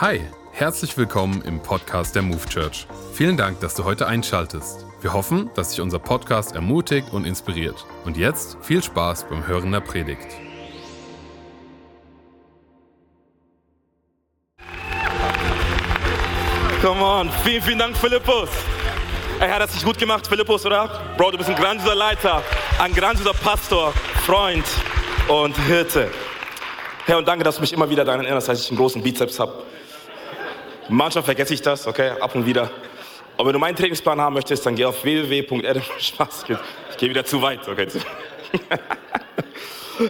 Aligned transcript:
Hi, 0.00 0.20
herzlich 0.50 0.98
willkommen 0.98 1.40
im 1.42 1.60
Podcast 1.62 2.16
der 2.16 2.22
Move 2.22 2.44
Church. 2.48 2.88
Vielen 3.12 3.36
Dank, 3.36 3.60
dass 3.60 3.76
du 3.76 3.84
heute 3.84 4.08
einschaltest. 4.08 4.84
Wir 5.00 5.12
hoffen, 5.12 5.50
dass 5.54 5.70
dich 5.70 5.80
unser 5.80 6.00
Podcast 6.00 6.56
ermutigt 6.56 7.12
und 7.12 7.24
inspiriert. 7.24 7.86
Und 8.04 8.16
jetzt 8.16 8.56
viel 8.60 8.82
Spaß 8.82 9.28
beim 9.28 9.46
Hören 9.46 9.70
der 9.70 9.78
Predigt. 9.78 10.26
Come 16.82 17.00
on, 17.00 17.30
vielen, 17.44 17.62
vielen 17.62 17.78
Dank, 17.78 17.96
Philippus. 17.96 18.48
Er 19.38 19.54
hat 19.54 19.62
das 19.62 19.74
nicht 19.74 19.84
gut 19.84 19.96
gemacht, 19.96 20.26
Philippus, 20.26 20.66
oder? 20.66 20.90
Bro, 21.16 21.30
du 21.30 21.38
bist 21.38 21.50
ein 21.50 21.56
grandioser 21.56 21.94
Leiter, 21.94 22.42
ein 22.80 22.92
grandioser 22.92 23.34
Pastor, 23.34 23.92
Freund 24.26 24.64
und 25.28 25.56
Hirte. 25.68 26.10
Herr, 27.06 27.18
und 27.18 27.28
danke, 27.28 27.44
dass 27.44 27.56
du 27.56 27.60
mich 27.60 27.72
immer 27.72 27.88
wieder 27.88 28.04
daran 28.04 28.22
erinnerst, 28.22 28.48
dass 28.48 28.60
ich 28.60 28.70
einen 28.70 28.78
großen 28.78 29.00
Bizeps 29.00 29.38
habe. 29.38 29.62
Manchmal 30.88 31.24
vergesse 31.24 31.54
ich 31.54 31.62
das, 31.62 31.86
okay, 31.86 32.10
ab 32.20 32.34
und 32.34 32.46
wieder. 32.46 32.70
Aber 33.36 33.46
wenn 33.46 33.54
du 33.54 33.58
meinen 33.58 33.76
Trainingsplan 33.76 34.20
haben 34.20 34.34
möchtest, 34.34 34.64
dann 34.66 34.76
geh 34.76 34.84
auf 34.84 35.02
www.adam. 35.02 35.82
Spaß, 35.98 36.44
ich 36.90 36.96
gehe 36.96 37.08
wieder 37.08 37.24
zu 37.24 37.40
weit, 37.42 37.66
okay. 37.68 37.88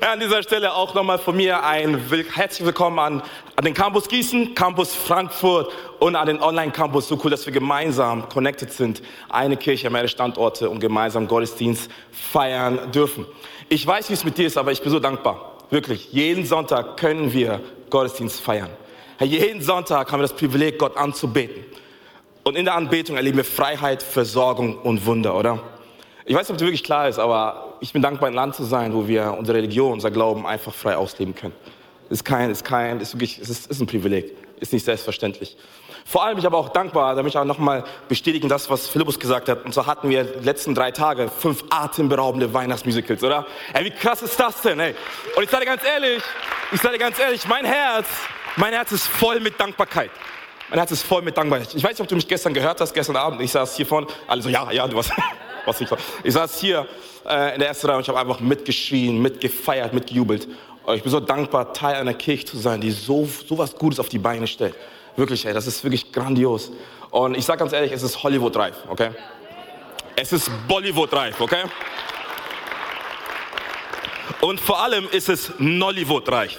Ja, 0.00 0.12
an 0.12 0.20
dieser 0.20 0.42
Stelle 0.42 0.72
auch 0.72 0.94
nochmal 0.94 1.18
von 1.18 1.36
mir 1.36 1.62
ein 1.62 2.10
Will 2.10 2.24
herzlich 2.32 2.64
willkommen 2.64 2.98
an, 2.98 3.22
an 3.54 3.64
den 3.66 3.74
Campus 3.74 4.08
Gießen, 4.08 4.54
Campus 4.54 4.94
Frankfurt 4.94 5.70
und 5.98 6.16
an 6.16 6.26
den 6.26 6.40
Online-Campus. 6.40 7.06
So 7.06 7.20
cool, 7.22 7.30
dass 7.30 7.44
wir 7.44 7.52
gemeinsam 7.52 8.26
connected 8.30 8.72
sind. 8.72 9.02
Eine 9.28 9.58
Kirche, 9.58 9.90
mehrere 9.90 10.08
Standorte 10.08 10.70
und 10.70 10.80
gemeinsam 10.80 11.28
Gottesdienst 11.28 11.90
feiern 12.10 12.92
dürfen. 12.92 13.26
Ich 13.68 13.86
weiß, 13.86 14.08
wie 14.08 14.14
es 14.14 14.24
mit 14.24 14.38
dir 14.38 14.46
ist, 14.46 14.56
aber 14.56 14.72
ich 14.72 14.80
bin 14.80 14.90
so 14.90 15.00
dankbar. 15.00 15.58
Wirklich, 15.68 16.10
jeden 16.12 16.46
Sonntag 16.46 16.96
können 16.96 17.34
wir 17.34 17.60
Gottesdienst 17.90 18.40
feiern. 18.40 18.70
Jeden 19.20 19.62
Sonntag 19.62 20.10
haben 20.10 20.20
wir 20.20 20.28
das 20.28 20.36
Privileg, 20.36 20.78
Gott 20.78 20.96
anzubeten. 20.96 21.64
Und 22.42 22.56
in 22.56 22.64
der 22.64 22.74
Anbetung 22.74 23.16
erleben 23.16 23.38
wir 23.38 23.44
Freiheit, 23.44 24.02
Versorgung 24.02 24.76
und 24.78 25.06
Wunder, 25.06 25.34
oder? 25.34 25.60
Ich 26.26 26.34
weiß 26.34 26.42
nicht, 26.42 26.50
ob 26.50 26.56
das 26.58 26.66
wirklich 26.66 26.84
klar 26.84 27.08
ist, 27.08 27.18
aber 27.18 27.76
ich 27.80 27.92
bin 27.92 28.02
dankbar, 28.02 28.28
ein 28.28 28.34
Land 28.34 28.54
zu 28.54 28.64
sein, 28.64 28.92
wo 28.94 29.06
wir 29.06 29.34
unsere 29.38 29.58
Religion, 29.58 29.92
unser 29.92 30.10
Glauben 30.10 30.46
einfach 30.46 30.74
frei 30.74 30.96
ausleben 30.96 31.34
können. 31.34 31.54
Ist 32.10 32.24
kein, 32.24 32.50
ist 32.50 32.64
kein, 32.64 33.00
ist 33.00 33.14
wirklich, 33.14 33.38
ist, 33.38 33.70
ist 33.70 33.80
ein 33.80 33.86
Privileg. 33.86 34.32
Ist 34.60 34.72
nicht 34.72 34.84
selbstverständlich. 34.84 35.56
Vor 36.04 36.22
allem 36.22 36.36
bin 36.36 36.40
ich 36.40 36.46
aber 36.46 36.58
auch 36.58 36.68
dankbar, 36.68 37.14
damit 37.14 37.32
ich 37.32 37.38
auch 37.38 37.44
nochmal 37.44 37.84
bestätigen, 38.08 38.48
das, 38.48 38.68
was 38.68 38.88
Philippus 38.88 39.18
gesagt 39.18 39.48
hat. 39.48 39.64
Und 39.64 39.72
so 39.72 39.86
hatten 39.86 40.10
wir 40.10 40.24
die 40.24 40.44
letzten 40.44 40.74
drei 40.74 40.90
Tage 40.90 41.28
fünf 41.28 41.64
atemberaubende 41.70 42.52
Weihnachtsmusicals, 42.52 43.22
oder? 43.24 43.46
Ey, 43.72 43.86
wie 43.86 43.90
krass 43.90 44.22
ist 44.22 44.38
das 44.38 44.60
denn, 44.60 44.80
ey? 44.80 44.94
Und 45.36 45.44
ich 45.44 45.50
sage 45.50 45.64
ganz 45.64 45.82
ehrlich, 45.84 46.22
ich 46.72 46.80
sage 46.80 46.98
ganz 46.98 47.18
ehrlich, 47.18 47.48
mein 47.48 47.64
Herz, 47.64 48.06
mein 48.56 48.72
Herz 48.72 48.92
ist 48.92 49.06
voll 49.06 49.40
mit 49.40 49.58
Dankbarkeit. 49.58 50.10
Mein 50.70 50.78
Herz 50.78 50.90
ist 50.92 51.02
voll 51.02 51.22
mit 51.22 51.36
Dankbarkeit. 51.36 51.74
Ich 51.74 51.82
weiß 51.82 51.90
nicht, 51.90 52.00
ob 52.00 52.08
du 52.08 52.14
mich 52.14 52.28
gestern 52.28 52.54
gehört 52.54 52.80
hast, 52.80 52.92
gestern 52.94 53.16
Abend. 53.16 53.40
Ich 53.40 53.52
saß 53.52 53.76
hier 53.76 53.86
vorne, 53.86 54.06
alle 54.26 54.42
so, 54.42 54.48
ja, 54.48 54.70
ja, 54.70 54.86
du 54.88 54.96
warst, 54.96 55.12
was 55.66 55.80
ich, 55.80 55.88
ich 56.22 56.32
saß 56.32 56.58
hier 56.60 56.86
äh, 57.26 57.54
in 57.54 57.60
der 57.60 57.68
ersten 57.68 57.86
Reihe 57.86 57.96
und 57.96 58.02
ich 58.02 58.08
habe 58.08 58.18
einfach 58.18 58.40
mitgeschrien, 58.40 59.20
mitgefeiert, 59.20 59.92
mitgejubelt. 59.92 60.48
Und 60.84 60.96
ich 60.96 61.02
bin 61.02 61.10
so 61.10 61.20
dankbar, 61.20 61.72
Teil 61.72 61.96
einer 61.96 62.14
Kirche 62.14 62.44
zu 62.44 62.58
sein, 62.58 62.80
die 62.80 62.90
so, 62.90 63.28
so 63.46 63.56
was 63.56 63.74
Gutes 63.74 63.98
auf 64.00 64.08
die 64.08 64.18
Beine 64.18 64.46
stellt. 64.46 64.74
Wirklich, 65.16 65.46
ey, 65.46 65.54
das 65.54 65.66
ist 65.66 65.82
wirklich 65.84 66.12
grandios. 66.12 66.72
Und 67.10 67.36
ich 67.36 67.44
sage 67.44 67.60
ganz 67.60 67.72
ehrlich, 67.72 67.92
es 67.92 68.02
ist 68.02 68.22
Hollywood-reif, 68.22 68.76
okay? 68.88 69.10
Es 70.16 70.32
ist 70.32 70.50
Bollywood-reif, 70.68 71.40
okay? 71.40 71.62
Und 74.40 74.60
vor 74.60 74.82
allem 74.82 75.08
ist 75.10 75.28
es 75.28 75.52
Nollywood-reich. 75.58 76.58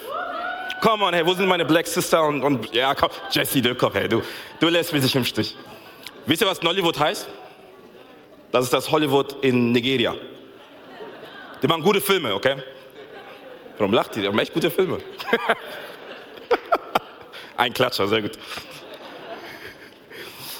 Come 0.86 1.04
on, 1.04 1.12
hey, 1.14 1.26
wo 1.26 1.34
sind 1.34 1.48
meine 1.48 1.64
Black 1.64 1.84
Sister 1.88 2.22
und, 2.22 2.44
und 2.44 2.72
ja, 2.72 2.94
komm, 2.94 3.10
Jesse 3.32 3.60
Döcker, 3.60 3.90
hey, 3.92 4.08
du, 4.08 4.22
du 4.60 4.68
lässt 4.68 4.92
mich 4.92 5.02
nicht 5.02 5.16
im 5.16 5.24
Stich. 5.24 5.56
Wisst 6.26 6.42
ihr, 6.42 6.46
was 6.46 6.62
Nollywood 6.62 6.96
heißt? 6.96 7.26
Das 8.52 8.66
ist 8.66 8.72
das 8.72 8.88
Hollywood 8.88 9.34
in 9.42 9.72
Nigeria. 9.72 10.14
Die 11.60 11.66
machen 11.66 11.82
gute 11.82 12.00
Filme, 12.00 12.32
okay? 12.32 12.62
Warum 13.78 13.92
lacht 13.94 14.14
ihr? 14.14 14.22
Die 14.22 14.28
haben 14.28 14.38
echt 14.38 14.54
gute 14.54 14.70
Filme. 14.70 14.98
Ein 17.56 17.72
Klatscher, 17.72 18.06
sehr 18.06 18.22
gut. 18.22 18.38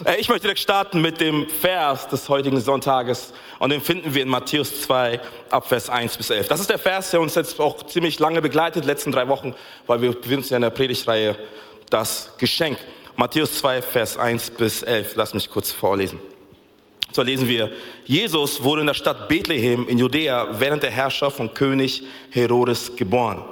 Äh, 0.05 0.17
ich 0.21 0.29
möchte 0.29 0.43
direkt 0.43 0.61
starten 0.61 1.01
mit 1.01 1.21
dem 1.21 1.49
Vers 1.49 2.09
des 2.09 2.29
heutigen 2.29 2.61
Sonntages 2.61 3.33
und 3.59 3.71
den 3.71 3.81
finden 3.81 4.15
wir 4.15 4.23
in 4.23 4.29
Matthäus 4.29 4.83
2 4.83 5.21
ab 5.51 5.69
Vers 5.69 5.89
1 5.89 6.17
bis 6.17 6.31
11. 6.31 6.49
Das 6.49 6.61
ist 6.61 6.71
der 6.71 6.79
Vers, 6.79 7.11
der 7.11 7.21
uns 7.21 7.35
jetzt 7.35 7.61
auch 7.61 7.85
ziemlich 7.87 8.19
lange 8.19 8.43
begleitet, 8.43 8.85
letzten 8.85 9.13
drei 9.13 9.29
Wochen, 9.29 9.55
weil 9.87 10.03
wir 10.03 10.13
befinden 10.13 10.39
uns 10.39 10.51
ja 10.51 10.57
in 10.57 10.63
der 10.63 10.71
Predigtreihe 10.71 11.37
Das 11.91 12.33
Geschenk. 12.39 12.79
Matthäus 13.17 13.59
2, 13.59 13.81
Vers 13.81 14.19
1 14.19 14.51
bis 14.51 14.83
11. 14.83 15.13
Lass 15.17 15.33
mich 15.33 15.49
kurz 15.49 15.73
vorlesen. 15.73 16.21
So 17.13 17.23
lesen 17.23 17.49
wir, 17.49 17.73
Jesus 18.05 18.63
wurde 18.63 18.83
in 18.83 18.89
der 18.89 18.95
Stadt 18.95 19.29
Bethlehem 19.29 19.89
in 19.89 19.97
Judäa 19.97 20.49
während 20.59 20.83
der 20.83 20.91
Herrschaft 20.91 21.37
von 21.39 21.55
König 21.55 22.03
Herodes 22.31 22.95
geboren. 22.95 23.43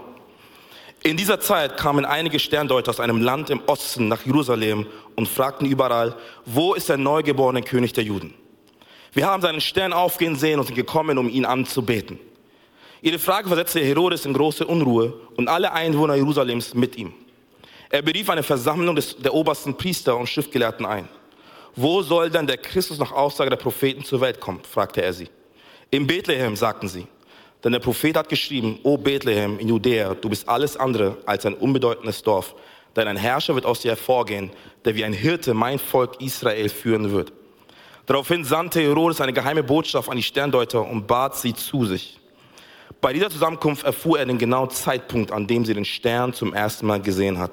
In 1.07 1.19
dieser 1.19 1.39
Zeit 1.39 1.77
kamen 1.77 2.07
einige 2.07 2.39
Sterndeuter 2.39 2.89
aus 2.89 2.99
einem 2.99 3.21
Land 3.21 3.51
im 3.51 3.61
Osten 3.67 4.09
nach 4.09 4.25
Jerusalem 4.25 4.87
und 5.17 5.29
fragten 5.29 5.67
überall, 5.67 6.17
wo 6.47 6.73
ist 6.73 6.89
der 6.89 6.97
neugeborene 6.97 7.61
König 7.61 7.93
der 7.93 8.05
Juden? 8.05 8.33
Wir 9.13 9.27
haben 9.27 9.43
seinen 9.43 9.61
Stern 9.61 9.93
aufgehen 9.93 10.35
sehen 10.35 10.59
und 10.59 10.65
sind 10.65 10.77
gekommen, 10.77 11.19
um 11.19 11.29
ihn 11.29 11.45
anzubeten. 11.45 12.19
Ihre 13.03 13.19
Frage 13.19 13.49
versetzte 13.49 13.81
Herodes 13.81 14.25
in 14.25 14.33
große 14.33 14.67
Unruhe 14.67 15.13
und 15.37 15.47
alle 15.47 15.75
Einwohner 15.75 16.15
Jerusalems 16.15 16.73
mit 16.73 16.97
ihm. 16.97 17.13
Er 17.91 18.01
berief 18.01 18.31
eine 18.31 18.43
Versammlung 18.43 18.97
des, 18.97 19.15
der 19.19 19.35
obersten 19.35 19.77
Priester 19.77 20.17
und 20.17 20.27
Schriftgelehrten 20.27 20.87
ein. 20.87 21.07
Wo 21.77 22.01
soll 22.01 22.31
denn 22.31 22.47
der 22.47 22.57
Christus 22.57 22.99
nach 22.99 23.13
Aussage 23.13 23.51
der 23.51 23.59
Propheten 23.59 24.07
zur 24.07 24.23
Welt 24.23 24.41
kommen? 24.41 24.63
fragte 24.65 25.03
er 25.03 25.13
sie. 25.13 25.29
In 25.91 26.07
Bethlehem, 26.07 26.57
sagten 26.57 26.89
sie. 26.89 27.07
Denn 27.65 27.73
der 27.73 27.81
Prophet 27.81 28.17
hat 28.17 28.29
geschrieben, 28.29 28.79
O 28.83 28.99
Bethlehem 28.99 29.59
in 29.59 29.69
Judäa, 29.69 30.15
du 30.15 30.29
bist 30.29 30.47
alles 30.47 30.77
andere 30.77 31.17
als 31.25 31.47
ein 31.47 31.55
unbedeutendes 31.55 32.23
Dorf, 32.23 32.55
denn 32.95 33.09
ein 33.09 33.17
Herrscher 33.17 33.55
wird 33.55 33.65
aus 33.65 33.81
dir 33.81 33.93
hervorgehen, 33.93 34.51
der 34.85 34.95
wie 34.95 35.05
ein 35.05 35.15
Hirte 35.15 35.55
mein 35.55 35.79
Volk 35.79 36.21
Israel 36.21 36.69
führen 36.69 37.11
wird. 37.11 37.33
Daraufhin 38.05 38.45
sandte 38.45 38.83
Herodes 38.83 39.23
eine 39.23 39.33
geheime 39.33 39.63
Botschaft 39.63 40.11
an 40.11 40.19
die 40.19 40.23
Sterndeuter 40.23 40.87
und 40.87 41.07
bat 41.07 41.37
sie 41.37 41.55
zu 41.55 41.87
sich. 41.87 42.21
Bei 43.01 43.15
dieser 43.15 43.31
Zusammenkunft 43.31 43.85
erfuhr 43.85 44.19
er 44.19 44.27
den 44.27 44.39
genauen 44.39 44.69
Zeitpunkt, 44.69 45.33
an 45.33 45.47
dem 45.47 45.65
sie 45.65 45.73
den 45.73 45.87
Stern 45.87 46.35
zum 46.35 46.53
ersten 46.53 46.87
Mal 46.87 47.01
gesehen 47.01 47.39
hat. 47.39 47.51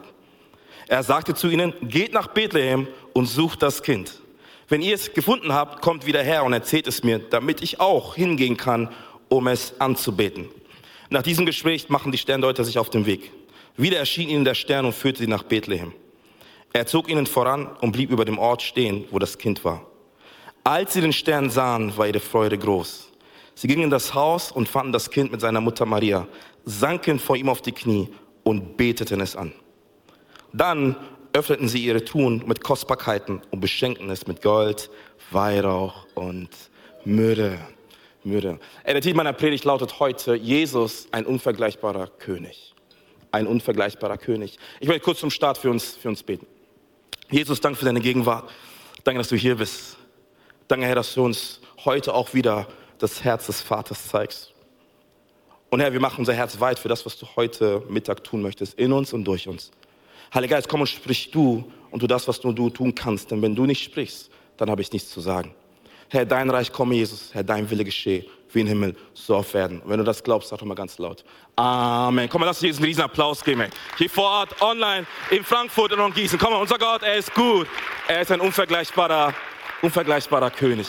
Er 0.90 1.04
sagte 1.04 1.34
zu 1.34 1.48
ihnen, 1.48 1.74
geht 1.84 2.12
nach 2.12 2.28
Bethlehem 2.28 2.88
und 3.14 3.28
sucht 3.28 3.64
das 3.64 3.82
Kind. 3.82 4.22
Wenn 4.68 4.82
ihr 4.82 4.96
es 4.96 5.14
gefunden 5.14 5.54
habt, 5.54 5.82
kommt 5.82 6.06
wieder 6.06 6.22
her 6.22 6.44
und 6.44 6.54
erzählt 6.54 6.88
es 6.88 7.04
mir, 7.04 7.20
damit 7.20 7.62
ich 7.62 7.80
auch 7.80 8.16
hingehen 8.16 8.58
kann, 8.58 8.90
um 9.32 9.48
es 9.48 9.80
anzubeten. 9.80 10.50
Nach 11.10 11.24
diesem 11.24 11.46
Gespräch 11.46 11.88
machen 11.88 12.12
die 12.12 12.18
Sterndeuter 12.18 12.66
sich 12.66 12.78
auf 12.78 12.90
den 12.90 13.06
Weg. 13.06 13.32
Wieder 13.78 13.98
erschien 13.98 14.30
ihnen 14.30 14.44
der 14.44 14.56
Stern 14.56 14.86
und 14.86 14.94
führte 14.94 15.20
sie 15.20 15.28
nach 15.28 15.44
Bethlehem. 15.44 15.94
Er 16.74 16.86
zog 16.86 17.10
ihnen 17.10 17.26
voran 17.26 17.70
und 17.80 17.94
blieb 17.94 18.12
über 18.12 18.26
dem 18.26 18.38
Ort 18.38 18.62
stehen, 18.62 19.06
wo 19.10 19.20
das 19.20 19.38
Kind 19.38 19.64
war. 19.64 19.86
Als 20.66 20.94
sie 20.94 21.02
den 21.02 21.14
Stern 21.14 21.50
sahen, 21.50 21.96
war 21.98 22.08
ihre 22.08 22.20
Freude 22.20 22.58
groß. 22.58 23.10
Sie 23.56 23.68
gingen 23.68 23.84
in 23.84 23.90
das 23.90 24.14
Haus 24.14 24.52
und 24.52 24.68
fanden 24.68 24.92
das 24.92 25.10
Kind 25.10 25.32
mit 25.32 25.40
seiner 25.40 25.62
Mutter 25.62 25.86
Maria, 25.86 26.28
sanken 26.66 27.18
vor 27.18 27.38
ihm 27.38 27.48
auf 27.48 27.62
die 27.62 27.72
Knie 27.72 28.10
und 28.44 28.76
beteten 28.76 29.22
es 29.22 29.38
an. 29.38 29.54
Dann 30.52 30.98
öffneten 31.32 31.70
sie 31.70 31.86
ihre 31.86 32.04
Truhen 32.04 32.44
mit 32.46 32.62
Kostbarkeiten 32.62 33.42
und 33.50 33.62
beschenkten 33.62 34.10
es 34.10 34.28
mit 34.28 34.42
Gold, 34.42 34.90
Weihrauch 35.32 36.06
und 36.16 36.50
Myrrhe. 37.06 37.58
Myrrhe. 38.24 38.60
Der 38.86 39.02
Titel 39.02 39.16
meiner 39.16 39.34
Predigt 39.34 39.66
lautet 39.66 40.00
heute, 40.00 40.36
Jesus, 40.36 41.08
ein 41.12 41.26
unvergleichbarer 41.26 42.08
König. 42.08 42.74
Ein 43.32 43.48
unvergleichbarer 43.48 44.18
König. 44.18 44.58
Ich 44.80 44.88
möchte 44.88 45.04
kurz 45.04 45.20
zum 45.20 45.32
Start 45.32 45.58
für 45.58 45.70
uns, 45.70 45.96
für 45.96 46.10
uns 46.10 46.22
beten. 46.22 46.46
Jesus, 47.30 47.62
danke 47.62 47.80
für 47.80 47.86
deine 47.86 48.02
Gegenwart. 48.02 48.50
Danke, 49.04 49.20
dass 49.20 49.30
du 49.30 49.36
hier 49.36 49.56
bist. 49.56 49.98
Danke, 50.68 50.86
Herr, 50.86 50.96
dass 50.96 51.14
du 51.14 51.24
uns 51.24 51.62
heute 51.86 52.14
auch 52.14 52.34
wieder 52.34 52.68
das 52.98 53.24
Herz 53.24 53.48
des 53.48 53.62
Vaters 53.62 54.08
zeigst. 54.08 54.54
Und 55.70 55.80
Herr, 55.80 55.94
wir 55.94 56.02
machen 56.02 56.20
unser 56.20 56.34
Herz 56.34 56.60
weit 56.60 56.78
für 56.78 56.90
das, 56.90 57.06
was 57.06 57.18
du 57.18 57.26
heute 57.36 57.84
Mittag 57.90 58.24
tun 58.24 58.42
möchtest, 58.42 58.78
in 58.78 58.92
uns 58.92 59.14
und 59.14 59.24
durch 59.24 59.48
uns. 59.48 59.72
Heiliger 60.34 60.58
Geist, 60.58 60.68
komm 60.70 60.82
und 60.82 60.88
sprich 60.88 61.32
du 61.32 61.72
und 61.90 62.02
tu 62.02 62.08
das, 62.08 62.28
was 62.28 62.44
nur 62.44 62.54
du 62.54 62.70
tun 62.70 62.94
kannst. 62.94 63.32
Denn 63.32 63.42
wenn 63.42 63.56
du 63.56 63.66
nicht 63.66 63.84
sprichst, 63.84 64.30
dann 64.58 64.70
habe 64.70 64.82
ich 64.82 64.92
nichts 64.92 65.10
zu 65.10 65.22
sagen. 65.22 65.56
Herr, 66.12 66.26
dein 66.26 66.50
Reich 66.50 66.72
komme, 66.72 66.96
Jesus. 66.96 67.30
Herr, 67.34 67.44
dein 67.44 67.70
Wille 67.70 67.86
geschehe, 67.86 68.26
wie 68.52 68.62
im 68.62 68.68
Himmel, 68.68 68.96
so 69.14 69.36
auf 69.38 69.54
Erden. 69.54 69.80
Und 69.80 69.90
wenn 69.90 69.98
du 69.98 70.04
das 70.04 70.22
glaubst, 70.22 70.50
sag 70.50 70.60
doch 70.60 70.66
mal 70.66 70.76
ganz 70.76 70.98
laut. 70.98 71.24
Amen. 71.56 72.28
Komm 72.30 72.42
mal, 72.42 72.48
lass 72.48 72.58
uns 72.58 72.64
Jesus 72.64 72.80
einen 72.80 72.88
riesen 72.88 73.04
Applaus 73.04 73.44
geben. 73.44 73.62
Ey. 73.62 73.70
Hier 73.98 74.10
vor 74.10 74.30
Ort, 74.30 74.62
online, 74.62 75.08
in 75.30 75.44
Frankfurt 75.44 75.94
und 75.94 76.00
in 76.00 76.14
Gießen. 76.14 76.38
Komm 76.38 76.52
mal, 76.52 76.60
unser 76.60 76.78
Gott, 76.78 77.02
er 77.04 77.16
ist 77.16 77.34
gut. 77.34 77.66
Er 78.08 78.22
ist 78.22 78.32
ein 78.32 78.42
unvergleichbarer 78.42 79.34
unvergleichbarer 79.82 80.52
König. 80.52 80.88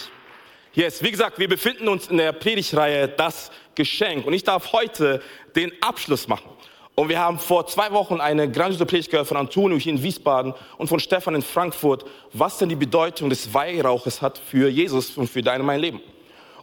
Yes, 0.74 1.02
wie 1.02 1.10
gesagt, 1.10 1.38
wir 1.38 1.48
befinden 1.48 1.88
uns 1.88 2.08
in 2.08 2.16
der 2.16 2.32
Predigtreihe 2.32 3.08
Das 3.08 3.50
Geschenk 3.75 4.26
und 4.26 4.32
ich 4.32 4.44
darf 4.44 4.72
heute 4.72 5.22
den 5.54 5.72
Abschluss 5.82 6.28
machen. 6.28 6.50
Und 6.94 7.08
wir 7.08 7.18
haben 7.18 7.38
vor 7.38 7.66
zwei 7.66 7.90
Wochen 7.92 8.20
eine 8.20 8.50
grandiose 8.50 8.84
Predigt 8.84 9.10
gehört 9.10 9.26
von 9.26 9.38
Antonio 9.38 9.78
hier 9.78 9.94
in 9.94 10.02
Wiesbaden 10.02 10.52
und 10.76 10.88
von 10.88 11.00
Stefan 11.00 11.34
in 11.34 11.42
Frankfurt, 11.42 12.04
was 12.32 12.58
denn 12.58 12.68
die 12.68 12.76
Bedeutung 12.76 13.30
des 13.30 13.52
Weihrauches 13.54 14.20
hat 14.20 14.38
für 14.38 14.68
Jesus 14.68 15.16
und 15.16 15.28
für 15.28 15.42
dein 15.42 15.60
und 15.60 15.66
mein 15.66 15.80
Leben. 15.80 16.00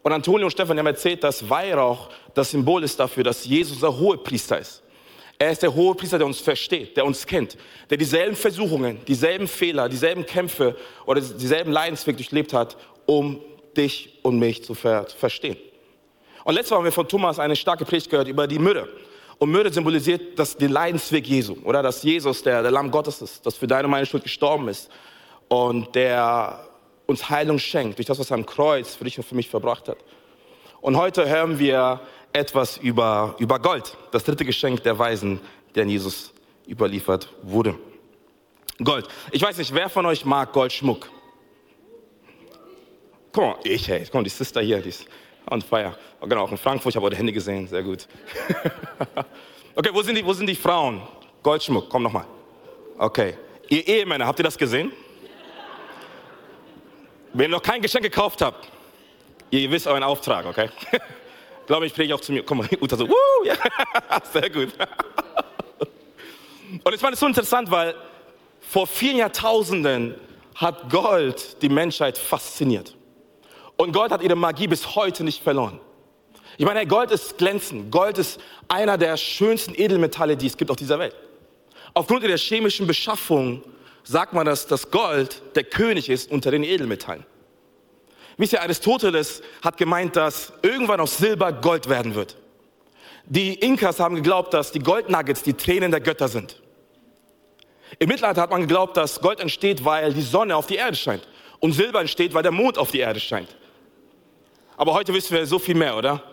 Und 0.04 0.12
Antonio 0.12 0.46
und 0.46 0.52
Stefan 0.52 0.78
haben 0.78 0.86
erzählt, 0.86 1.24
dass 1.24 1.50
Weihrauch 1.50 2.10
das 2.34 2.52
Symbol 2.52 2.84
ist 2.84 3.00
dafür, 3.00 3.24
dass 3.24 3.44
Jesus 3.46 3.80
der 3.80 3.98
hohe 3.98 4.18
Priester 4.18 4.60
ist. 4.60 4.84
Er 5.40 5.52
ist 5.52 5.64
der 5.64 5.74
hohe 5.74 5.96
Priester, 5.96 6.18
der 6.18 6.28
uns 6.28 6.40
versteht, 6.40 6.96
der 6.96 7.06
uns 7.06 7.26
kennt, 7.26 7.58
der 7.90 7.98
dieselben 7.98 8.36
Versuchungen, 8.36 9.00
dieselben 9.08 9.48
Fehler, 9.48 9.90
dieselben 9.90 10.26
Kämpfe 10.26 10.76
oder 11.06 11.22
dieselben 11.22 11.72
Leidensweg 11.72 12.18
durchlebt 12.18 12.54
hat, 12.54 12.78
um 13.06 13.42
dich 13.76 14.20
und 14.22 14.38
mich 14.38 14.64
zu, 14.64 14.76
ver 14.76 15.08
zu 15.08 15.18
verstehen. 15.18 15.58
Und 16.44 16.54
letztes 16.54 16.72
Mal 16.72 16.78
haben 16.78 16.86
wir 16.86 16.92
von 16.92 17.08
Thomas 17.08 17.40
eine 17.40 17.56
starke 17.56 17.86
Predigt 17.86 18.10
gehört 18.10 18.28
über 18.28 18.48
die 18.48 18.60
Myrrhe. 18.60 18.88
Und 19.40 19.52
Myrrhe 19.52 19.72
symbolisiert 19.72 20.38
das, 20.38 20.58
den 20.58 20.72
Leidensweg 20.72 21.26
Jesu, 21.26 21.56
oder? 21.64 21.82
Dass 21.82 22.04
Jesus, 22.04 22.44
der, 22.44 22.62
der 22.62 22.72
Lamm 22.72 22.92
Gottes 22.92 23.22
ist, 23.22 23.46
das 23.46 23.56
für 23.56 23.68
deine 23.68 23.86
und 23.86 23.92
meine 23.92 24.06
Schuld 24.06 24.24
gestorben 24.24 24.68
ist 24.68 24.90
und 25.48 25.96
der 25.96 26.68
uns 27.06 27.30
Heilung 27.30 27.58
schenkt 27.58 27.98
durch 27.98 28.06
das, 28.06 28.20
was 28.20 28.30
er 28.32 28.36
am 28.36 28.46
Kreuz 28.46 28.96
für 28.96 29.06
dich 29.06 29.18
und 29.18 29.24
für 29.24 29.36
mich 29.36 29.50
verbracht 29.50 29.88
hat. 29.88 29.98
Und 30.82 30.98
heute 30.98 31.28
hören 31.28 31.58
wir 31.58 32.02
etwas 32.34 32.78
über, 32.78 33.36
über 33.40 33.60
Gold, 33.60 33.98
das 34.12 34.26
dritte 34.26 34.46
Geschenk 34.46 34.84
der 34.84 35.00
Weisen, 35.00 35.40
der 35.74 35.84
in 35.84 35.90
Jesus 35.90 36.34
überliefert 36.68 37.30
wurde. 37.42 37.76
Gold. 38.84 39.08
Ich 39.32 39.42
weiß 39.42 39.58
nicht, 39.58 39.74
wer 39.74 39.90
von 39.90 40.06
euch 40.06 40.26
mag 40.26 40.54
Goldschmuck? 40.54 41.10
Mal, 43.36 43.56
ich, 43.64 43.88
hey, 43.88 44.06
mal, 44.12 44.24
die 44.24 44.30
Sister 44.30 44.62
hier, 44.62 44.82
die 44.82 44.90
ist 44.90 45.06
on 45.50 45.62
fire. 45.62 45.96
Oh, 46.22 46.28
genau, 46.28 46.44
auch 46.44 46.52
in 46.52 46.58
Frankfurt, 46.58 46.92
ich 46.92 46.96
habe 46.96 47.06
eure 47.06 47.16
Hände 47.16 47.34
gesehen, 47.34 47.68
sehr 47.68 47.84
gut. 47.84 48.08
okay, 49.76 49.90
wo 49.94 50.02
sind, 50.02 50.16
die, 50.16 50.26
wo 50.26 50.34
sind 50.34 50.48
die 50.48 50.56
Frauen? 50.56 51.02
Goldschmuck, 51.44 51.90
komm 51.90 52.04
nochmal. 52.04 52.26
Okay, 52.98 53.36
ihr 53.70 53.88
Ehemänner, 53.88 54.26
habt 54.26 54.40
ihr 54.40 54.44
das 54.44 54.58
gesehen? 54.58 54.92
Wenn 57.34 57.46
ihr 57.46 57.50
noch 57.50 57.64
kein 57.64 57.82
Geschenk 57.82 58.04
gekauft 58.04 58.42
habt, 58.42 58.68
ihr 59.52 59.70
wisst 59.72 59.88
euren 59.88 60.04
Auftrag, 60.04 60.46
okay? 60.46 60.70
Glaube 61.68 61.86
ich, 61.86 61.94
predige 61.94 62.16
auch 62.16 62.22
zu 62.22 62.32
mir. 62.32 62.44
Komm 62.44 62.60
mal, 62.60 62.68
Uta 62.82 62.98
so, 62.98 63.08
Woo, 63.08 63.46
ja, 63.46 63.54
sehr 64.32 64.50
gut. 64.50 64.70
Und 66.84 66.94
ich 66.94 67.00
fand 67.00 67.14
es 67.14 67.20
so 67.20 67.28
interessant, 67.28 67.70
weil 67.70 67.96
vor 68.62 68.88
vielen 68.88 69.18
Jahrtausenden 69.18 70.16
hat 70.56 70.90
Gold 70.90 71.62
die 71.62 71.70
Menschheit 71.70 72.18
fasziniert. 72.18 72.96
Und 73.80 73.94
Gold 73.94 74.12
hat 74.12 74.22
ihre 74.22 74.36
Magie 74.36 74.68
bis 74.68 74.94
heute 74.96 75.24
nicht 75.24 75.42
verloren. 75.42 75.80
Ich 76.58 76.66
meine, 76.66 76.86
Gold 76.86 77.12
ist 77.12 77.38
glänzend. 77.38 77.90
Gold 77.90 78.18
ist 78.18 78.38
einer 78.68 78.98
der 78.98 79.16
schönsten 79.16 79.74
Edelmetalle, 79.74 80.36
die 80.36 80.48
es 80.48 80.58
gibt 80.58 80.70
auf 80.70 80.76
dieser 80.76 81.00
Welt. 81.00 81.16
Aufgrund 81.94 82.24
ihrer 82.24 82.36
chemischen 82.36 82.88
Beschaffung 82.88 83.64
sagt 84.04 84.34
man, 84.34 84.46
dass 84.46 84.68
das 84.68 84.92
Gold 84.92 85.42
der 85.56 85.64
König 85.64 86.10
ist 86.10 86.30
unter 86.30 86.52
den 86.52 86.66
Edelmetallen. 86.66 87.26
Wisst 88.36 88.52
ihr, 88.52 88.62
Aristoteles 88.62 89.42
hat 89.64 89.78
gemeint, 89.78 90.18
dass 90.18 90.52
irgendwann 90.62 91.00
aus 91.00 91.18
Silber 91.18 91.54
Gold 91.54 91.88
werden 91.88 92.16
wird. 92.16 92.36
Die 93.28 93.54
Inkas 93.54 94.02
haben 94.02 94.16
geglaubt, 94.16 94.54
dass 94.54 94.74
die 94.74 94.80
Goldnuggets 94.80 95.42
die 95.44 95.54
Tränen 95.54 95.92
der 95.92 96.02
Götter 96.02 96.28
sind. 96.28 96.62
Im 97.98 98.10
Mittelalter 98.10 98.42
hat 98.42 98.52
man 98.52 98.60
geglaubt, 98.60 98.98
dass 98.98 99.22
Gold 99.22 99.40
entsteht, 99.40 99.86
weil 99.86 100.14
die 100.14 100.22
Sonne 100.22 100.58
auf 100.58 100.68
die 100.68 100.76
Erde 100.76 100.98
scheint. 100.98 101.26
Und 101.60 101.72
Silber 101.72 102.02
entsteht, 102.02 102.34
weil 102.34 102.44
der 102.44 102.52
Mond 102.52 102.78
auf 102.78 102.92
die 102.92 103.00
Erde 103.00 103.22
scheint. 103.22 103.56
Aber 104.80 104.94
heute 104.94 105.14
wissen 105.14 105.36
wir 105.36 105.46
so 105.46 105.60
viel 105.60 105.76
mehr, 105.76 105.98
oder? 105.98 106.24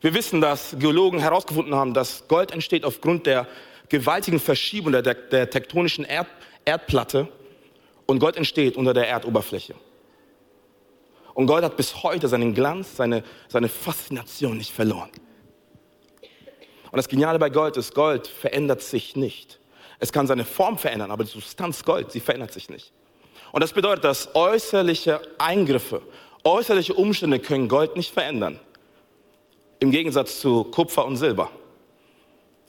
Wir 0.00 0.14
wissen, 0.14 0.40
dass 0.40 0.74
Geologen 0.78 1.18
herausgefunden 1.18 1.74
haben, 1.74 1.92
dass 1.92 2.26
Gold 2.26 2.50
entsteht 2.50 2.86
aufgrund 2.86 3.26
der 3.26 3.46
gewaltigen 3.90 4.40
Verschiebung 4.40 4.92
der, 4.92 5.02
der 5.02 5.50
tektonischen 5.50 6.06
Erd, 6.06 6.26
Erdplatte 6.64 7.28
und 8.06 8.18
Gold 8.18 8.36
entsteht 8.36 8.78
unter 8.78 8.94
der 8.94 9.06
Erdoberfläche. 9.10 9.74
Und 11.34 11.48
Gold 11.48 11.64
hat 11.64 11.76
bis 11.76 12.02
heute 12.02 12.28
seinen 12.28 12.54
Glanz, 12.54 12.96
seine, 12.96 13.22
seine 13.46 13.68
Faszination 13.68 14.56
nicht 14.56 14.72
verloren. 14.72 15.10
Und 16.90 16.96
das 16.96 17.08
Geniale 17.08 17.38
bei 17.38 17.50
Gold 17.50 17.76
ist, 17.76 17.94
Gold 17.94 18.26
verändert 18.26 18.80
sich 18.80 19.16
nicht. 19.16 19.60
Es 19.98 20.14
kann 20.14 20.26
seine 20.26 20.46
Form 20.46 20.78
verändern, 20.78 21.10
aber 21.10 21.24
die 21.24 21.30
Substanz 21.30 21.84
Gold, 21.84 22.10
sie 22.10 22.20
verändert 22.20 22.54
sich 22.54 22.70
nicht. 22.70 22.94
Und 23.52 23.60
das 23.62 23.74
bedeutet, 23.74 24.04
dass 24.04 24.34
äußerliche 24.34 25.20
Eingriffe 25.36 26.00
Äußerliche 26.46 26.94
Umstände 26.94 27.40
können 27.40 27.66
Gold 27.66 27.96
nicht 27.96 28.12
verändern. 28.14 28.60
Im 29.80 29.90
Gegensatz 29.90 30.38
zu 30.38 30.62
Kupfer 30.62 31.04
und 31.04 31.16
Silber. 31.16 31.50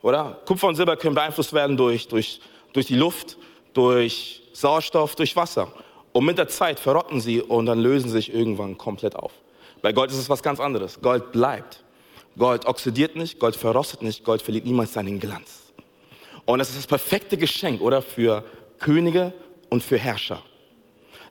Oder? 0.01 0.41
Kupfer 0.47 0.69
und 0.69 0.75
Silber 0.75 0.97
können 0.97 1.13
beeinflusst 1.13 1.53
werden 1.53 1.77
durch, 1.77 2.07
durch, 2.07 2.41
durch 2.73 2.87
die 2.87 2.95
Luft, 2.95 3.37
durch 3.73 4.41
Sauerstoff, 4.51 5.15
durch 5.15 5.35
Wasser. 5.35 5.71
Und 6.11 6.25
mit 6.25 6.39
der 6.39 6.47
Zeit 6.47 6.79
verrotten 6.79 7.21
sie 7.21 7.39
und 7.39 7.67
dann 7.67 7.77
lösen 7.77 8.09
sich 8.09 8.33
irgendwann 8.33 8.79
komplett 8.79 9.15
auf. 9.15 9.31
Bei 9.83 9.93
Gold 9.93 10.09
ist 10.09 10.17
es 10.17 10.27
was 10.27 10.41
ganz 10.41 10.59
anderes. 10.59 10.99
Gold 10.99 11.31
bleibt. 11.31 11.83
Gold 12.35 12.65
oxidiert 12.65 13.15
nicht, 13.15 13.37
Gold 13.37 13.55
verrostet 13.55 14.01
nicht, 14.01 14.23
Gold 14.23 14.41
verliert 14.41 14.65
niemals 14.65 14.93
seinen 14.93 15.19
Glanz. 15.19 15.71
Und 16.45 16.57
das 16.57 16.69
ist 16.69 16.79
das 16.79 16.87
perfekte 16.87 17.37
Geschenk, 17.37 17.79
oder? 17.81 18.01
Für 18.01 18.43
Könige 18.79 19.33
und 19.69 19.83
für 19.83 19.99
Herrscher. 19.99 20.41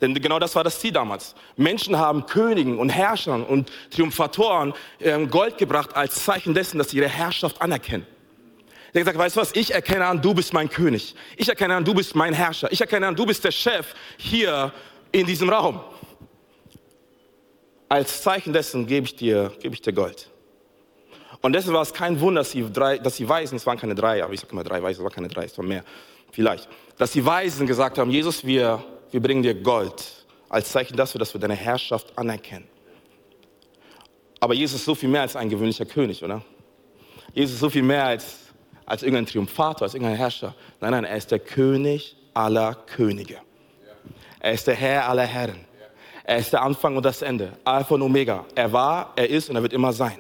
Denn 0.01 0.15
genau 0.15 0.39
das 0.39 0.55
war 0.55 0.65
das 0.65 0.81
Ziel 0.81 0.93
damals. 0.93 1.35
Menschen 1.57 1.99
haben 1.99 2.27
Königen 2.27 2.79
und 2.79 2.91
Herrschern 2.91 3.45
und 3.45 3.71
Triumphatoren 3.91 4.75
ähm, 5.01 5.31
Gold 5.31 5.59
gebracht 5.59 5.95
als 5.97 6.25
Zeichen 6.25 6.55
dessen, 6.55 6.79
dass 6.79 6.91
sie 6.91 6.99
ihre 6.99 7.09
Herrschaft 7.09 7.61
anerkennen. 7.63 8.07
Der 8.95 9.03
gesagt, 9.03 9.19
weißt 9.19 9.37
du 9.37 9.41
was, 9.41 9.55
ich 9.55 9.75
erkenne 9.75 10.07
an, 10.07 10.23
du 10.23 10.33
bist 10.33 10.53
mein 10.53 10.71
König. 10.71 11.15
Ich 11.37 11.49
erkenne 11.49 11.75
an, 11.77 11.85
du 11.85 11.95
bist 11.95 12.15
mein 12.15 12.33
Herrscher. 12.33 12.71
Ich 12.73 12.81
erkenne 12.81 13.07
an, 13.07 13.17
du 13.17 13.27
bist 13.27 13.45
der 13.45 13.51
Chef 13.51 13.95
hier 14.17 14.73
in 15.13 15.27
diesem 15.27 15.51
Raum. 15.51 15.81
Als 17.89 18.23
Zeichen 18.23 18.53
dessen 18.53 18.87
gebe 18.87 19.07
ich 19.07 19.15
dir, 19.15 19.53
gebe 19.61 19.75
ich 19.75 19.83
dir 19.83 19.93
Gold. 19.93 20.31
Und 21.43 21.53
deshalb 21.53 21.75
war 21.75 21.83
es 21.83 21.93
kein 21.93 22.19
Wunder, 22.21 22.41
dass 22.41 22.51
die, 22.51 22.71
drei, 22.73 22.99
dass 22.99 23.17
die 23.17 23.29
Weisen, 23.29 23.57
es 23.57 23.67
waren 23.67 23.79
keine 23.79 23.95
drei, 23.95 24.25
aber 24.25 24.33
ich 24.33 24.41
sage 24.41 24.53
immer 24.53 24.65
drei 24.65 24.83
Weisen, 24.83 25.01
es 25.01 25.05
waren 25.05 25.15
keine 25.15 25.29
drei, 25.29 25.45
es 25.45 25.57
waren 25.59 25.69
mehr, 25.69 25.85
vielleicht, 26.33 26.69
dass 26.97 27.13
die 27.13 27.25
Weisen 27.25 27.67
gesagt 27.67 27.99
haben, 27.99 28.11
Jesus, 28.11 28.45
wir 28.45 28.83
wir 29.11 29.21
bringen 29.21 29.43
dir 29.43 29.55
Gold 29.55 30.27
als 30.49 30.71
Zeichen 30.71 30.97
dafür, 30.97 31.19
dass 31.19 31.33
wir 31.35 31.41
deine 31.41 31.55
Herrschaft 31.55 32.17
anerkennen. 32.17 32.69
Aber 34.41 34.55
Jesus 34.55 34.81
ist 34.81 34.85
so 34.85 34.95
viel 34.95 35.09
mehr 35.09 35.23
als 35.23 35.37
ein 35.37 35.49
gewöhnlicher 35.49 35.87
König, 35.87 36.23
oder? 36.23 36.43
Jesus 37.35 37.55
ist 37.55 37.61
so 37.61 37.71
viel 37.71 37.83
mehr 37.83 38.05
als, 38.05 38.39
als 38.85 39.03
irgendein 39.03 39.27
Triumphator, 39.27 39.83
als 39.83 39.95
irgendein 39.95 40.17
Herrscher. 40.17 40.55
Nein, 40.81 40.93
nein, 40.93 41.05
er 41.05 41.17
ist 41.17 41.31
der 41.31 41.39
König 41.39 42.17
aller 42.35 42.75
Könige. 42.75 43.39
Er 44.41 44.53
ist 44.53 44.67
der 44.67 44.75
Herr 44.75 45.09
aller 45.09 45.25
Herren. 45.25 45.65
Er 46.25 46.39
ist 46.39 46.53
der 46.53 46.63
Anfang 46.63 46.97
und 46.97 47.05
das 47.05 47.23
Ende, 47.23 47.53
Alpha 47.65 47.95
und 47.95 48.03
Omega. 48.03 48.45
Er 48.55 48.73
war, 48.73 49.13
er 49.17 49.31
ist 49.31 49.49
und 49.49 49.57
er 49.57 49.63
wird 49.63 49.73
immer 49.73 49.93
sein. 49.93 50.19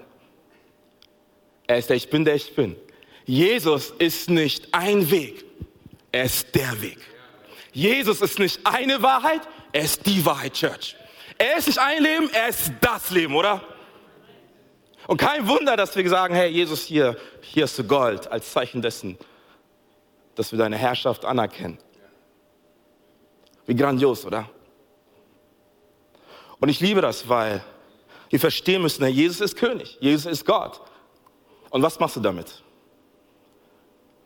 Er 1.66 1.78
ist 1.78 1.90
der 1.90 1.96
Ich 1.96 2.08
bin, 2.08 2.24
der 2.24 2.36
ich 2.36 2.54
bin. 2.54 2.76
Jesus 3.24 3.90
ist 3.98 4.30
nicht 4.30 4.68
ein 4.72 5.10
Weg, 5.10 5.44
er 6.12 6.24
ist 6.24 6.54
der 6.54 6.80
Weg. 6.80 6.98
Jesus 7.76 8.22
ist 8.22 8.38
nicht 8.38 8.58
eine 8.64 9.02
Wahrheit, 9.02 9.42
er 9.70 9.82
ist 9.82 10.06
die 10.06 10.24
Wahrheit, 10.24 10.54
Church. 10.54 10.96
Er 11.36 11.58
ist 11.58 11.66
nicht 11.66 11.78
ein 11.78 12.02
Leben, 12.02 12.30
er 12.32 12.48
ist 12.48 12.72
das 12.80 13.10
Leben, 13.10 13.36
oder? 13.36 13.60
Und 15.06 15.18
kein 15.18 15.46
Wunder, 15.46 15.76
dass 15.76 15.94
wir 15.94 16.08
sagen, 16.08 16.34
hey, 16.34 16.48
Jesus, 16.48 16.84
hier, 16.84 17.18
hier 17.42 17.64
hast 17.64 17.78
du 17.78 17.84
Gold 17.84 18.32
als 18.32 18.50
Zeichen 18.50 18.80
dessen, 18.80 19.18
dass 20.36 20.52
wir 20.52 20.58
deine 20.58 20.78
Herrschaft 20.78 21.26
anerkennen. 21.26 21.76
Wie 23.66 23.74
grandios, 23.74 24.24
oder? 24.24 24.48
Und 26.58 26.70
ich 26.70 26.80
liebe 26.80 27.02
das, 27.02 27.28
weil 27.28 27.62
wir 28.30 28.40
verstehen 28.40 28.80
müssen, 28.80 29.04
hey, 29.04 29.12
Jesus 29.12 29.42
ist 29.42 29.54
König, 29.54 29.98
Jesus 30.00 30.32
ist 30.32 30.46
Gott. 30.46 30.80
Und 31.68 31.82
was 31.82 32.00
machst 32.00 32.16
du 32.16 32.20
damit? 32.20 32.62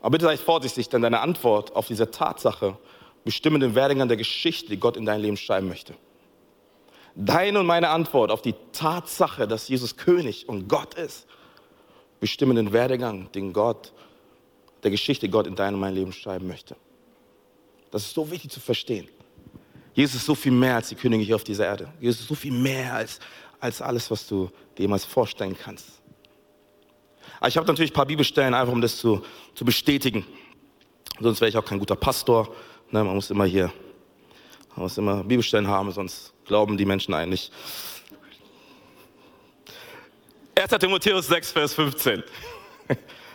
Aber 0.00 0.10
bitte 0.10 0.26
sei 0.26 0.36
vorsichtig, 0.36 0.88
denn 0.88 1.02
deine 1.02 1.18
Antwort 1.18 1.74
auf 1.74 1.88
diese 1.88 2.12
Tatsache 2.12 2.78
bestimmen 3.24 3.60
den 3.60 3.74
Werdegang 3.74 4.08
der 4.08 4.16
Geschichte, 4.16 4.68
die 4.68 4.78
Gott 4.78 4.96
in 4.96 5.04
dein 5.04 5.20
Leben 5.20 5.36
schreiben 5.36 5.68
möchte. 5.68 5.94
Deine 7.14 7.60
und 7.60 7.66
meine 7.66 7.90
Antwort 7.90 8.30
auf 8.30 8.42
die 8.42 8.54
Tatsache, 8.72 9.46
dass 9.46 9.68
Jesus 9.68 9.96
König 9.96 10.48
und 10.48 10.68
Gott 10.68 10.94
ist, 10.94 11.26
bestimmen 12.20 12.56
den 12.56 12.72
Werdegang, 12.72 13.30
den 13.32 13.52
Gott, 13.52 13.92
der 14.82 14.90
Geschichte, 14.90 15.28
Gott 15.28 15.46
in 15.46 15.56
dein 15.56 15.74
und 15.74 15.80
mein 15.80 15.94
Leben 15.94 16.12
schreiben 16.12 16.46
möchte. 16.46 16.76
Das 17.90 18.02
ist 18.02 18.14
so 18.14 18.30
wichtig 18.30 18.50
zu 18.50 18.60
verstehen. 18.60 19.08
Jesus 19.92 20.16
ist 20.16 20.26
so 20.26 20.34
viel 20.34 20.52
mehr 20.52 20.76
als 20.76 20.88
die 20.88 20.94
Könige 20.94 21.24
hier 21.24 21.34
auf 21.34 21.44
dieser 21.44 21.66
Erde. 21.66 21.92
Jesus 22.00 22.20
ist 22.20 22.28
so 22.28 22.34
viel 22.34 22.52
mehr 22.52 22.94
als, 22.94 23.18
als 23.58 23.82
alles, 23.82 24.10
was 24.10 24.26
du 24.26 24.48
dir 24.78 24.82
jemals 24.82 25.04
vorstellen 25.04 25.56
kannst. 25.60 26.00
Ich 27.46 27.56
habe 27.56 27.66
natürlich 27.66 27.90
ein 27.90 27.94
paar 27.94 28.06
Bibelstellen, 28.06 28.54
einfach 28.54 28.72
um 28.72 28.80
das 28.80 28.98
zu, 28.98 29.22
zu 29.54 29.64
bestätigen. 29.64 30.24
Sonst 31.18 31.40
wäre 31.40 31.48
ich 31.48 31.56
auch 31.56 31.64
kein 31.64 31.78
guter 31.78 31.96
Pastor 31.96 32.54
Ne, 32.92 33.04
man 33.04 33.14
muss 33.14 33.30
immer 33.30 33.44
hier, 33.44 33.72
man 34.70 34.82
muss 34.82 34.98
immer 34.98 35.22
Bibelstellen 35.22 35.68
haben, 35.68 35.92
sonst 35.92 36.32
glauben 36.44 36.76
die 36.76 36.84
Menschen 36.84 37.14
eigentlich. 37.14 37.52
1. 40.56 40.70
Timotheus 40.80 41.28
6, 41.28 41.52
Vers 41.52 41.74
15. 41.74 42.24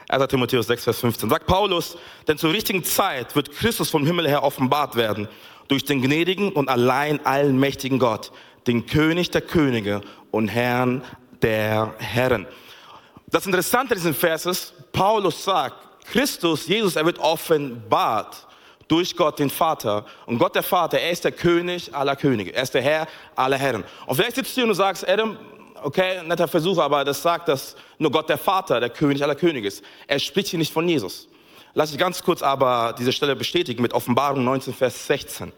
1. 0.10 0.28
Timotheus 0.30 0.68
6, 0.68 0.84
Vers 0.84 1.00
15. 1.00 1.30
Sagt 1.30 1.48
Paulus, 1.48 1.98
denn 2.28 2.38
zur 2.38 2.52
richtigen 2.52 2.84
Zeit 2.84 3.34
wird 3.38 3.50
Christus 3.54 3.90
vom 3.90 4.06
Himmel 4.06 4.28
her 4.28 4.44
offenbart 4.44 4.98
werden, 4.98 5.30
durch 5.70 5.86
den 5.86 6.02
gnädigen 6.02 6.52
und 6.52 6.68
allein 6.68 7.26
allmächtigen 7.26 7.98
Gott, 7.98 8.34
den 8.68 8.86
König 8.86 9.32
der 9.32 9.42
Könige 9.42 10.02
und 10.32 10.50
Herrn 10.50 11.02
der 11.42 11.96
Herren. 11.98 12.46
Das 13.28 13.46
Interessante 13.46 13.94
an 13.94 13.98
diesem 13.98 14.14
Vers 14.14 14.46
ist, 14.46 14.92
Paulus 14.92 15.46
sagt, 15.46 15.78
Christus, 16.12 16.68
Jesus, 16.68 16.98
er 16.98 17.06
wird 17.06 17.20
offenbart 17.20 18.46
durch 18.88 19.16
Gott, 19.16 19.40
den 19.40 19.50
Vater. 19.50 20.06
Und 20.26 20.38
Gott, 20.38 20.56
der 20.56 20.64
Vater, 20.64 21.00
er 21.00 21.12
ist 21.12 21.24
der 21.24 21.32
König 21.32 21.94
aller 21.94 22.16
Könige. 22.16 22.54
Er 22.54 22.64
ist 22.64 22.74
der 22.74 22.82
Herr 22.82 23.08
aller 23.36 23.58
Herren. 23.58 23.84
Und 24.06 24.16
vielleicht 24.16 24.36
sitzt 24.36 24.52
du 24.52 24.56
hier 24.56 24.64
und 24.64 24.70
du 24.70 24.76
sagst, 24.76 25.08
Adam, 25.08 25.38
okay, 25.82 26.22
netter 26.26 26.48
Versuch, 26.48 26.78
aber 26.78 27.04
das 27.04 27.22
sagt, 27.22 27.48
dass 27.48 27.76
nur 27.98 28.12
Gott, 28.12 28.30
der 28.30 28.38
Vater, 28.38 28.80
der 28.80 28.90
König 28.90 29.24
aller 29.24 29.36
Könige 29.36 29.68
ist. 29.68 29.84
Er 30.08 30.20
spricht 30.20 30.50
hier 30.50 30.60
nicht 30.60 30.74
von 30.74 30.88
Jesus. 30.88 31.28
Lass 31.74 31.92
ich 31.92 31.98
ganz 31.98 32.24
kurz 32.24 32.42
aber 32.42 32.96
diese 32.98 33.12
Stelle 33.12 33.36
bestätigen 33.36 33.82
mit 33.82 33.94
Offenbarung 33.94 34.44
19, 34.44 34.74
Vers 34.74 35.08
16. 35.08 35.52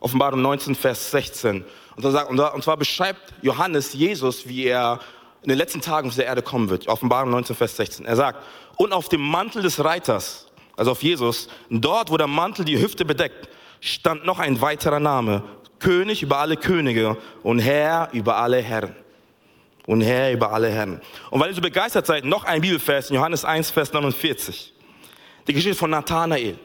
Offenbarung 0.00 0.42
19, 0.42 0.74
Vers 0.74 1.10
16. 1.10 1.64
Und, 1.96 2.10
sagt, 2.10 2.30
und 2.30 2.64
zwar 2.64 2.76
beschreibt 2.76 3.20
Johannes 3.42 3.92
Jesus, 3.92 4.48
wie 4.48 4.64
er 4.64 5.00
in 5.42 5.48
den 5.48 5.58
letzten 5.58 5.80
Tagen 5.80 6.08
auf 6.08 6.16
der 6.16 6.26
Erde 6.26 6.42
kommen 6.42 6.70
wird. 6.70 6.88
Offenbarung 6.88 7.30
19, 7.30 7.56
Vers 7.56 7.76
16. 7.76 8.06
Er 8.06 8.16
sagt, 8.16 8.42
und 8.76 8.92
auf 8.92 9.08
dem 9.08 9.20
Mantel 9.20 9.62
des 9.62 9.82
Reiters, 9.84 10.49
also 10.80 10.92
auf 10.92 11.02
Jesus, 11.02 11.46
dort, 11.68 12.10
wo 12.10 12.16
der 12.16 12.26
Mantel 12.26 12.64
die 12.64 12.80
Hüfte 12.80 13.04
bedeckt, 13.04 13.50
stand 13.80 14.24
noch 14.24 14.38
ein 14.38 14.62
weiterer 14.62 14.98
Name, 14.98 15.42
König 15.78 16.22
über 16.22 16.38
alle 16.38 16.56
Könige 16.56 17.18
und 17.42 17.58
Herr 17.58 18.08
über 18.12 18.36
alle 18.36 18.62
Herren. 18.62 18.96
Und 19.84 20.00
Herr 20.00 20.32
über 20.32 20.50
alle 20.54 20.70
Herren. 20.70 21.02
Und 21.30 21.38
weil 21.38 21.50
ihr 21.50 21.54
so 21.54 21.60
begeistert 21.60 22.06
seid, 22.06 22.24
noch 22.24 22.44
ein 22.44 22.62
Bibelvers 22.62 23.10
in 23.10 23.16
Johannes 23.16 23.44
1, 23.44 23.70
Vers 23.70 23.92
49. 23.92 24.72
Die 25.46 25.52
Geschichte 25.52 25.76
von 25.76 25.90
Nathanael, 25.90 26.58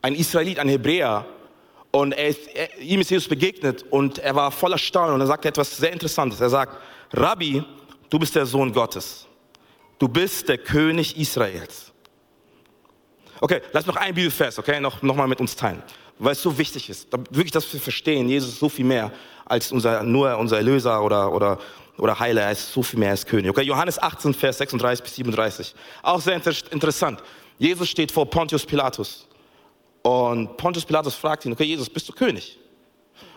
ein 0.00 0.16
Israelit, 0.16 0.58
ein 0.58 0.68
Hebräer. 0.68 1.24
Und 1.92 2.14
er 2.14 2.26
ist, 2.26 2.48
er, 2.48 2.80
ihm 2.80 3.00
ist 3.00 3.12
Jesus 3.12 3.28
begegnet 3.28 3.84
und 3.90 4.18
er 4.18 4.34
war 4.34 4.50
voller 4.50 4.78
Staunen 4.78 5.14
und 5.14 5.20
er 5.20 5.28
sagte 5.28 5.46
etwas 5.46 5.76
sehr 5.76 5.92
Interessantes. 5.92 6.40
Er 6.40 6.50
sagt, 6.50 6.76
Rabbi, 7.12 7.62
du 8.10 8.18
bist 8.18 8.34
der 8.34 8.44
Sohn 8.44 8.72
Gottes. 8.72 9.28
Du 10.00 10.08
bist 10.08 10.48
der 10.48 10.58
König 10.58 11.16
Israels. 11.16 11.91
Okay, 13.42 13.60
lass 13.72 13.86
noch 13.86 13.96
ein 13.96 14.14
Bibelvers, 14.14 14.56
okay, 14.60 14.78
noch, 14.78 15.02
noch 15.02 15.16
mal 15.16 15.26
mit 15.26 15.40
uns 15.40 15.56
teilen, 15.56 15.82
weil 16.16 16.30
es 16.30 16.40
so 16.40 16.56
wichtig 16.56 16.88
ist. 16.88 17.08
Wirklich, 17.10 17.50
dass 17.50 17.72
wir 17.72 17.80
verstehen, 17.80 18.28
Jesus 18.28 18.50
ist 18.50 18.60
so 18.60 18.68
viel 18.68 18.84
mehr 18.84 19.10
als 19.44 19.72
unser, 19.72 20.04
nur 20.04 20.38
unser 20.38 20.58
Erlöser 20.58 21.02
oder, 21.02 21.32
oder, 21.32 21.58
oder 21.98 22.20
Heiler, 22.20 22.42
er 22.42 22.52
ist 22.52 22.72
so 22.72 22.84
viel 22.84 23.00
mehr 23.00 23.10
als 23.10 23.26
König. 23.26 23.50
Okay, 23.50 23.62
Johannes 23.62 24.00
18, 24.00 24.32
Vers 24.32 24.58
36 24.58 25.02
bis 25.02 25.16
37. 25.16 25.74
Auch 26.04 26.20
sehr 26.20 26.40
interessant. 26.70 27.20
Jesus 27.58 27.88
steht 27.88 28.12
vor 28.12 28.30
Pontius 28.30 28.64
Pilatus. 28.64 29.26
Und 30.02 30.56
Pontius 30.56 30.84
Pilatus 30.84 31.16
fragt 31.16 31.44
ihn, 31.44 31.52
okay, 31.52 31.64
Jesus, 31.64 31.90
bist 31.90 32.08
du 32.08 32.12
König? 32.12 32.60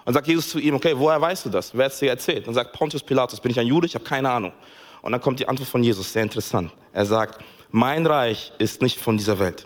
Und 0.05 0.13
sagt 0.13 0.27
Jesus 0.27 0.49
zu 0.49 0.59
ihm, 0.59 0.75
okay, 0.75 0.93
woher 0.95 1.19
weißt 1.19 1.45
du 1.45 1.49
das? 1.49 1.75
Wer 1.75 1.85
hat 1.85 1.93
es 1.93 1.97
dir 1.97 2.11
erzählt? 2.11 2.47
Und 2.47 2.53
sagt 2.53 2.73
Pontius 2.73 3.01
Pilatus, 3.01 3.39
bin 3.39 3.49
ich 3.49 3.59
ein 3.59 3.65
Jude? 3.65 3.87
Ich 3.87 3.95
habe 3.95 4.05
keine 4.05 4.29
Ahnung. 4.29 4.53
Und 5.01 5.13
dann 5.13 5.21
kommt 5.21 5.39
die 5.39 5.47
Antwort 5.47 5.67
von 5.67 5.83
Jesus, 5.83 6.13
sehr 6.13 6.21
interessant. 6.21 6.71
Er 6.93 7.07
sagt, 7.07 7.43
mein 7.71 8.05
Reich 8.05 8.53
ist 8.59 8.83
nicht 8.83 8.99
von 8.99 9.17
dieser 9.17 9.39
Welt. 9.39 9.65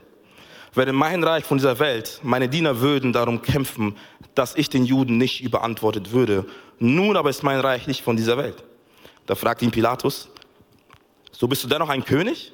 Wäre 0.73 0.93
mein 0.93 1.23
Reich 1.23 1.45
von 1.45 1.57
dieser 1.57 1.79
Welt, 1.79 2.19
meine 2.23 2.47
Diener 2.47 2.79
würden 2.79 3.11
darum 3.11 3.41
kämpfen, 3.41 3.95
dass 4.35 4.55
ich 4.55 4.69
den 4.69 4.85
Juden 4.85 5.17
nicht 5.17 5.41
überantwortet 5.41 6.11
würde. 6.11 6.45
Nun 6.77 7.17
aber 7.17 7.29
ist 7.29 7.43
mein 7.43 7.59
Reich 7.59 7.87
nicht 7.87 8.03
von 8.03 8.15
dieser 8.15 8.37
Welt. 8.37 8.63
Da 9.25 9.35
fragt 9.35 9.61
ihn 9.61 9.71
Pilatus, 9.71 10.29
so 11.31 11.47
bist 11.47 11.63
du 11.63 11.67
dennoch 11.67 11.89
ein 11.89 12.05
König? 12.05 12.51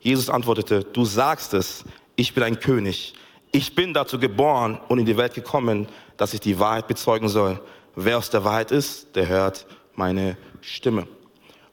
Jesus 0.00 0.30
antwortete, 0.30 0.84
du 0.84 1.04
sagst 1.04 1.54
es, 1.54 1.84
ich 2.16 2.34
bin 2.34 2.42
ein 2.42 2.58
König. 2.58 3.14
Ich 3.52 3.74
bin 3.74 3.94
dazu 3.94 4.18
geboren 4.18 4.78
und 4.88 4.98
in 4.98 5.06
die 5.06 5.16
Welt 5.16 5.34
gekommen, 5.34 5.88
dass 6.16 6.34
ich 6.34 6.40
die 6.40 6.58
Wahrheit 6.58 6.86
bezeugen 6.88 7.28
soll. 7.28 7.60
Wer 7.94 8.18
aus 8.18 8.30
der 8.30 8.44
Wahrheit 8.44 8.70
ist, 8.70 9.14
der 9.16 9.28
hört 9.28 9.66
meine 9.94 10.36
Stimme. 10.60 11.06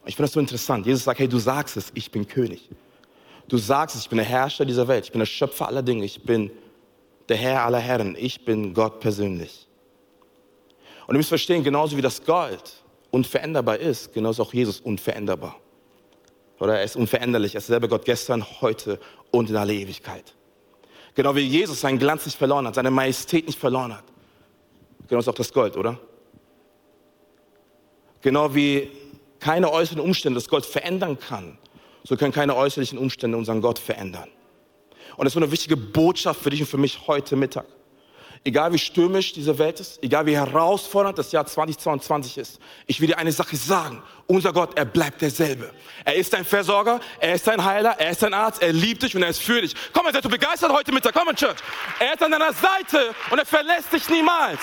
Ich 0.05 0.15
finde 0.15 0.27
das 0.27 0.33
so 0.33 0.39
interessant. 0.39 0.85
Jesus 0.85 1.03
sagt, 1.03 1.19
hey, 1.19 1.27
du 1.27 1.39
sagst 1.39 1.77
es, 1.77 1.91
ich 1.93 2.11
bin 2.11 2.27
König. 2.27 2.69
Du 3.47 3.57
sagst 3.57 3.95
ich 3.95 4.09
bin 4.09 4.17
der 4.17 4.25
Herrscher 4.25 4.65
dieser 4.65 4.87
Welt, 4.87 5.05
ich 5.05 5.11
bin 5.11 5.19
der 5.19 5.25
Schöpfer 5.25 5.67
aller 5.67 5.83
Dinge, 5.83 6.05
ich 6.05 6.23
bin 6.23 6.51
der 7.29 7.37
Herr 7.37 7.63
aller 7.63 7.79
Herren, 7.79 8.15
ich 8.17 8.43
bin 8.45 8.73
Gott 8.73 8.99
persönlich. 8.99 9.67
Und 11.07 11.13
du 11.13 11.19
musst 11.19 11.29
verstehen, 11.29 11.63
genauso 11.63 11.95
wie 11.97 12.01
das 12.01 12.23
Gold 12.23 12.83
unveränderbar 13.11 13.77
ist, 13.77 14.13
genauso 14.13 14.43
auch 14.43 14.53
Jesus 14.53 14.79
unveränderbar. 14.79 15.55
Oder 16.59 16.79
er 16.79 16.83
ist 16.83 16.95
unveränderlich, 16.95 17.55
er 17.55 17.59
ist 17.59 17.67
selber 17.67 17.87
Gott 17.87 18.05
gestern, 18.05 18.45
heute 18.61 18.99
und 19.31 19.49
in 19.49 19.55
aller 19.55 19.73
Ewigkeit. 19.73 20.33
Genau 21.13 21.35
wie 21.35 21.41
Jesus 21.41 21.81
seinen 21.81 21.99
Glanz 21.99 22.25
nicht 22.25 22.37
verloren 22.37 22.67
hat, 22.67 22.75
seine 22.75 22.91
Majestät 22.91 23.45
nicht 23.45 23.59
verloren 23.59 23.95
hat. 23.95 24.03
Genauso 25.07 25.31
auch 25.31 25.35
das 25.35 25.53
Gold, 25.53 25.77
oder? 25.77 25.99
Genau 28.21 28.53
wie 28.55 28.89
keine 29.39 29.71
äußeren 29.71 30.01
Umstände 30.01 30.39
das 30.39 30.49
Gold 30.49 30.65
verändern 30.65 31.19
kann, 31.19 31.57
so 32.05 32.15
können 32.15 32.31
keine 32.31 32.55
äußerlichen 32.55 32.97
Umstände 32.97 33.37
unseren 33.37 33.61
Gott 33.61 33.79
verändern. 33.79 34.29
Und 35.17 35.25
das 35.25 35.33
ist 35.33 35.37
eine 35.37 35.51
wichtige 35.51 35.75
Botschaft 35.75 36.41
für 36.41 36.49
dich 36.49 36.61
und 36.61 36.67
für 36.67 36.77
mich 36.77 37.07
heute 37.07 37.35
Mittag. 37.35 37.65
Egal 38.43 38.71
wie 38.73 38.77
stürmisch 38.77 39.33
diese 39.33 39.57
Welt 39.57 39.79
ist, 39.79 40.03
egal 40.03 40.27
wie 40.27 40.35
herausfordernd 40.35 41.17
das 41.17 41.31
Jahr 41.31 41.47
2022 41.47 42.37
ist, 42.37 42.59
ich 42.85 43.01
will 43.01 43.07
dir 43.07 43.17
eine 43.17 43.31
Sache 43.31 43.55
sagen. 43.55 44.03
Unser 44.27 44.53
Gott, 44.53 44.77
er 44.77 44.85
bleibt 44.85 45.21
derselbe. 45.23 45.73
Er 46.03 46.13
ist 46.13 46.31
dein 46.31 46.45
Versorger, 46.45 46.99
er 47.19 47.33
ist 47.33 47.47
dein 47.47 47.65
Heiler, 47.65 47.95
er 47.97 48.11
ist 48.11 48.21
dein 48.21 48.35
Arzt, 48.35 48.61
er 48.61 48.71
liebt 48.71 49.01
dich 49.01 49.15
und 49.15 49.23
er 49.23 49.29
ist 49.29 49.41
für 49.41 49.61
dich. 49.61 49.73
Komm, 49.93 50.05
seid 50.13 50.23
du 50.23 50.29
begeistert 50.29 50.71
heute 50.71 50.91
Mittag? 50.91 51.15
Komm 51.15 51.29
in 51.29 51.35
Church. 51.35 51.57
Er 51.99 52.13
ist 52.13 52.21
an 52.21 52.29
deiner 52.29 52.53
Seite 52.53 53.15
und 53.31 53.39
er 53.39 53.47
verlässt 53.47 53.91
dich 53.91 54.07
niemals. 54.09 54.59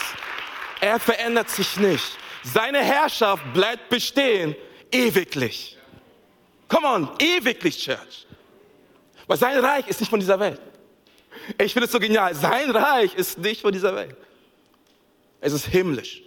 Er 0.80 1.00
verändert 1.00 1.50
sich 1.50 1.76
nicht. 1.76 2.16
Seine 2.44 2.84
Herrschaft 2.84 3.42
bleibt 3.52 3.88
bestehen, 3.88 4.54
ewiglich. 4.92 5.76
Come 6.73 6.87
on, 6.87 7.09
ewiglich, 7.19 7.79
Church. 7.79 8.26
Weil 9.26 9.37
sein 9.37 9.62
Reich 9.62 9.87
ist 9.88 10.00
nicht 10.00 10.09
von 10.09 10.21
dieser 10.21 10.41
Welt. 10.41 10.61
Ich 11.59 11.75
finde 11.75 11.85
es 11.85 11.93
so 11.93 12.00
genial. 12.00 12.35
Sein 12.35 12.71
Reich 12.71 13.14
ist 13.14 13.38
nicht 13.38 13.61
von 13.61 13.73
dieser 13.73 13.95
Welt. 13.95 14.17
Es 15.43 15.52
ist 15.52 15.67
himmlisch. 15.67 16.23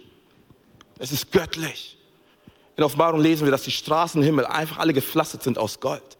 Es 0.98 1.10
ist 1.10 1.32
göttlich. 1.32 1.98
In 2.76 2.84
Offenbarung 2.84 3.20
lesen 3.20 3.44
wir, 3.44 3.50
dass 3.50 3.64
die 3.64 3.72
Straßen 3.72 4.20
im 4.20 4.24
Himmel 4.24 4.46
einfach 4.46 4.78
alle 4.78 4.92
gepflastert 4.92 5.42
sind 5.42 5.58
aus 5.58 5.80
Gold. 5.80 6.16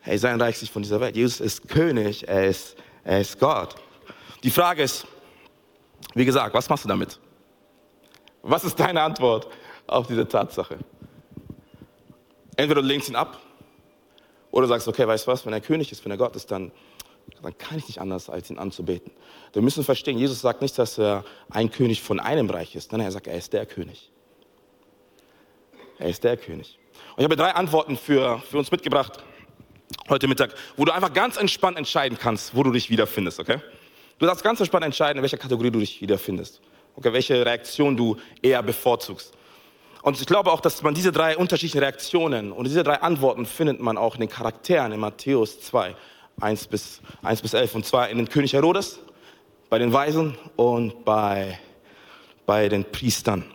Hey, 0.00 0.18
sein 0.18 0.38
Reich 0.38 0.56
ist 0.56 0.62
nicht 0.62 0.72
von 0.72 0.82
dieser 0.82 1.00
Welt. 1.00 1.16
Jesus 1.16 1.40
ist 1.40 1.68
König, 1.68 2.28
er 2.28 2.48
ist, 2.48 2.76
er 3.02 3.20
ist 3.20 3.40
Gott. 3.40 3.76
Die 4.42 4.50
Frage 4.50 4.82
ist, 4.82 5.06
wie 6.14 6.24
gesagt, 6.24 6.52
was 6.52 6.68
machst 6.68 6.84
du 6.84 6.88
damit? 6.88 7.18
Was 8.42 8.62
ist 8.62 8.78
deine 8.78 9.00
Antwort 9.02 9.48
auf 9.86 10.06
diese 10.06 10.28
Tatsache? 10.28 10.78
Entweder 12.56 12.80
du 12.82 12.86
lehnst 12.86 13.08
ihn 13.08 13.16
ab 13.16 13.40
oder 14.50 14.66
sagst, 14.66 14.88
okay, 14.88 15.06
weißt 15.06 15.26
du 15.26 15.30
was, 15.30 15.44
wenn 15.46 15.52
er 15.52 15.60
König 15.60 15.92
ist, 15.92 16.04
wenn 16.04 16.10
er 16.10 16.18
Gott 16.18 16.34
ist, 16.36 16.50
dann, 16.50 16.72
dann 17.42 17.56
kann 17.58 17.78
ich 17.78 17.86
nicht 17.88 18.00
anders, 18.00 18.30
als 18.30 18.50
ihn 18.50 18.58
anzubeten. 18.58 19.12
Wir 19.52 19.62
müssen 19.62 19.84
verstehen, 19.84 20.18
Jesus 20.18 20.40
sagt 20.40 20.62
nicht, 20.62 20.78
dass 20.78 20.98
er 20.98 21.24
ein 21.50 21.70
König 21.70 22.02
von 22.02 22.20
einem 22.20 22.48
Reich 22.48 22.74
ist, 22.74 22.90
sondern 22.90 23.06
er 23.06 23.12
sagt, 23.12 23.26
er 23.26 23.36
ist 23.36 23.52
der 23.52 23.66
König. 23.66 24.10
Er 25.98 26.08
ist 26.08 26.24
der 26.24 26.36
König. 26.36 26.78
Und 27.16 27.20
ich 27.20 27.24
habe 27.24 27.36
drei 27.36 27.50
Antworten 27.50 27.96
für, 27.96 28.38
für 28.50 28.58
uns 28.58 28.70
mitgebracht 28.70 29.22
heute 30.08 30.28
Mittag, 30.28 30.54
wo 30.76 30.84
du 30.84 30.92
einfach 30.92 31.12
ganz 31.12 31.36
entspannt 31.36 31.78
entscheiden 31.78 32.18
kannst, 32.18 32.54
wo 32.54 32.62
du 32.62 32.72
dich 32.72 32.90
wiederfindest, 32.90 33.40
okay? 33.40 33.58
Du 34.18 34.26
darfst 34.26 34.42
ganz 34.42 34.60
entspannt 34.60 34.84
entscheiden, 34.84 35.18
in 35.18 35.22
welcher 35.22 35.36
Kategorie 35.36 35.70
du 35.70 35.80
dich 35.80 36.00
wiederfindest. 36.00 36.60
Okay, 36.94 37.12
welche 37.12 37.44
Reaktion 37.44 37.96
du 37.96 38.16
eher 38.40 38.62
bevorzugst. 38.62 39.34
Und 40.06 40.20
ich 40.20 40.26
glaube 40.28 40.52
auch, 40.52 40.60
dass 40.60 40.82
man 40.82 40.94
diese 40.94 41.10
drei 41.10 41.36
unterschiedlichen 41.36 41.80
Reaktionen 41.80 42.52
und 42.52 42.64
diese 42.68 42.84
drei 42.84 43.00
Antworten 43.00 43.44
findet 43.44 43.80
man 43.80 43.98
auch 43.98 44.14
in 44.14 44.20
den 44.20 44.28
Charakteren 44.28 44.92
in 44.92 45.00
Matthäus 45.00 45.60
2, 45.62 45.96
1 46.40 46.68
bis, 46.68 47.00
1 47.24 47.42
bis 47.42 47.54
11. 47.54 47.74
Und 47.74 47.86
zwar 47.86 48.08
in 48.08 48.18
den 48.18 48.28
König 48.28 48.52
Herodes, 48.52 49.00
bei 49.68 49.80
den 49.80 49.92
Weisen 49.92 50.38
und 50.54 51.04
bei, 51.04 51.58
bei 52.46 52.68
den 52.68 52.84
Priestern. 52.84 53.46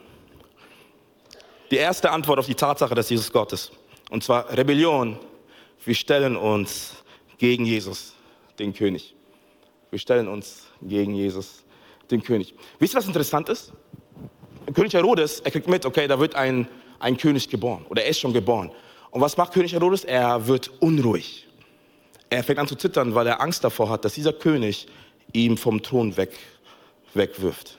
Die 1.71 1.77
erste 1.77 2.11
Antwort 2.11 2.37
auf 2.39 2.47
die 2.47 2.55
Tatsache, 2.55 2.95
dass 2.95 3.09
Jesus 3.09 3.31
Gott 3.31 3.53
ist. 3.53 3.71
Und 4.09 4.21
zwar 4.21 4.51
Rebellion. 4.51 5.17
Wir 5.85 5.95
stellen 5.95 6.35
uns 6.35 6.97
gegen 7.37 7.65
Jesus, 7.65 8.13
den 8.59 8.73
König. 8.73 9.15
Wir 9.89 9.99
stellen 9.99 10.27
uns 10.27 10.67
gegen 10.81 11.15
Jesus, 11.15 11.63
den 12.11 12.21
König. 12.21 12.53
Wisst 12.77 12.93
ihr, 12.93 12.97
was 12.97 13.07
interessant 13.07 13.47
ist? 13.47 13.71
König 14.73 14.93
Herodes, 14.93 15.39
er 15.39 15.51
kriegt 15.51 15.67
mit, 15.67 15.85
okay, 15.85 16.07
da 16.07 16.19
wird 16.19 16.35
ein, 16.35 16.67
ein 16.99 17.17
König 17.17 17.49
geboren 17.49 17.85
oder 17.89 18.03
er 18.03 18.09
ist 18.09 18.19
schon 18.19 18.33
geboren. 18.33 18.71
Und 19.11 19.21
was 19.21 19.37
macht 19.37 19.53
König 19.53 19.73
Herodes? 19.73 20.03
Er 20.03 20.47
wird 20.47 20.71
unruhig. 20.79 21.47
Er 22.29 22.43
fängt 22.43 22.59
an 22.59 22.67
zu 22.67 22.75
zittern, 22.75 23.13
weil 23.13 23.27
er 23.27 23.41
Angst 23.41 23.63
davor 23.63 23.89
hat, 23.89 24.05
dass 24.05 24.13
dieser 24.13 24.31
König 24.31 24.87
ihm 25.33 25.57
vom 25.57 25.81
Thron 25.81 26.15
weg, 26.15 26.31
wegwirft. 27.13 27.77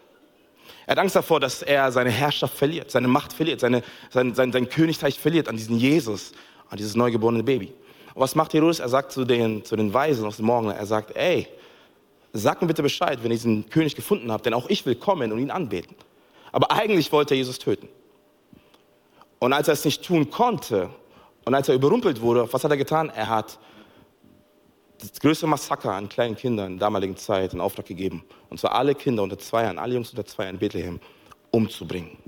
Er 0.87 0.93
hat 0.93 0.99
Angst 0.99 1.17
davor, 1.17 1.41
dass 1.41 1.63
er 1.63 1.91
seine 1.93 2.11
Herrschaft 2.11 2.57
verliert, 2.57 2.91
seine 2.91 3.09
Macht 3.09 3.33
verliert, 3.33 3.61
seine, 3.61 3.83
sein, 4.11 4.35
sein, 4.35 4.53
sein 4.53 4.69
Königreich 4.69 5.19
verliert 5.19 5.49
an 5.49 5.57
diesen 5.57 5.79
Jesus, 5.79 6.33
an 6.69 6.77
dieses 6.77 6.97
neugeborene 6.97 7.43
Baby. 7.43 7.73
Und 8.15 8.21
was 8.21 8.35
macht 8.35 8.53
Herodes? 8.53 8.81
Er 8.81 8.89
sagt 8.89 9.13
zu 9.13 9.25
den, 9.25 9.65
zu 9.65 9.77
den 9.77 9.95
Weisen 9.95 10.27
aus 10.27 10.37
dem 10.37 10.47
Morgen, 10.47 10.71
er 10.71 10.85
sagt, 10.87 11.17
ey, 11.17 11.47
sag 12.33 12.61
mir 12.61 12.69
bitte 12.69 12.83
Bescheid, 12.83 13.19
wenn 13.23 13.31
ihr 13.31 13.37
diesen 13.37 13.71
König 13.71 13.95
gefunden 13.95 14.31
habt, 14.33 14.45
denn 14.45 14.55
auch 14.55 14.69
ich 14.69 14.85
will 14.85 14.97
kommen 14.97 15.33
und 15.33 15.39
ihn 15.39 15.51
anbeten. 15.51 15.95
Aber 16.53 16.71
eigentlich 16.71 17.11
wollte 17.11 17.35
er 17.35 17.39
Jesus 17.39 17.59
töten. 17.59 17.89
Und 19.39 19.53
als 19.53 19.69
er 19.69 19.75
es 19.75 19.85
nicht 19.85 20.05
tun 20.05 20.31
konnte 20.31 20.91
und 21.45 21.55
als 21.55 21.69
er 21.69 21.75
überrumpelt 21.75 22.21
wurde, 22.21 22.53
was 22.53 22.63
hat 22.63 22.71
er 22.71 22.77
getan? 22.77 23.11
Er 23.11 23.29
hat 23.29 23.59
das 24.99 25.19
größte 25.19 25.49
Massaker 25.49 25.93
an 25.93 26.09
kleinen 26.09 26.37
Kindern 26.37 26.75
in 26.75 26.79
der 26.79 26.87
damaligen 26.87 27.17
Zeit 27.17 27.53
in 27.53 27.61
Auftrag 27.61 27.87
gegeben. 27.87 28.25
Und 28.51 28.61
zwar 28.61 28.75
alle 28.75 28.95
Kinder 28.95 29.25
unter 29.25 29.39
zwei 29.39 29.65
Jahren, 29.65 29.79
alle 29.79 29.95
Jungs 29.95 30.11
unter 30.11 30.25
zwei 30.25 30.45
Jahren 30.45 30.55
in 30.55 30.61
Bethlehem 30.61 31.01
umzubringen. 31.51 32.19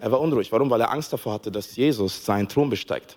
Er 0.00 0.10
war 0.10 0.20
unruhig. 0.20 0.50
Warum? 0.50 0.68
Weil 0.70 0.80
er 0.80 0.90
Angst 0.90 1.12
davor 1.12 1.34
hatte, 1.34 1.52
dass 1.52 1.76
Jesus 1.76 2.24
seinen 2.24 2.48
Thron 2.48 2.68
besteigt. 2.68 3.16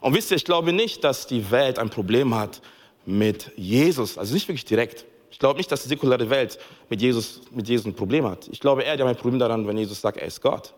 Und 0.00 0.14
wisst 0.14 0.30
ihr, 0.30 0.36
ich 0.36 0.44
glaube 0.44 0.72
nicht, 0.72 1.04
dass 1.04 1.26
die 1.26 1.50
Welt 1.50 1.78
ein 1.78 1.90
Problem 1.90 2.34
hat 2.34 2.60
mit 3.06 3.52
Jesus, 3.56 4.18
also 4.18 4.34
nicht 4.34 4.48
wirklich 4.48 4.64
direkt. 4.64 5.06
Ich 5.30 5.38
glaube 5.38 5.58
nicht, 5.58 5.70
dass 5.70 5.82
die 5.82 5.88
säkulare 5.88 6.28
Welt 6.28 6.58
mit 6.88 7.00
Jesus, 7.00 7.40
mit 7.50 7.68
Jesus 7.68 7.86
ein 7.86 7.94
Problem 7.94 8.26
hat. 8.26 8.48
Ich 8.48 8.60
glaube 8.60 8.82
eher, 8.82 8.96
die 8.96 9.02
haben 9.02 9.10
ein 9.10 9.16
Problem 9.16 9.38
daran, 9.38 9.66
wenn 9.66 9.78
Jesus 9.78 10.00
sagt, 10.00 10.18
er 10.18 10.26
ist 10.26 10.40
Gott, 10.40 10.74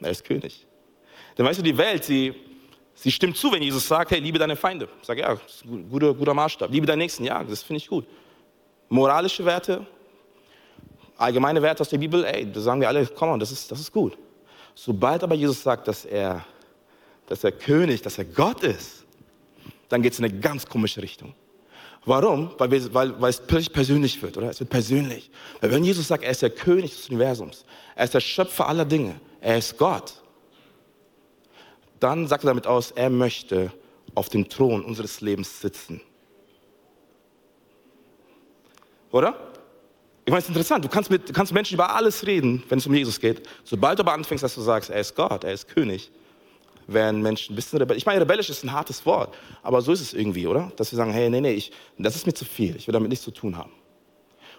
er 0.00 0.10
ist 0.10 0.24
König. 0.24 0.66
Denn 1.36 1.44
weißt 1.44 1.58
du, 1.58 1.62
die 1.62 1.76
Welt, 1.76 2.04
sie, 2.04 2.34
sie 2.94 3.10
stimmt 3.10 3.36
zu, 3.36 3.52
wenn 3.52 3.62
Jesus 3.62 3.86
sagt, 3.86 4.10
hey, 4.10 4.20
liebe 4.20 4.38
deine 4.38 4.56
Feinde. 4.56 4.88
Ich 5.00 5.06
sage, 5.06 5.20
ja, 5.20 5.34
das 5.34 5.56
ist 5.56 5.64
ein 5.64 5.88
guter, 5.90 6.14
guter 6.14 6.32
Maßstab. 6.32 6.70
Liebe 6.70 6.86
deinen 6.86 6.98
Nächsten, 6.98 7.24
ja, 7.24 7.44
das 7.44 7.62
finde 7.62 7.78
ich 7.78 7.88
gut. 7.88 8.06
Moralische 8.88 9.44
Werte, 9.44 9.86
allgemeine 11.16 11.60
Werte 11.60 11.82
aus 11.82 11.88
der 11.88 11.98
Bibel, 11.98 12.24
ey, 12.24 12.50
da 12.50 12.60
sagen 12.60 12.80
wir 12.80 12.88
alle, 12.88 13.06
komm 13.06 13.30
on, 13.30 13.40
das 13.40 13.52
ist, 13.52 13.70
das 13.70 13.80
ist 13.80 13.92
gut. 13.92 14.16
Sobald 14.74 15.22
aber 15.22 15.34
Jesus 15.34 15.62
sagt, 15.62 15.88
dass 15.88 16.04
er, 16.04 16.44
dass 17.26 17.44
er 17.44 17.52
König, 17.52 18.02
dass 18.02 18.18
er 18.18 18.24
Gott 18.24 18.62
ist, 18.62 19.04
dann 19.88 20.02
geht 20.02 20.12
es 20.12 20.18
in 20.18 20.24
eine 20.24 20.38
ganz 20.38 20.66
komische 20.66 21.02
Richtung. 21.02 21.34
Warum? 22.06 22.50
Weil, 22.58 22.70
wir, 22.70 22.94
weil, 22.94 23.20
weil 23.20 23.30
es 23.30 23.40
persönlich 23.70 24.20
wird, 24.20 24.36
oder? 24.36 24.50
Es 24.50 24.60
wird 24.60 24.70
persönlich. 24.70 25.30
Weil 25.60 25.70
wenn 25.70 25.84
Jesus 25.84 26.08
sagt, 26.08 26.22
er 26.22 26.30
ist 26.30 26.42
der 26.42 26.50
König 26.50 26.94
des 26.94 27.08
Universums, 27.08 27.64
er 27.96 28.04
ist 28.04 28.14
der 28.14 28.20
Schöpfer 28.20 28.68
aller 28.68 28.84
Dinge, 28.84 29.14
er 29.40 29.56
ist 29.58 29.78
Gott, 29.78 30.14
dann 32.00 32.26
sagt 32.26 32.44
er 32.44 32.48
damit 32.48 32.66
aus, 32.66 32.90
er 32.90 33.08
möchte 33.08 33.72
auf 34.14 34.28
dem 34.28 34.48
Thron 34.48 34.84
unseres 34.84 35.20
Lebens 35.22 35.60
sitzen. 35.60 36.00
Oder? 39.10 39.34
Ich 40.26 40.30
meine, 40.30 40.38
es 40.38 40.44
ist 40.44 40.50
interessant, 40.50 40.84
du 40.84 40.88
kannst 40.88 41.10
mit 41.10 41.28
du 41.28 41.32
kannst 41.32 41.52
Menschen 41.52 41.74
über 41.74 41.94
alles 41.94 42.26
reden, 42.26 42.62
wenn 42.68 42.78
es 42.78 42.86
um 42.86 42.94
Jesus 42.94 43.20
geht. 43.20 43.48
Sobald 43.62 43.98
du 43.98 44.02
aber 44.02 44.12
anfängst, 44.12 44.42
dass 44.42 44.54
du 44.54 44.60
sagst, 44.60 44.90
er 44.90 45.00
ist 45.00 45.14
Gott, 45.14 45.44
er 45.44 45.52
ist 45.52 45.68
König, 45.68 46.10
werden 46.86 47.22
Menschen 47.22 47.52
ein 47.52 47.56
bisschen 47.56 47.78
rebellisch. 47.78 48.02
Ich 48.02 48.06
meine, 48.06 48.20
rebellisch 48.20 48.50
ist 48.50 48.64
ein 48.64 48.72
hartes 48.72 49.04
Wort, 49.06 49.34
aber 49.62 49.80
so 49.80 49.92
ist 49.92 50.00
es 50.00 50.14
irgendwie, 50.14 50.46
oder? 50.46 50.72
Dass 50.76 50.90
sie 50.90 50.96
sagen, 50.96 51.12
hey, 51.12 51.30
nee, 51.30 51.40
nee, 51.40 51.52
ich, 51.52 51.72
das 51.98 52.16
ist 52.16 52.26
mir 52.26 52.34
zu 52.34 52.44
viel, 52.44 52.76
ich 52.76 52.86
will 52.86 52.92
damit 52.92 53.08
nichts 53.10 53.24
zu 53.24 53.30
tun 53.30 53.56
haben. 53.56 53.72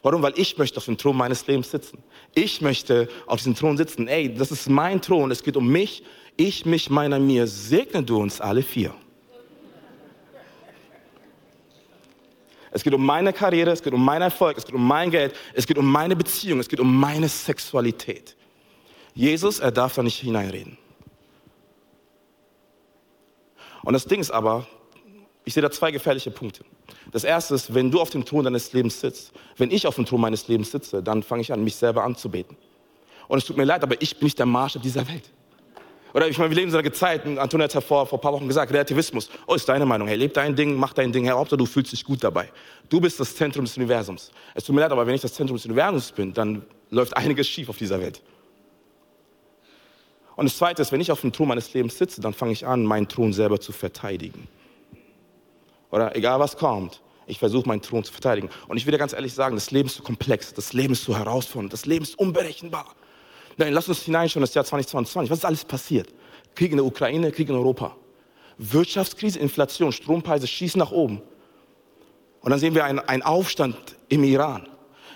Warum? 0.01 0.21
Weil 0.21 0.33
ich 0.35 0.57
möchte 0.59 0.77
auf 0.77 0.85
dem 0.85 0.97
Thron 0.97 1.17
meines 1.17 1.47
Lebens 1.47 1.71
sitzen. 1.71 1.97
Ich 2.35 2.61
möchte 2.61 3.07
auf 3.25 3.39
diesem 3.39 3.55
Thron 3.55 3.75
sitzen. 3.75 4.07
Ey, 4.07 4.31
das 4.31 4.51
ist 4.51 4.69
mein 4.69 5.01
Thron, 5.01 5.31
es 5.31 5.41
geht 5.41 5.57
um 5.57 5.67
mich, 5.67 6.03
ich, 6.37 6.65
mich, 6.65 6.91
meiner, 6.91 7.17
mir. 7.17 7.47
Segne 7.47 8.03
du 8.03 8.21
uns 8.21 8.39
alle 8.39 8.61
vier. 8.61 8.93
Es 12.75 12.83
geht 12.83 12.93
um 12.93 13.05
meine 13.05 13.31
Karriere, 13.31 13.71
es 13.71 13.81
geht 13.81 13.93
um 13.93 14.03
meinen 14.03 14.23
Erfolg, 14.23 14.57
es 14.57 14.65
geht 14.65 14.75
um 14.75 14.85
mein 14.85 15.09
Geld, 15.09 15.33
es 15.53 15.65
geht 15.65 15.77
um 15.77 15.89
meine 15.89 16.13
Beziehung, 16.13 16.59
es 16.59 16.67
geht 16.67 16.81
um 16.81 16.99
meine 16.99 17.29
Sexualität. 17.29 18.35
Jesus, 19.13 19.59
er 19.59 19.71
darf 19.71 19.95
da 19.95 20.03
nicht 20.03 20.19
hineinreden. 20.19 20.77
Und 23.85 23.93
das 23.93 24.05
Ding 24.05 24.19
ist 24.19 24.31
aber, 24.31 24.67
ich 25.45 25.53
sehe 25.53 25.61
da 25.61 25.71
zwei 25.71 25.91
gefährliche 25.91 26.31
Punkte. 26.31 26.65
Das 27.11 27.23
erste 27.23 27.55
ist, 27.55 27.73
wenn 27.73 27.91
du 27.91 28.01
auf 28.01 28.09
dem 28.09 28.25
Thron 28.25 28.43
deines 28.43 28.73
Lebens 28.73 28.99
sitzt, 28.99 29.31
wenn 29.57 29.71
ich 29.71 29.87
auf 29.87 29.95
dem 29.95 30.05
Thron 30.05 30.19
meines 30.19 30.47
Lebens 30.47 30.71
sitze, 30.71 31.01
dann 31.01 31.23
fange 31.23 31.43
ich 31.43 31.53
an, 31.53 31.63
mich 31.63 31.75
selber 31.75 32.03
anzubeten. 32.03 32.57
Und 33.27 33.37
es 33.37 33.45
tut 33.45 33.55
mir 33.55 33.63
leid, 33.63 33.83
aber 33.83 34.01
ich 34.01 34.17
bin 34.17 34.25
nicht 34.25 34.39
der 34.39 34.47
Maßstab 34.47 34.81
dieser 34.81 35.07
Welt. 35.07 35.31
Oder 36.13 36.27
ich 36.27 36.37
meine, 36.37 36.49
wir 36.49 36.55
leben 36.55 36.67
in 36.67 36.71
so 36.71 36.77
einer 36.77 36.93
Zeit, 36.93 37.25
Antonia 37.25 37.65
hat 37.65 37.73
ja 37.73 37.81
vor, 37.81 38.07
vor 38.07 38.17
ein 38.17 38.21
paar 38.21 38.33
Wochen 38.33 38.47
gesagt, 38.47 38.71
Relativismus. 38.71 39.29
Oh, 39.47 39.53
ist 39.53 39.67
deine 39.67 39.85
Meinung. 39.85 40.07
Hey, 40.07 40.17
leb 40.17 40.33
dein 40.33 40.55
Ding, 40.55 40.75
mach 40.75 40.93
dein 40.93 41.11
Ding. 41.11 41.25
Herr 41.25 41.37
Hauptsache, 41.37 41.57
du 41.57 41.65
fühlst 41.65 41.91
dich 41.91 42.05
gut 42.05 42.23
dabei. 42.23 42.49
Du 42.89 43.01
bist 43.01 43.19
das 43.19 43.35
Zentrum 43.35 43.65
des 43.65 43.75
Universums. 43.75 44.31
Es 44.53 44.63
tut 44.63 44.73
mir 44.73 44.81
leid, 44.81 44.91
aber 44.91 45.05
wenn 45.05 45.13
ich 45.13 45.21
das 45.21 45.33
Zentrum 45.33 45.57
des 45.57 45.65
Universums 45.65 46.11
bin, 46.11 46.33
dann 46.33 46.65
läuft 46.89 47.15
einiges 47.17 47.47
schief 47.47 47.67
auf 47.69 47.77
dieser 47.77 47.99
Welt. 47.99 48.21
Und 50.35 50.45
das 50.45 50.57
Zweite 50.57 50.81
ist, 50.81 50.91
wenn 50.91 51.01
ich 51.01 51.11
auf 51.11 51.21
dem 51.21 51.31
Thron 51.31 51.47
meines 51.47 51.73
Lebens 51.73 51.97
sitze, 51.97 52.21
dann 52.21 52.33
fange 52.33 52.51
ich 52.51 52.65
an, 52.65 52.83
meinen 52.83 53.07
Thron 53.07 53.31
selber 53.33 53.59
zu 53.59 53.71
verteidigen. 53.71 54.47
Oder 55.91 56.15
egal 56.15 56.39
was 56.39 56.57
kommt, 56.57 57.01
ich 57.27 57.39
versuche 57.39 57.67
meinen 57.67 57.81
Thron 57.81 58.03
zu 58.03 58.11
verteidigen. 58.11 58.49
Und 58.67 58.77
ich 58.77 58.85
will 58.85 58.91
dir 58.91 58.97
ganz 58.97 59.13
ehrlich 59.13 59.33
sagen, 59.33 59.55
das 59.55 59.71
Leben 59.71 59.87
ist 59.87 59.95
so 59.95 60.03
komplex, 60.03 60.53
das 60.53 60.73
Leben 60.73 60.93
ist 60.93 61.03
so 61.03 61.17
herausfordernd, 61.17 61.73
das 61.73 61.85
Leben 61.85 62.03
ist 62.03 62.19
unberechenbar. 62.19 62.93
Nein, 63.57 63.73
lass 63.73 63.87
uns 63.87 64.01
hineinschauen, 64.01 64.41
das 64.41 64.53
Jahr 64.53 64.65
2022. 64.65 65.31
Was 65.31 65.39
ist 65.39 65.45
alles 65.45 65.63
passiert? 65.63 66.13
Krieg 66.53 66.71
in 66.71 66.77
der 66.77 66.85
Ukraine, 66.85 67.31
Krieg 67.31 67.49
in 67.49 67.55
Europa. 67.55 67.95
Wirtschaftskrise, 68.57 69.39
Inflation, 69.39 69.91
Strompreise 69.91 70.47
schießen 70.47 70.79
nach 70.79 70.91
oben. 70.91 71.21
Und 72.41 72.51
dann 72.51 72.59
sehen 72.59 72.75
wir 72.75 72.85
einen, 72.85 72.99
einen 72.99 73.23
Aufstand 73.23 73.77
im 74.09 74.23
Iran. 74.23 74.67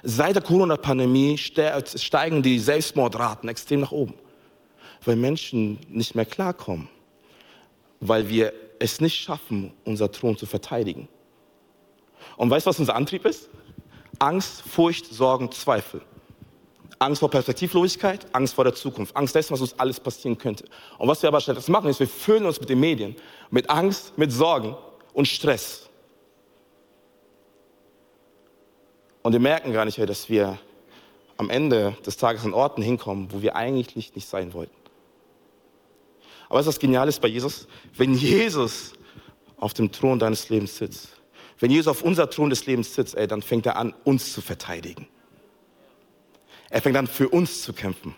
Seit 0.03 0.35
der 0.35 0.41
Corona-Pandemie 0.41 1.37
steigen 1.37 2.41
die 2.41 2.57
Selbstmordraten 2.59 3.49
extrem 3.49 3.81
nach 3.81 3.91
oben, 3.91 4.13
weil 5.03 5.15
Menschen 5.15 5.79
nicht 5.89 6.15
mehr 6.15 6.25
klarkommen, 6.25 6.89
weil 7.99 8.29
wir 8.29 8.53
es 8.79 9.01
nicht 9.01 9.17
schaffen, 9.17 9.73
unser 9.85 10.11
Thron 10.11 10.37
zu 10.37 10.45
verteidigen. 10.45 11.07
Und 12.37 12.49
weißt 12.49 12.65
du, 12.65 12.69
was 12.69 12.79
unser 12.79 12.95
Antrieb 12.95 13.25
ist? 13.25 13.49
Angst, 14.19 14.61
Furcht, 14.61 15.05
Sorgen, 15.05 15.51
Zweifel. 15.51 16.01
Angst 16.99 17.21
vor 17.21 17.29
Perspektivlosigkeit, 17.29 18.27
Angst 18.33 18.53
vor 18.53 18.65
der 18.65 18.75
Zukunft, 18.75 19.15
Angst 19.15 19.33
dessen, 19.33 19.53
was 19.53 19.61
uns 19.61 19.79
alles 19.79 19.99
passieren 20.01 20.37
könnte. 20.37 20.65
Und 20.97 21.07
was 21.07 21.21
wir 21.21 21.29
aber 21.29 21.39
stattdessen 21.39 21.71
machen, 21.71 21.89
ist, 21.89 22.01
wir 22.01 22.07
füllen 22.07 22.45
uns 22.45 22.59
mit 22.59 22.69
den 22.69 22.79
Medien, 22.79 23.15
mit 23.49 23.69
Angst, 23.69 24.17
mit 24.17 24.33
Sorgen 24.33 24.75
und 25.13 25.27
Stress. 25.27 25.89
Und 29.21 29.31
wir 29.31 29.39
merken 29.39 29.71
gar 29.71 29.85
nicht, 29.85 29.97
dass 29.97 30.29
wir 30.29 30.59
am 31.37 31.49
Ende 31.49 31.95
des 32.05 32.17
Tages 32.17 32.43
an 32.43 32.53
Orten 32.53 32.81
hinkommen, 32.81 33.29
wo 33.31 33.41
wir 33.41 33.55
eigentlich 33.55 34.13
nicht 34.13 34.27
sein 34.27 34.53
wollten. 34.53 34.75
Aber 36.49 36.59
was 36.59 36.65
das 36.65 36.79
Geniale 36.79 37.09
ist 37.09 37.21
bei 37.21 37.27
Jesus? 37.27 37.67
Wenn 37.95 38.15
Jesus 38.15 38.93
auf 39.57 39.73
dem 39.73 39.91
Thron 39.91 40.17
deines 40.17 40.49
Lebens 40.49 40.77
sitzt, 40.77 41.09
wenn 41.59 41.69
Jesus 41.71 41.87
auf 41.87 42.01
unser 42.01 42.29
Thron 42.29 42.49
des 42.49 42.65
Lebens 42.65 42.95
sitzt, 42.95 43.15
ey, 43.15 43.27
dann 43.27 43.41
fängt 43.41 43.65
er 43.65 43.75
an, 43.75 43.93
uns 44.03 44.33
zu 44.33 44.41
verteidigen. 44.41 45.07
Er 46.69 46.81
fängt 46.81 46.97
an, 46.97 47.07
für 47.07 47.29
uns 47.29 47.61
zu 47.61 47.73
kämpfen. 47.73 48.15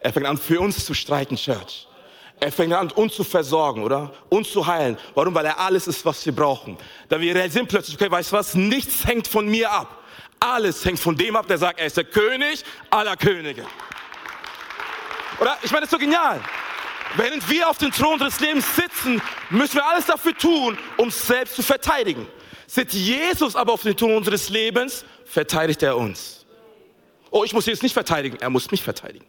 Er 0.00 0.12
fängt 0.12 0.26
an, 0.26 0.38
für 0.38 0.60
uns 0.60 0.84
zu 0.84 0.94
streiten, 0.94 1.36
Church. 1.36 1.88
Er 2.40 2.52
fängt 2.52 2.72
an, 2.72 2.90
uns 2.92 3.14
zu 3.14 3.24
versorgen, 3.24 3.82
oder? 3.82 4.12
Uns 4.28 4.50
zu 4.50 4.66
heilen. 4.66 4.98
Warum? 5.14 5.34
Weil 5.34 5.46
er 5.46 5.58
alles 5.58 5.86
ist, 5.86 6.04
was 6.04 6.24
wir 6.26 6.34
brauchen. 6.34 6.76
Da 7.08 7.20
wir 7.20 7.34
realisieren 7.34 7.66
plötzlich, 7.66 7.96
okay, 7.96 8.10
weißt 8.10 8.32
du 8.32 8.36
was? 8.36 8.54
Nichts 8.54 9.06
hängt 9.06 9.26
von 9.26 9.46
mir 9.46 9.70
ab. 9.70 10.02
Alles 10.40 10.84
hängt 10.84 11.00
von 11.00 11.16
dem 11.16 11.36
ab, 11.36 11.46
der 11.46 11.58
sagt, 11.58 11.80
er 11.80 11.86
ist 11.86 11.96
der 11.96 12.04
König 12.04 12.64
aller 12.90 13.16
Könige. 13.16 13.64
Oder? 15.40 15.56
Ich 15.62 15.70
meine, 15.70 15.82
das 15.82 15.92
ist 15.92 15.98
so 15.98 15.98
genial. 15.98 16.40
Während 17.16 17.48
wir 17.48 17.68
auf 17.68 17.78
dem 17.78 17.92
Thron 17.92 18.18
des 18.18 18.40
Lebens 18.40 18.64
sitzen, 18.74 19.22
müssen 19.50 19.76
wir 19.76 19.86
alles 19.86 20.06
dafür 20.06 20.36
tun, 20.36 20.78
um 20.96 21.04
uns 21.04 21.26
selbst 21.26 21.56
zu 21.56 21.62
verteidigen. 21.62 22.26
Sitzt 22.66 22.94
Jesus 22.94 23.54
aber 23.54 23.72
auf 23.72 23.82
dem 23.82 23.96
Thron 23.96 24.16
unseres 24.16 24.48
Lebens, 24.48 25.04
verteidigt 25.24 25.82
er 25.82 25.96
uns 25.96 26.44
oh, 27.34 27.42
ich 27.42 27.52
muss 27.52 27.66
jetzt 27.66 27.82
nicht 27.82 27.92
verteidigen, 27.92 28.38
er 28.40 28.48
muss 28.48 28.70
mich 28.70 28.82
verteidigen. 28.82 29.26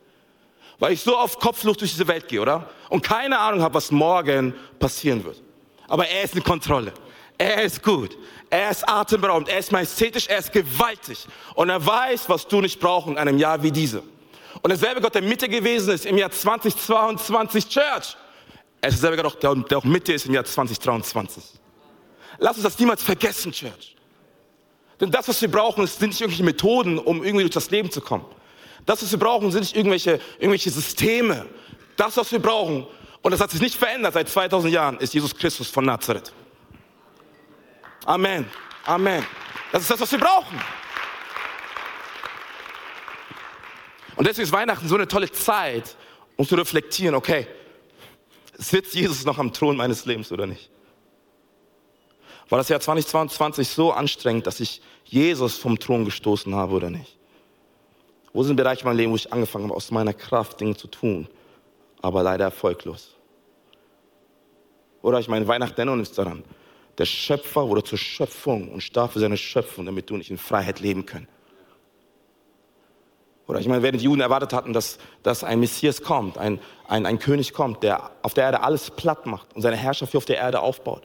Weil 0.77 0.93
ich 0.93 1.01
so 1.01 1.17
auf 1.17 1.39
Kopflucht 1.39 1.81
durch 1.81 1.91
diese 1.91 2.07
Welt 2.07 2.27
gehe, 2.27 2.39
oder? 2.39 2.69
Und 2.89 3.01
keine 3.01 3.39
Ahnung 3.39 3.61
habe, 3.61 3.73
was 3.73 3.91
morgen 3.91 4.53
passieren 4.77 5.23
wird. 5.23 5.41
Aber 5.87 6.07
er 6.07 6.23
ist 6.23 6.35
in 6.35 6.43
Kontrolle. 6.43 6.93
Er 7.37 7.63
ist 7.63 7.81
gut. 7.81 8.15
Er 8.49 8.69
ist 8.69 8.87
atemberaubend. 8.87 9.49
Er 9.49 9.57
ist 9.57 9.71
majestätisch. 9.71 10.27
Er 10.27 10.37
ist 10.37 10.51
gewaltig. 10.51 11.25
Und 11.55 11.69
er 11.69 11.83
weiß, 11.83 12.29
was 12.29 12.47
du 12.47 12.61
nicht 12.61 12.79
brauchst 12.79 13.07
in 13.07 13.17
einem 13.17 13.39
Jahr 13.39 13.63
wie 13.63 13.71
diese. 13.71 14.03
Und 14.65 14.69
derselbe 14.69 14.99
Gott, 14.99 15.13
der 15.13 15.21
Mitte 15.21 15.47
gewesen 15.47 15.93
ist 15.93 16.07
im 16.07 16.17
Jahr 16.17 16.31
2022 16.31 17.69
Church, 17.69 18.17
er 18.81 18.89
ist 18.89 18.99
derselbe 18.99 19.21
Gott, 19.21 19.43
der, 19.43 19.77
auch 19.77 19.83
Mitte 19.83 20.11
ist 20.11 20.25
im 20.25 20.33
Jahr 20.33 20.43
2023. 20.43 21.43
Lass 22.39 22.55
uns 22.55 22.63
das 22.63 22.79
niemals 22.79 23.03
vergessen, 23.03 23.51
Church. 23.51 23.95
Denn 24.99 25.11
das, 25.11 25.27
was 25.27 25.39
wir 25.39 25.51
brauchen, 25.51 25.85
sind 25.85 26.07
nicht 26.07 26.19
irgendwelche 26.19 26.43
Methoden, 26.43 26.97
um 26.97 27.23
irgendwie 27.23 27.43
durch 27.43 27.53
das 27.53 27.69
Leben 27.69 27.91
zu 27.91 28.01
kommen. 28.01 28.25
Das, 28.87 29.03
was 29.03 29.11
wir 29.11 29.19
brauchen, 29.19 29.51
sind 29.51 29.61
nicht 29.61 29.75
irgendwelche, 29.75 30.19
irgendwelche 30.39 30.71
Systeme. 30.71 31.45
Das, 31.95 32.17
was 32.17 32.31
wir 32.31 32.39
brauchen, 32.39 32.87
und 33.21 33.31
das 33.31 33.41
hat 33.41 33.51
sich 33.51 33.61
nicht 33.61 33.75
verändert 33.75 34.15
seit 34.15 34.29
2000 34.29 34.73
Jahren, 34.73 34.97
ist 34.97 35.13
Jesus 35.13 35.35
Christus 35.35 35.69
von 35.69 35.85
Nazareth. 35.85 36.33
Amen. 38.03 38.49
Amen. 38.83 39.23
Das 39.71 39.83
ist 39.83 39.91
das, 39.91 39.99
was 39.99 40.11
wir 40.11 40.17
brauchen. 40.17 40.59
Und 44.15 44.27
deswegen 44.27 44.45
ist 44.45 44.51
Weihnachten 44.51 44.87
so 44.87 44.95
eine 44.95 45.07
tolle 45.07 45.31
Zeit, 45.31 45.95
um 46.37 46.47
zu 46.47 46.55
reflektieren, 46.55 47.15
okay, 47.15 47.47
Sitzt 48.57 48.93
Jesus 48.93 49.25
noch 49.25 49.37
am 49.37 49.51
Thron 49.51 49.75
meines 49.75 50.05
Lebens 50.05 50.31
oder 50.31 50.47
nicht? 50.47 50.69
War 52.47 52.57
das 52.57 52.69
Jahr 52.69 52.79
2022 52.79 53.67
so 53.67 53.91
anstrengend, 53.91 54.47
dass 54.47 54.59
ich 54.59 54.81
Jesus 55.03 55.57
vom 55.57 55.79
Thron 55.79 56.05
gestoßen 56.05 56.53
habe 56.55 56.73
oder 56.73 56.89
nicht? 56.89 57.17
Wo 58.33 58.43
sind 58.43 58.55
Bereiche 58.55 58.85
meinem 58.85 58.97
Leben, 58.97 59.11
wo 59.11 59.15
ich 59.15 59.33
angefangen 59.33 59.65
habe, 59.65 59.75
aus 59.75 59.91
meiner 59.91 60.13
Kraft 60.13 60.59
Dinge 60.59 60.75
zu 60.75 60.87
tun, 60.87 61.27
aber 62.01 62.23
leider 62.23 62.45
erfolglos? 62.45 63.15
Oder 65.01 65.19
ich 65.19 65.27
meine, 65.27 65.47
Weihnachten 65.47 65.75
erinnern 65.77 65.99
uns 65.99 66.11
daran. 66.11 66.43
Der 66.97 67.05
Schöpfer 67.05 67.67
wurde 67.67 67.83
zur 67.83 67.97
Schöpfung 67.97 68.71
und 68.71 68.81
starb 68.81 69.13
für 69.13 69.19
seine 69.19 69.37
Schöpfung, 69.37 69.85
damit 69.85 70.09
du 70.09 70.17
nicht 70.17 70.31
in 70.31 70.37
Freiheit 70.37 70.79
leben 70.79 71.05
können. 71.05 71.27
Oder 73.47 73.59
ich 73.59 73.67
meine, 73.67 73.83
während 73.83 74.01
die 74.01 74.05
Juden 74.05 74.21
erwartet 74.21 74.53
hatten, 74.53 74.73
dass, 74.73 74.97
dass 75.21 75.43
ein 75.43 75.59
Messias 75.59 76.01
kommt, 76.01 76.37
ein, 76.37 76.59
ein, 76.87 77.05
ein 77.05 77.19
König 77.19 77.53
kommt, 77.53 77.83
der 77.83 78.09
auf 78.23 78.33
der 78.33 78.45
Erde 78.45 78.61
alles 78.61 78.89
platt 78.89 79.25
macht 79.25 79.55
und 79.55 79.61
seine 79.61 79.75
Herrschaft 79.75 80.11
hier 80.11 80.17
auf 80.17 80.25
der 80.25 80.37
Erde 80.37 80.61
aufbaut, 80.61 81.03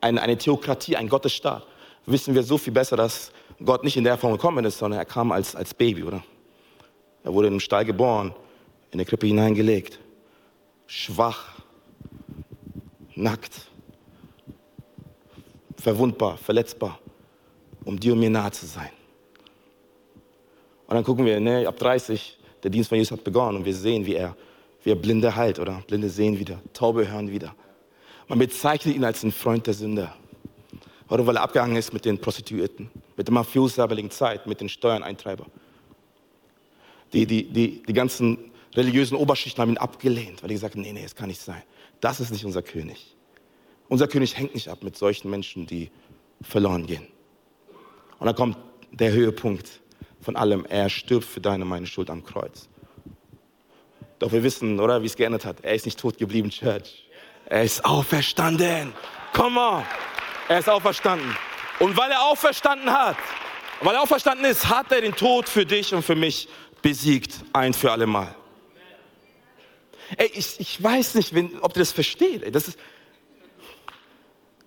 eine, 0.00 0.20
eine 0.20 0.36
Theokratie, 0.36 0.96
ein 0.96 1.08
Gottesstaat, 1.08 1.66
wissen 2.04 2.34
wir 2.34 2.42
so 2.42 2.58
viel 2.58 2.72
besser, 2.72 2.96
dass 2.96 3.32
Gott 3.64 3.84
nicht 3.84 3.96
in 3.96 4.04
der 4.04 4.18
Form 4.18 4.32
gekommen 4.32 4.64
ist, 4.64 4.78
sondern 4.78 4.98
er 4.98 5.06
kam 5.06 5.32
als, 5.32 5.56
als 5.56 5.72
Baby, 5.72 6.02
oder? 6.02 6.22
Er 7.24 7.32
wurde 7.32 7.46
in 7.46 7.54
einem 7.54 7.60
Stall 7.60 7.84
geboren, 7.84 8.34
in 8.90 8.98
eine 8.98 9.04
Krippe 9.04 9.26
hineingelegt, 9.26 9.98
schwach, 10.86 11.54
nackt, 13.14 13.68
verwundbar, 15.76 16.36
verletzbar, 16.36 16.98
um 17.84 17.98
dir 17.98 18.12
und 18.12 18.20
mir 18.20 18.30
nahe 18.30 18.50
zu 18.50 18.66
sein. 18.66 18.90
Und 20.92 20.96
dann 20.96 21.04
gucken 21.04 21.24
wir, 21.24 21.40
ne, 21.40 21.66
ab 21.66 21.78
30, 21.78 22.36
der 22.62 22.70
Dienst 22.70 22.90
von 22.90 22.98
Jesus 22.98 23.12
hat 23.12 23.24
begonnen 23.24 23.56
und 23.56 23.64
wir 23.64 23.74
sehen, 23.74 24.04
wie 24.04 24.14
er, 24.14 24.36
wie 24.84 24.90
er 24.90 24.94
Blinde 24.94 25.34
heilt, 25.34 25.58
oder? 25.58 25.82
Blinde 25.86 26.10
sehen 26.10 26.38
wieder, 26.38 26.60
Taube 26.74 27.10
hören 27.10 27.30
wieder. 27.30 27.54
Man 28.28 28.38
bezeichnet 28.38 28.94
ihn 28.94 29.02
als 29.02 29.22
einen 29.22 29.32
Freund 29.32 29.66
der 29.66 29.72
Sünder. 29.72 30.14
Oder 31.08 31.26
weil 31.26 31.36
er 31.36 31.44
abgehangen 31.44 31.76
ist 31.76 31.94
mit 31.94 32.04
den 32.04 32.18
Prostituierten, 32.18 32.90
mit 33.16 33.26
der 33.26 33.32
mafiosa 33.32 33.88
Zeit, 34.10 34.46
mit 34.46 34.60
den 34.60 34.68
Steuereintreibern. 34.68 35.50
Die, 37.14 37.24
die, 37.24 37.44
die, 37.44 37.82
die 37.82 37.92
ganzen 37.94 38.52
religiösen 38.74 39.16
Oberschichten 39.16 39.62
haben 39.62 39.70
ihn 39.70 39.78
abgelehnt, 39.78 40.42
weil 40.42 40.48
die 40.48 40.56
gesagt 40.56 40.74
haben, 40.74 40.82
nee, 40.82 40.92
nee, 40.92 41.04
es 41.04 41.14
kann 41.14 41.28
nicht 41.28 41.40
sein. 41.40 41.62
Das 42.02 42.20
ist 42.20 42.32
nicht 42.32 42.44
unser 42.44 42.60
König. 42.60 43.16
Unser 43.88 44.08
König 44.08 44.36
hängt 44.36 44.54
nicht 44.54 44.68
ab 44.68 44.82
mit 44.82 44.98
solchen 44.98 45.30
Menschen, 45.30 45.66
die 45.66 45.90
verloren 46.42 46.84
gehen. 46.84 47.06
Und 48.18 48.26
dann 48.26 48.36
kommt 48.36 48.58
der 48.90 49.10
Höhepunkt 49.12 49.80
von 50.22 50.36
allem. 50.36 50.64
Er 50.66 50.88
stirbt 50.88 51.26
für 51.26 51.40
deine, 51.40 51.64
meine 51.64 51.86
Schuld 51.86 52.10
am 52.10 52.24
Kreuz. 52.24 52.68
Doch 54.18 54.32
wir 54.32 54.42
wissen, 54.42 54.78
oder, 54.78 55.02
wie 55.02 55.06
es 55.06 55.16
geändert 55.16 55.44
hat. 55.44 55.62
Er 55.62 55.74
ist 55.74 55.84
nicht 55.84 55.98
tot 55.98 56.16
geblieben, 56.16 56.50
Church. 56.50 57.08
Er 57.46 57.64
ist 57.64 57.84
auferstanden. 57.84 58.92
Come 59.32 59.60
on. 59.60 59.84
Er 60.48 60.60
ist 60.60 60.68
auferstanden. 60.68 61.36
Und 61.80 61.96
weil 61.96 62.10
er 62.10 62.22
auferstanden 62.22 62.92
hat, 62.92 63.16
weil 63.80 63.94
er 63.94 64.02
auferstanden 64.02 64.44
ist, 64.46 64.68
hat 64.68 64.92
er 64.92 65.00
den 65.00 65.14
Tod 65.14 65.48
für 65.48 65.66
dich 65.66 65.92
und 65.92 66.02
für 66.04 66.14
mich 66.14 66.48
besiegt, 66.82 67.34
ein 67.52 67.74
für 67.74 67.90
alle 67.90 68.06
Mal. 68.06 68.34
Ey, 70.16 70.30
ich, 70.34 70.60
ich 70.60 70.82
weiß 70.82 71.14
nicht, 71.14 71.34
wenn, 71.34 71.58
ob 71.60 71.74
ihr 71.76 71.80
das 71.80 71.92
versteht. 71.92 72.42
Ey, 72.42 72.52
das 72.52 72.68
ist, 72.68 72.78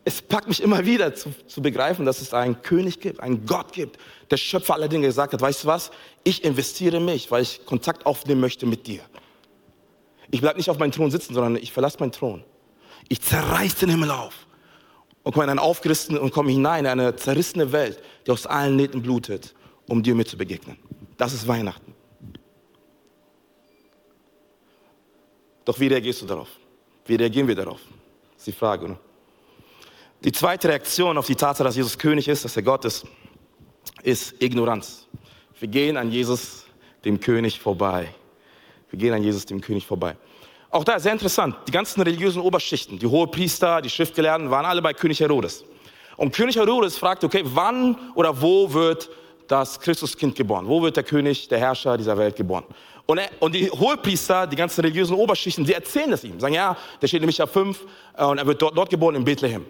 es 0.08 0.22
packt 0.22 0.48
mich 0.48 0.62
immer 0.62 0.86
wieder 0.86 1.16
zu, 1.16 1.32
zu 1.48 1.64
begreifen, 1.64 2.06
dass 2.06 2.22
es 2.22 2.32
einen 2.32 2.62
König 2.62 3.00
gibt, 3.00 3.20
einen 3.20 3.48
Gott 3.48 3.74
gibt, 3.74 3.98
der 4.30 4.38
Schöpfer 4.38 4.76
aller 4.76 4.88
Dinge 4.88 5.08
gesagt 5.08 5.34
hat, 5.34 5.42
weißt 5.42 5.64
du 5.64 5.68
was, 5.68 5.90
ich 6.24 6.44
investiere 6.44 7.00
mich, 7.00 7.32
weil 7.32 7.42
ich 7.42 7.66
Kontakt 7.66 8.06
aufnehmen 8.06 8.40
möchte 8.40 8.68
mit 8.68 8.86
dir. 8.86 9.02
Ich 10.30 10.42
bleibe 10.42 10.58
nicht 10.58 10.70
auf 10.70 10.78
meinem 10.78 10.92
Thron 10.92 11.10
sitzen, 11.10 11.34
sondern 11.34 11.56
ich 11.56 11.72
verlasse 11.72 11.98
meinen 12.00 12.12
Thron. 12.12 12.44
Ich 13.10 13.22
zerreiß 13.22 13.76
den 13.76 13.90
Himmel 13.90 14.12
auf 14.12 14.46
und 15.24 15.32
komme 15.32 15.46
in 15.46 15.50
einen 15.50 15.60
aufgerissenen 15.60 16.22
und 16.22 16.32
komme 16.32 16.52
hinein 16.52 16.86
in 16.86 16.92
eine 16.92 17.16
zerrissene 17.16 17.72
Welt, 17.72 18.00
die 18.28 18.32
aus 18.32 18.46
allen 18.46 18.76
Nähten 18.76 19.02
blutet, 19.02 19.56
um 19.88 20.04
dir 20.04 20.14
mir 20.14 20.26
zu 20.26 20.38
begegnen. 20.38 20.78
Das 21.18 21.34
ist 21.34 21.48
Weihnachten. 21.48 21.96
Doch 25.66 25.80
wie 25.80 25.88
reagierst 25.88 26.22
du 26.22 26.28
darauf? 26.28 26.50
Wie 27.06 27.16
reagieren 27.16 27.48
wir 27.48 27.56
darauf? 27.56 27.80
Das 28.34 28.42
ist 28.42 28.48
die 28.48 28.52
Frage. 28.52 28.90
Ne? 28.90 29.00
Die 30.26 30.32
zweite 30.32 30.70
Reaktion 30.70 31.20
auf 31.20 31.28
die 31.28 31.36
Tatsache, 31.36 31.66
dass 31.66 31.76
Jesus 31.76 32.00
König 32.00 32.28
ist, 32.28 32.44
dass 32.44 32.58
er 32.58 32.64
Gott 32.64 32.84
ist, 32.84 33.06
ist 34.02 34.34
Ignoranz. 34.42 35.06
Wir 35.60 35.68
gehen 35.68 35.98
an 35.98 36.10
Jesus, 36.10 36.66
dem 37.06 37.20
König, 37.20 37.60
vorbei. 37.60 38.08
Wir 38.90 38.98
gehen 38.98 39.14
an 39.14 39.22
Jesus, 39.22 39.46
dem 39.46 39.62
König, 39.62 39.86
vorbei. 39.86 40.18
Auch 40.72 40.84
da 40.84 40.98
sehr 40.98 41.12
interessant. 41.12 41.56
Die 41.68 41.72
ganzen 41.72 42.02
religiösen 42.02 42.42
Oberschichten, 42.42 42.98
die 42.98 43.06
Hohepriester, 43.06 43.84
die 43.84 43.90
Schriftgelehrten, 43.92 44.50
waren 44.50 44.66
alle 44.66 44.82
bei 44.82 44.94
König 44.96 45.20
Herodes. 45.20 45.64
Und 46.18 46.34
König 46.34 46.56
Herodes 46.56 46.98
fragt, 46.98 47.24
okay, 47.24 47.44
wann 47.44 47.96
oder 48.16 48.42
wo 48.42 48.74
wird 48.74 49.12
das 49.48 49.80
Christuskind 49.80 50.36
geboren? 50.36 50.68
Wo 50.68 50.82
wird 50.82 50.96
der 50.96 51.04
König, 51.04 51.50
der 51.50 51.60
Herrscher 51.60 51.98
dieser 51.98 52.18
Welt 52.18 52.36
geboren? 52.36 52.64
Und, 53.06 53.20
er, 53.20 53.30
und 53.42 53.54
die 53.54 53.70
Hohepriester, 53.70 54.48
die 54.48 54.56
ganzen 54.56 54.82
religiösen 54.82 55.16
Oberschichten, 55.16 55.66
die 55.66 55.74
erzählen 55.74 56.10
das 56.10 56.24
ihm. 56.24 56.40
Sagen, 56.40 56.56
ja, 56.56 56.76
der 57.00 57.08
steht 57.08 57.22
in 57.22 57.28
Micha 57.28 57.46
5 57.46 57.86
äh, 58.18 58.26
und 58.26 58.40
er 58.40 58.48
wird 58.48 58.60
dort, 58.60 58.76
dort 58.76 58.90
geboren 58.90 59.14
in 59.14 59.24
Bethlehem. 59.24 59.68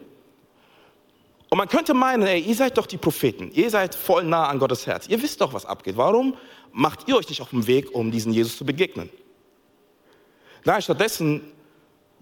Und 1.55 1.59
man 1.59 1.69
könnte 1.69 1.93
meinen, 1.93 2.23
ey, 2.23 2.41
ihr 2.41 2.53
seid 2.53 2.77
doch 2.77 2.85
die 2.85 2.97
Propheten, 2.97 3.49
ihr 3.53 3.69
seid 3.69 3.95
voll 3.95 4.25
nah 4.25 4.49
an 4.49 4.59
Gottes 4.59 4.85
Herz, 4.87 5.07
ihr 5.07 5.21
wisst 5.21 5.39
doch, 5.39 5.53
was 5.53 5.65
abgeht. 5.65 5.95
Warum 5.95 6.35
macht 6.73 7.07
ihr 7.07 7.15
euch 7.15 7.29
nicht 7.29 7.41
auf 7.41 7.51
den 7.51 7.65
Weg, 7.65 7.95
um 7.95 8.11
diesen 8.11 8.33
Jesus 8.33 8.57
zu 8.57 8.65
begegnen? 8.65 9.09
Nein, 10.65 10.81
stattdessen 10.81 11.53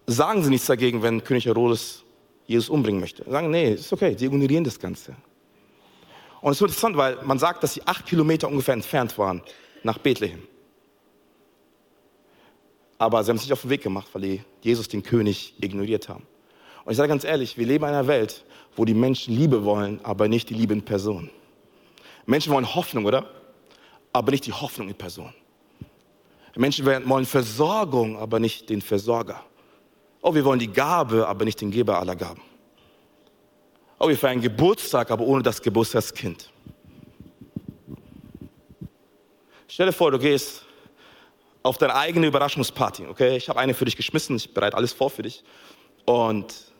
sagen 0.05 0.43
sie 0.43 0.51
nichts 0.51 0.67
dagegen, 0.67 1.01
wenn 1.01 1.23
König 1.23 1.47
Herodes 1.47 2.03
Jesus 2.45 2.69
umbringen 2.69 3.01
möchte. 3.01 3.23
Sie 3.23 3.31
sagen, 3.31 3.49
nee, 3.49 3.73
ist 3.73 3.91
okay, 3.91 4.15
sie 4.15 4.27
ignorieren 4.27 4.65
das 4.65 4.79
Ganze. 4.79 5.15
Und 6.41 6.51
es 6.51 6.57
ist 6.57 6.61
interessant, 6.61 6.95
weil 6.95 7.17
man 7.23 7.39
sagt, 7.39 7.63
dass 7.63 7.73
sie 7.73 7.81
acht 7.87 8.05
Kilometer 8.05 8.47
ungefähr 8.47 8.75
entfernt 8.75 9.17
waren 9.17 9.41
nach 9.81 9.97
Bethlehem. 9.97 10.43
Aber 12.99 13.23
sie 13.23 13.31
haben 13.31 13.39
sich 13.39 13.47
nicht 13.47 13.53
auf 13.53 13.61
den 13.61 13.71
Weg 13.71 13.81
gemacht, 13.81 14.09
weil 14.13 14.21
die 14.21 14.43
Jesus, 14.61 14.89
den 14.89 15.01
König, 15.01 15.55
ignoriert 15.59 16.07
haben. 16.07 16.27
Und 16.85 16.91
ich 16.91 16.97
sage 16.97 17.09
ganz 17.09 17.23
ehrlich, 17.23 17.57
wir 17.57 17.65
leben 17.65 17.83
in 17.85 17.89
einer 17.89 18.05
Welt, 18.05 18.45
wo 18.75 18.85
die 18.85 18.93
Menschen 18.93 19.35
Liebe 19.35 19.63
wollen, 19.63 19.99
aber 20.03 20.27
nicht 20.27 20.49
die 20.49 20.53
Liebe 20.53 20.73
in 20.73 20.83
Person. 20.83 21.29
Menschen 22.25 22.53
wollen 22.53 22.73
Hoffnung, 22.73 23.05
oder? 23.05 23.25
Aber 24.11 24.31
nicht 24.31 24.45
die 24.45 24.53
Hoffnung 24.53 24.89
in 24.89 24.95
Person. 24.95 25.33
Menschen 26.55 26.85
wollen 26.85 27.25
Versorgung, 27.25 28.17
aber 28.17 28.39
nicht 28.39 28.69
den 28.69 28.81
Versorger. 28.81 29.43
Oh, 30.21 30.33
wir 30.33 30.45
wollen 30.45 30.59
die 30.59 30.71
Gabe, 30.71 31.27
aber 31.27 31.45
nicht 31.45 31.59
den 31.61 31.71
Geber 31.71 31.99
aller 31.99 32.15
Gaben. 32.15 32.41
Oh, 33.99 34.07
wir 34.07 34.17
feiern 34.17 34.41
Geburtstag, 34.41 35.11
aber 35.11 35.25
ohne 35.25 35.43
das 35.43 35.61
Geburtstagskind. 35.61 36.49
Stell 39.67 39.87
dir 39.87 39.93
vor, 39.93 40.11
du 40.11 40.19
gehst 40.19 40.63
auf 41.63 41.77
deine 41.77 41.95
eigene 41.95 42.27
Überraschungsparty. 42.27 43.07
Okay, 43.07 43.37
ich 43.37 43.49
habe 43.49 43.59
eine 43.59 43.73
für 43.73 43.85
dich 43.85 43.95
geschmissen, 43.95 44.35
ich 44.35 44.53
bereite 44.53 44.77
alles 44.77 44.93
vor 44.93 45.09
für 45.09 45.23
dich. 45.23 45.43
Und 46.05 46.72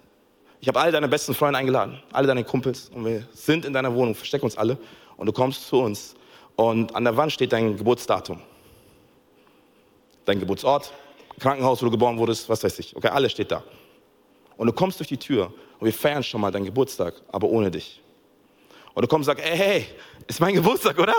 ich 0.64 0.70
habe 0.70 0.80
alle 0.80 0.94
deine 0.94 1.10
besten 1.10 1.34
Freunde 1.34 1.60
eingeladen, 1.60 2.02
alle 2.14 2.26
deine 2.26 2.46
Kumpels 2.46 2.90
und 2.96 3.04
wir 3.04 3.28
sind 3.34 3.66
in 3.66 3.74
deiner 3.74 3.94
Wohnung, 3.94 4.16
verstecken 4.16 4.46
uns 4.46 4.58
alle 4.58 4.78
und 5.18 5.26
du 5.26 5.34
kommst 5.34 5.68
zu 5.68 5.76
uns 5.76 6.16
und 6.56 6.96
an 6.96 7.04
der 7.04 7.18
Wand 7.18 7.34
steht 7.34 7.52
dein 7.52 7.76
Geburtsdatum, 7.76 8.40
dein 10.24 10.40
Geburtsort, 10.40 10.94
Krankenhaus, 11.38 11.82
wo 11.82 11.88
du 11.88 11.92
geboren 11.92 12.18
wurdest, 12.18 12.48
was 12.48 12.64
weiß 12.64 12.80
ich. 12.80 12.96
Okay, 12.96 13.10
alles 13.10 13.34
steht 13.34 13.52
da. 13.52 13.62
Und 14.56 14.68
du 14.68 14.72
kommst 14.72 15.02
durch 15.02 15.10
die 15.10 15.18
Tür 15.18 15.54
und 15.80 15.86
wir 15.86 15.92
feiern 15.92 16.24
schon 16.24 16.40
mal 16.40 16.50
deinen 16.50 16.64
Geburtstag, 16.64 17.16
aber 17.30 17.50
ohne 17.50 17.70
dich. 17.70 18.02
Und 18.94 19.02
du 19.02 19.08
kommst 19.10 19.28
und 19.28 19.36
sagst, 19.36 19.52
ey, 19.52 19.58
hey, 19.58 19.86
ist 20.28 20.40
mein 20.40 20.54
Geburtstag, 20.54 20.98
oder? 20.98 21.16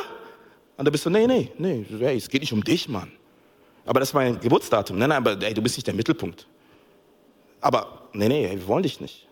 Und 0.79 0.87
du 0.87 0.91
bist 0.91 1.05
so, 1.05 1.11
nee, 1.11 1.27
nee, 1.27 1.53
nee, 1.59 1.85
hey, 1.99 2.17
es 2.17 2.31
geht 2.31 2.41
nicht 2.41 2.55
um 2.55 2.65
dich, 2.65 2.89
Mann. 2.89 3.13
Aber 3.85 4.01
das 4.01 4.09
ist 4.09 4.15
mein 4.15 4.41
Geburtsdatum. 4.41 4.97
Nein, 4.97 5.11
nein, 5.11 5.19
aber 5.19 5.39
ey, 5.43 5.53
du 5.53 5.61
bist 5.61 5.77
nicht 5.77 5.87
der 5.87 5.93
Mittelpunkt. 5.93 6.47
Aber, 7.61 8.09
nee, 8.15 8.29
nee, 8.29 8.49
wir 8.51 8.67
wollen 8.67 8.83
dich 8.83 9.03
nicht. 9.03 9.29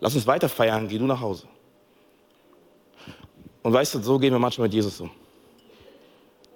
Lass 0.00 0.14
uns 0.14 0.26
weiter 0.26 0.48
feiern, 0.48 0.88
geh 0.88 0.98
du 0.98 1.06
nach 1.06 1.20
Hause. 1.20 1.46
Und 3.62 3.72
weißt 3.72 3.96
du, 3.96 4.00
so 4.00 4.18
gehen 4.18 4.32
wir 4.32 4.38
manchmal 4.38 4.68
mit 4.68 4.74
Jesus 4.74 5.00
um. 5.00 5.10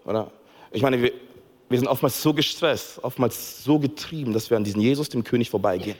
Oder? 0.05 0.31
Ich 0.71 0.83
meine, 0.83 1.01
wir, 1.03 1.13
wir 1.69 1.79
sind 1.79 1.89
oftmals 1.89 2.23
so 2.23 2.33
gestresst, 2.33 3.03
oftmals 3.03 3.65
so 3.65 3.79
getrieben, 3.79 4.33
dass 4.33 4.49
wir 4.51 4.57
an 4.57 4.65
diesen 4.65 4.81
Jesus, 4.81 5.09
dem 5.09 5.25
König, 5.25 5.51
vorbeigehen. 5.51 5.97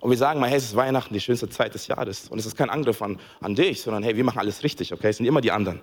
Und 0.00 0.10
wir 0.10 0.18
sagen 0.18 0.40
mal, 0.40 0.50
hey, 0.50 0.58
es 0.58 0.64
ist 0.64 0.76
Weihnachten, 0.76 1.14
die 1.14 1.20
schönste 1.20 1.48
Zeit 1.48 1.72
des 1.74 1.86
Jahres. 1.86 2.28
Und 2.28 2.38
es 2.38 2.44
ist 2.44 2.56
kein 2.56 2.68
Angriff 2.68 3.00
an, 3.00 3.18
an 3.40 3.54
dich, 3.54 3.80
sondern 3.80 4.02
hey, 4.02 4.16
wir 4.16 4.24
machen 4.24 4.38
alles 4.38 4.62
richtig, 4.62 4.92
okay? 4.92 5.08
Es 5.08 5.16
sind 5.16 5.26
immer 5.26 5.40
die 5.40 5.50
anderen. 5.50 5.80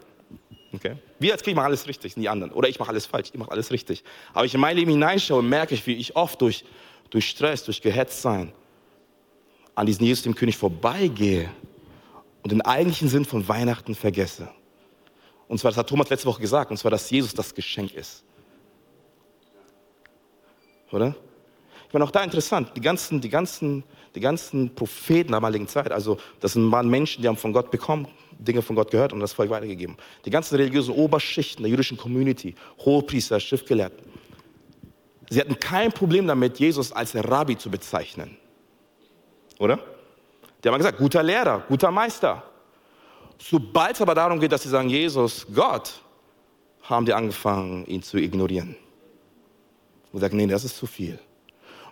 Okay? 0.73 0.95
Wir 1.19 1.33
als 1.33 1.43
Krieg 1.43 1.55
machen 1.55 1.65
alles 1.65 1.87
richtig, 1.87 2.13
sind 2.13 2.21
die 2.21 2.29
anderen. 2.29 2.51
Oder 2.51 2.69
ich 2.69 2.79
mache 2.79 2.89
alles 2.89 3.05
falsch, 3.05 3.29
ich 3.33 3.39
mache 3.39 3.51
alles 3.51 3.71
richtig. 3.71 4.03
Aber 4.33 4.45
ich 4.45 4.53
in 4.53 4.61
mein 4.61 4.77
Leben 4.77 4.91
hineinschaue, 4.91 5.41
merke 5.41 5.73
ich, 5.73 5.87
wie 5.87 5.95
ich 5.95 6.15
oft 6.15 6.41
durch, 6.41 6.65
durch 7.09 7.29
Stress, 7.29 7.63
durch 7.65 7.81
Gehetztsein, 7.81 8.53
an 9.81 9.87
diesen 9.87 10.05
Jesus, 10.05 10.21
dem 10.21 10.35
König, 10.35 10.57
vorbeigehe 10.57 11.49
und 12.43 12.51
den 12.51 12.61
eigentlichen 12.61 13.09
Sinn 13.09 13.25
von 13.25 13.47
Weihnachten 13.47 13.95
vergesse. 13.95 14.47
Und 15.47 15.57
zwar, 15.57 15.71
das 15.71 15.77
hat 15.79 15.89
Thomas 15.89 16.07
letzte 16.07 16.27
Woche 16.27 16.39
gesagt, 16.39 16.69
und 16.69 16.77
zwar, 16.77 16.91
dass 16.91 17.09
Jesus 17.09 17.33
das 17.33 17.55
Geschenk 17.55 17.95
ist. 17.95 18.23
Oder? 20.91 21.15
Ich 21.87 21.93
meine, 21.93 22.05
auch 22.05 22.11
da 22.11 22.23
interessant, 22.23 22.73
die 22.75 22.81
ganzen, 22.81 23.21
die 23.21 23.29
ganzen, 23.29 23.83
die 24.13 24.19
ganzen 24.19 24.75
Propheten 24.75 25.29
der 25.31 25.37
damaligen 25.37 25.67
Zeit, 25.67 25.91
also 25.91 26.19
das 26.39 26.55
waren 26.55 26.87
Menschen, 26.87 27.23
die 27.23 27.27
haben 27.27 27.37
von 27.37 27.51
Gott 27.51 27.71
bekommen, 27.71 28.07
Dinge 28.37 28.61
von 28.61 28.75
Gott 28.75 28.91
gehört 28.91 29.13
und 29.13 29.19
das 29.19 29.33
Volk 29.33 29.49
weitergegeben. 29.49 29.97
Die 30.25 30.29
ganzen 30.29 30.57
religiösen 30.57 30.93
Oberschichten 30.93 31.63
der 31.63 31.71
jüdischen 31.71 31.97
Community, 31.97 32.53
Hohepriester, 32.85 33.39
Schriftgelehrten, 33.39 34.05
sie 35.31 35.39
hatten 35.39 35.59
kein 35.59 35.91
Problem 35.91 36.27
damit, 36.27 36.59
Jesus 36.59 36.91
als 36.91 37.15
Rabbi 37.15 37.57
zu 37.57 37.71
bezeichnen. 37.71 38.37
Oder? 39.61 39.77
Die 40.63 40.67
haben 40.67 40.77
gesagt, 40.79 40.97
guter 40.97 41.21
Lehrer, 41.21 41.63
guter 41.67 41.91
Meister. 41.91 42.41
Sobald 43.37 43.93
es 43.93 44.01
aber 44.01 44.15
darum 44.15 44.39
geht, 44.39 44.51
dass 44.51 44.63
sie 44.63 44.69
sagen, 44.69 44.89
Jesus, 44.89 45.45
Gott, 45.53 46.01
haben 46.81 47.05
die 47.05 47.13
angefangen, 47.13 47.85
ihn 47.85 48.01
zu 48.01 48.17
ignorieren. 48.17 48.75
Und 50.11 50.19
sagen, 50.19 50.35
nee, 50.35 50.47
das 50.47 50.63
ist 50.63 50.77
zu 50.77 50.87
viel. 50.87 51.19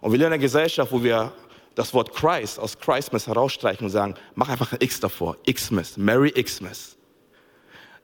Und 0.02 0.12
wir 0.12 0.18
leben 0.18 0.30
in 0.30 0.34
einer 0.34 0.42
Gesellschaft, 0.42 0.92
wo 0.92 1.04
wir 1.04 1.32
das 1.76 1.94
Wort 1.94 2.12
Christ 2.16 2.58
aus 2.58 2.80
Christmas 2.80 3.28
herausstreichen 3.28 3.86
und 3.86 3.92
sagen, 3.92 4.16
mach 4.34 4.50
einfach 4.50 4.74
ein 4.74 4.82
X 4.82 5.00
davor. 5.00 5.38
Xmas, 5.46 5.96
Merry 5.96 6.32
Xmas. 6.32 6.98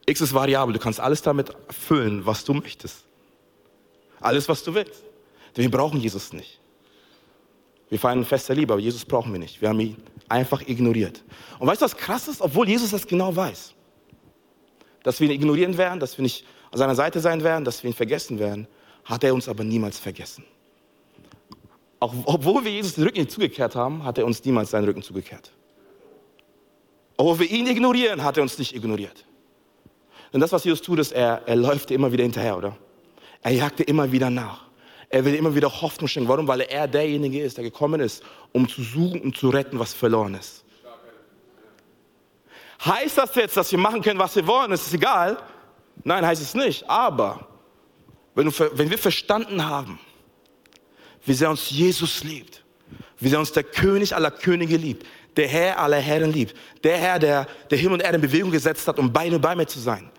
X 0.05 0.21
ist 0.21 0.33
variabel, 0.33 0.73
du 0.73 0.79
kannst 0.79 0.99
alles 0.99 1.23
damit 1.23 1.51
füllen, 1.71 2.23
was 2.23 2.43
du 2.43 2.53
möchtest. 2.53 3.03
Alles, 4.19 4.47
was 4.47 4.63
du 4.63 4.75
willst. 4.75 5.03
Denn 5.57 5.63
wir 5.63 5.71
brauchen 5.71 5.99
Jesus 5.99 6.33
nicht. 6.33 6.59
Wir 7.89 7.99
feiern 7.99 8.19
ein 8.19 8.25
Fest 8.25 8.49
der 8.49 8.55
Liebe, 8.55 8.73
aber 8.73 8.81
Jesus 8.81 9.05
brauchen 9.05 9.31
wir 9.31 9.39
nicht. 9.39 9.61
Wir 9.61 9.69
haben 9.69 9.79
ihn 9.79 9.97
einfach 10.27 10.61
ignoriert. 10.67 11.23
Und 11.59 11.67
weißt 11.67 11.81
du, 11.81 11.85
was 11.85 11.95
krass 11.95 12.27
ist? 12.27 12.41
Obwohl 12.41 12.67
Jesus 12.67 12.91
das 12.91 13.05
genau 13.05 13.35
weiß. 13.35 13.73
Dass 15.03 15.19
wir 15.19 15.29
ihn 15.29 15.35
ignorieren 15.35 15.77
werden, 15.77 15.99
dass 15.99 16.17
wir 16.17 16.23
nicht 16.23 16.45
an 16.71 16.79
seiner 16.79 16.95
Seite 16.95 17.19
sein 17.19 17.43
werden, 17.43 17.63
dass 17.63 17.83
wir 17.83 17.91
ihn 17.91 17.95
vergessen 17.95 18.39
werden, 18.39 18.67
hat 19.03 19.23
er 19.23 19.33
uns 19.33 19.47
aber 19.47 19.63
niemals 19.63 19.99
vergessen. 19.99 20.43
Auch, 21.99 22.13
obwohl 22.25 22.65
wir 22.65 22.71
Jesus 22.71 22.95
den 22.95 23.03
Rücken 23.03 23.19
nicht 23.19 23.31
zugekehrt 23.31 23.75
haben, 23.75 24.03
hat 24.03 24.17
er 24.17 24.25
uns 24.25 24.43
niemals 24.43 24.71
seinen 24.71 24.85
Rücken 24.85 25.01
zugekehrt. 25.01 25.51
Obwohl 27.17 27.39
wir 27.39 27.51
ihn 27.51 27.67
ignorieren, 27.67 28.23
hat 28.23 28.37
er 28.37 28.43
uns 28.43 28.57
nicht 28.57 28.75
ignoriert. 28.75 29.25
Denn 30.33 30.41
das, 30.41 30.51
was 30.51 30.63
Jesus 30.65 30.81
tut, 30.81 30.99
ist, 30.99 31.13
er, 31.13 31.43
er 31.45 31.55
läuft 31.55 31.91
immer 31.91 32.11
wieder 32.11 32.23
hinterher, 32.23 32.57
oder? 32.57 32.77
Er 33.41 33.51
jagt 33.51 33.79
immer 33.81 34.11
wieder 34.11 34.29
nach. 34.29 34.64
Er 35.09 35.23
will 35.25 35.35
immer 35.35 35.53
wieder 35.55 35.81
Hoffnung 35.81 36.07
schenken. 36.07 36.29
Warum? 36.29 36.47
Weil 36.47 36.61
er 36.61 36.87
derjenige 36.87 37.41
ist, 37.41 37.57
der 37.57 37.63
gekommen 37.63 38.01
ist, 38.01 38.23
um 38.51 38.67
zu 38.67 38.81
suchen 38.81 39.21
und 39.21 39.37
zu 39.37 39.49
retten, 39.49 39.79
was 39.79 39.93
verloren 39.93 40.35
ist. 40.35 40.63
Heißt 42.83 43.17
das 43.17 43.33
jetzt, 43.35 43.57
dass 43.57 43.71
wir 43.71 43.79
machen 43.79 44.01
können, 44.01 44.19
was 44.19 44.35
wir 44.35 44.45
wollen? 44.45 44.71
Es 44.71 44.85
ist 44.85 44.93
egal. 44.93 45.37
Nein, 46.03 46.25
heißt 46.25 46.41
es 46.41 46.53
nicht. 46.53 46.87
Aber 46.89 47.47
wenn, 48.35 48.47
wir 48.89 48.97
verstanden 48.97 49.65
haben, 49.65 49.99
wie 51.25 51.33
sehr 51.33 51.49
uns 51.49 51.69
Jesus 51.69 52.23
liebt, 52.23 52.63
wie 53.19 53.29
sehr 53.29 53.39
uns 53.39 53.51
der 53.51 53.63
König 53.63 54.15
aller 54.15 54.31
Könige 54.31 54.77
liebt, 54.77 55.05
der 55.37 55.47
Herr 55.47 55.79
aller 55.79 55.97
Herren 55.97 56.31
liebt, 56.31 56.55
der 56.83 56.97
Herr, 56.97 57.19
der, 57.19 57.47
der 57.69 57.77
Himmel 57.77 57.95
und 57.95 58.01
Erde 58.01 58.15
in 58.15 58.21
Bewegung 58.21 58.51
gesetzt 58.51 58.87
hat, 58.87 58.99
um 58.99 59.11
Beine 59.11 59.39
bei 59.39 59.55
mir 59.55 59.67
zu 59.67 59.79
sein, 59.79 60.09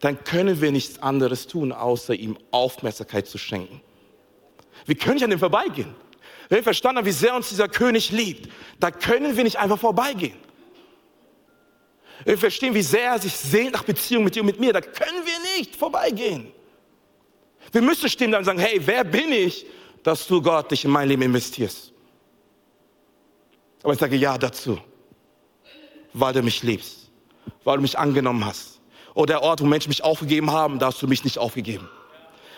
dann 0.00 0.22
können 0.24 0.60
wir 0.60 0.72
nichts 0.72 1.00
anderes 1.00 1.46
tun, 1.46 1.72
außer 1.72 2.14
ihm 2.14 2.36
Aufmerksamkeit 2.50 3.26
zu 3.26 3.38
schenken. 3.38 3.80
Wir 4.86 4.94
können 4.94 5.14
nicht 5.14 5.24
an 5.24 5.30
dem 5.30 5.38
vorbeigehen. 5.38 5.94
Wenn 6.48 6.58
wir 6.58 6.62
verstanden 6.62 6.98
haben, 6.98 7.06
wie 7.06 7.12
sehr 7.12 7.34
uns 7.34 7.48
dieser 7.48 7.68
König 7.68 8.12
liebt, 8.12 8.50
da 8.78 8.90
können 8.90 9.36
wir 9.36 9.44
nicht 9.44 9.58
einfach 9.58 9.78
vorbeigehen. 9.78 10.36
Wenn 12.24 12.34
wir 12.34 12.38
verstehen, 12.38 12.74
wie 12.74 12.82
sehr 12.82 13.10
er 13.10 13.18
sich 13.18 13.36
sehnt 13.36 13.72
nach 13.72 13.82
Beziehung 13.82 14.24
mit 14.24 14.34
dir 14.34 14.40
und 14.40 14.46
mit 14.46 14.60
mir, 14.60 14.72
da 14.72 14.80
können 14.80 15.24
wir 15.24 15.58
nicht 15.58 15.76
vorbeigehen. 15.76 16.52
Wir 17.72 17.82
müssen 17.82 18.08
stehen 18.08 18.30
da 18.30 18.38
und 18.38 18.44
sagen, 18.44 18.60
hey, 18.60 18.80
wer 18.84 19.04
bin 19.04 19.32
ich, 19.32 19.66
dass 20.02 20.26
du 20.26 20.40
Gott 20.40 20.70
dich 20.70 20.84
in 20.84 20.90
mein 20.90 21.08
Leben 21.08 21.22
investierst? 21.22 21.92
Aber 23.82 23.92
ich 23.92 23.98
sage 23.98 24.16
ja 24.16 24.38
dazu, 24.38 24.78
weil 26.12 26.32
du 26.32 26.42
mich 26.42 26.62
liebst, 26.62 27.10
weil 27.64 27.76
du 27.76 27.82
mich 27.82 27.98
angenommen 27.98 28.44
hast. 28.44 28.80
Oder 29.14 29.34
der 29.34 29.42
Ort, 29.42 29.60
wo 29.60 29.66
Menschen 29.66 29.88
mich 29.88 30.04
aufgegeben 30.04 30.50
haben, 30.50 30.78
da 30.78 30.86
hast 30.86 31.02
du 31.02 31.08
mich 31.08 31.24
nicht 31.24 31.38
aufgegeben. 31.38 31.88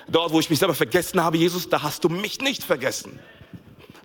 Dort, 0.08 0.32
wo 0.32 0.40
ich 0.40 0.48
mich 0.48 0.58
selber 0.58 0.74
vergessen 0.74 1.22
habe, 1.22 1.36
Jesus, 1.36 1.68
da 1.68 1.82
hast 1.82 2.02
du 2.02 2.08
mich 2.08 2.40
nicht 2.40 2.64
vergessen. 2.64 3.18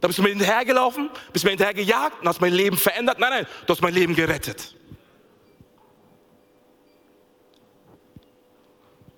Da 0.02 0.08
bist 0.08 0.20
du 0.20 0.24
mir 0.24 0.30
hinterhergelaufen, 0.30 1.10
bist 1.32 1.46
mir 1.46 1.52
hinterhergejagt 1.52 2.22
und 2.22 2.28
hast 2.28 2.42
mein 2.42 2.54
Leben 2.54 2.76
verändert. 2.76 3.20
Nein, 3.20 3.30
nein, 3.30 3.48
du 3.66 3.72
hast 3.72 3.82
mein 3.82 3.94
Leben 3.94 4.16
gerettet. 4.16 4.76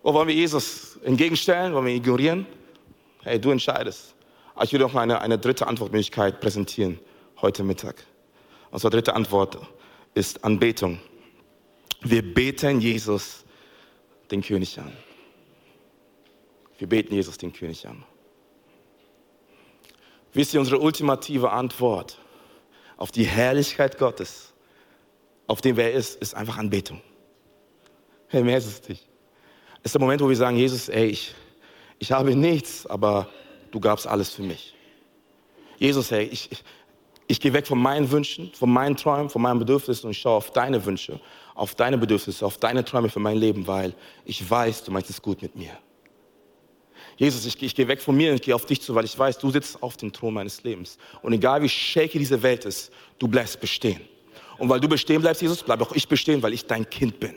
Wo 0.04 0.14
wollen 0.14 0.28
wir 0.28 0.36
Jesus 0.36 1.00
entgegenstellen? 1.04 1.74
Wollen 1.74 1.86
wir 1.86 1.94
ihn 1.94 1.98
ignorieren? 1.98 2.46
Hey, 3.24 3.42
du 3.42 3.50
entscheidest. 3.50 4.14
Aber 4.54 4.66
ich 4.66 4.74
will 4.74 4.80
noch 4.80 4.94
mal 4.94 5.02
eine, 5.02 5.20
eine 5.22 5.40
dritte 5.40 5.66
Antwortmöglichkeit 5.66 6.40
präsentieren 6.40 7.00
heute 7.42 7.64
Mittag. 7.64 8.04
Unsere 8.70 8.92
dritte 8.92 9.16
Antwort 9.16 9.58
ist 10.14 10.44
Anbetung. 10.44 11.00
Wir 12.02 12.22
beten 12.22 12.80
Jesus, 12.80 13.44
den 14.30 14.44
König 14.44 14.80
an. 14.80 14.92
Wir 16.78 16.88
beten 16.88 17.14
Jesus, 17.14 17.38
den 17.38 17.54
König 17.54 17.88
an. 17.88 18.04
Wisst 20.34 20.54
ihr, 20.54 20.60
unsere 20.60 20.80
ultimative 20.80 21.52
Antwort 21.52 22.20
auf 22.98 23.12
die 23.12 23.24
Herrlichkeit 23.24 23.98
Gottes, 23.98 24.54
auf 25.48 25.62
dem 25.62 25.78
wer 25.78 25.94
er 25.94 26.00
ist, 26.00 26.22
ist 26.22 26.34
einfach 26.34 26.58
Anbetung. 26.58 27.02
Hey, 28.28 28.44
mehr 28.44 28.58
ist 28.58 28.66
es 28.66 28.90
nicht 28.90 29.08
ist 29.86 29.94
der 29.94 30.02
Moment, 30.02 30.20
wo 30.20 30.28
wir 30.28 30.36
sagen, 30.36 30.58
Jesus, 30.58 30.90
ey, 30.90 31.06
ich, 31.06 31.36
ich 32.00 32.12
habe 32.12 32.36
nichts, 32.36 32.88
aber 32.88 33.30
du 33.70 33.80
gabst 33.80 34.08
alles 34.08 34.32
für 34.32 34.42
mich. 34.42 34.74
Jesus, 35.78 36.12
ey, 36.12 36.24
ich, 36.24 36.52
ich, 36.52 36.64
ich 37.28 37.40
gehe 37.40 37.54
weg 37.54 37.68
von 37.68 37.80
meinen 37.80 38.10
Wünschen, 38.10 38.52
von 38.54 38.72
meinen 38.72 38.98
Träumen, 38.98 39.30
von 39.30 39.44
meinen 39.44 39.60
Bedürfnissen 39.60 40.08
und 40.08 40.16
schaue 40.16 40.38
auf 40.38 40.52
deine 40.52 40.84
Wünsche, 40.86 41.20
auf 41.54 41.76
deine 41.76 42.00
Bedürfnisse, 42.00 42.44
auf 42.44 42.58
deine 42.58 42.84
Träume 42.84 43.10
für 43.10 43.20
mein 43.20 43.38
Leben, 43.38 43.68
weil 43.68 43.94
ich 44.26 44.50
weiß, 44.50 44.86
du 44.86 44.92
meinst 44.92 45.12
es 45.12 45.22
gut 45.22 45.44
mit 45.44 45.56
mir. 45.56 45.78
Jesus, 47.18 47.46
ich, 47.46 47.62
ich 47.62 47.76
gehe 47.76 47.88
weg 47.88 48.02
von 48.02 48.16
mir 48.16 48.32
und 48.32 48.36
ich 48.36 48.42
gehe 48.42 48.56
auf 48.56 48.66
dich 48.66 48.82
zu, 48.82 48.94
weil 48.94 49.06
ich 49.06 49.18
weiß, 49.18 49.38
du 49.38 49.50
sitzt 49.50 49.82
auf 49.82 49.96
dem 49.96 50.12
Thron 50.12 50.34
meines 50.34 50.64
Lebens. 50.64 50.98
Und 51.22 51.34
egal 51.34 51.62
wie 51.62 51.70
shaky 51.70 52.20
diese 52.20 52.42
Welt 52.42 52.66
ist, 52.66 52.92
du 53.20 53.28
bleibst 53.28 53.60
bestehen. 53.62 54.02
Und 54.58 54.70
weil 54.70 54.80
du 54.80 54.88
bestehen 54.88 55.22
bleibst, 55.22 55.42
Jesus, 55.42 55.64
bleibe 55.64 55.84
auch 55.84 55.94
ich 55.94 56.08
bestehen, 56.08 56.42
weil 56.44 56.54
ich 56.54 56.66
dein 56.66 56.90
Kind 56.90 57.20
bin. 57.20 57.36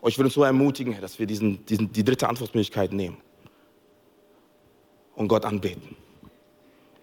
Und 0.00 0.10
ich 0.10 0.18
würde 0.18 0.26
uns 0.26 0.34
so 0.34 0.44
ermutigen, 0.44 1.00
dass 1.00 1.18
wir 1.18 1.26
diesen, 1.26 1.64
diesen, 1.64 1.90
die 1.90 2.04
dritte 2.04 2.28
Antwortmöglichkeit 2.28 2.92
nehmen 2.92 3.16
und 5.14 5.28
Gott 5.28 5.44
anbeten, 5.44 5.96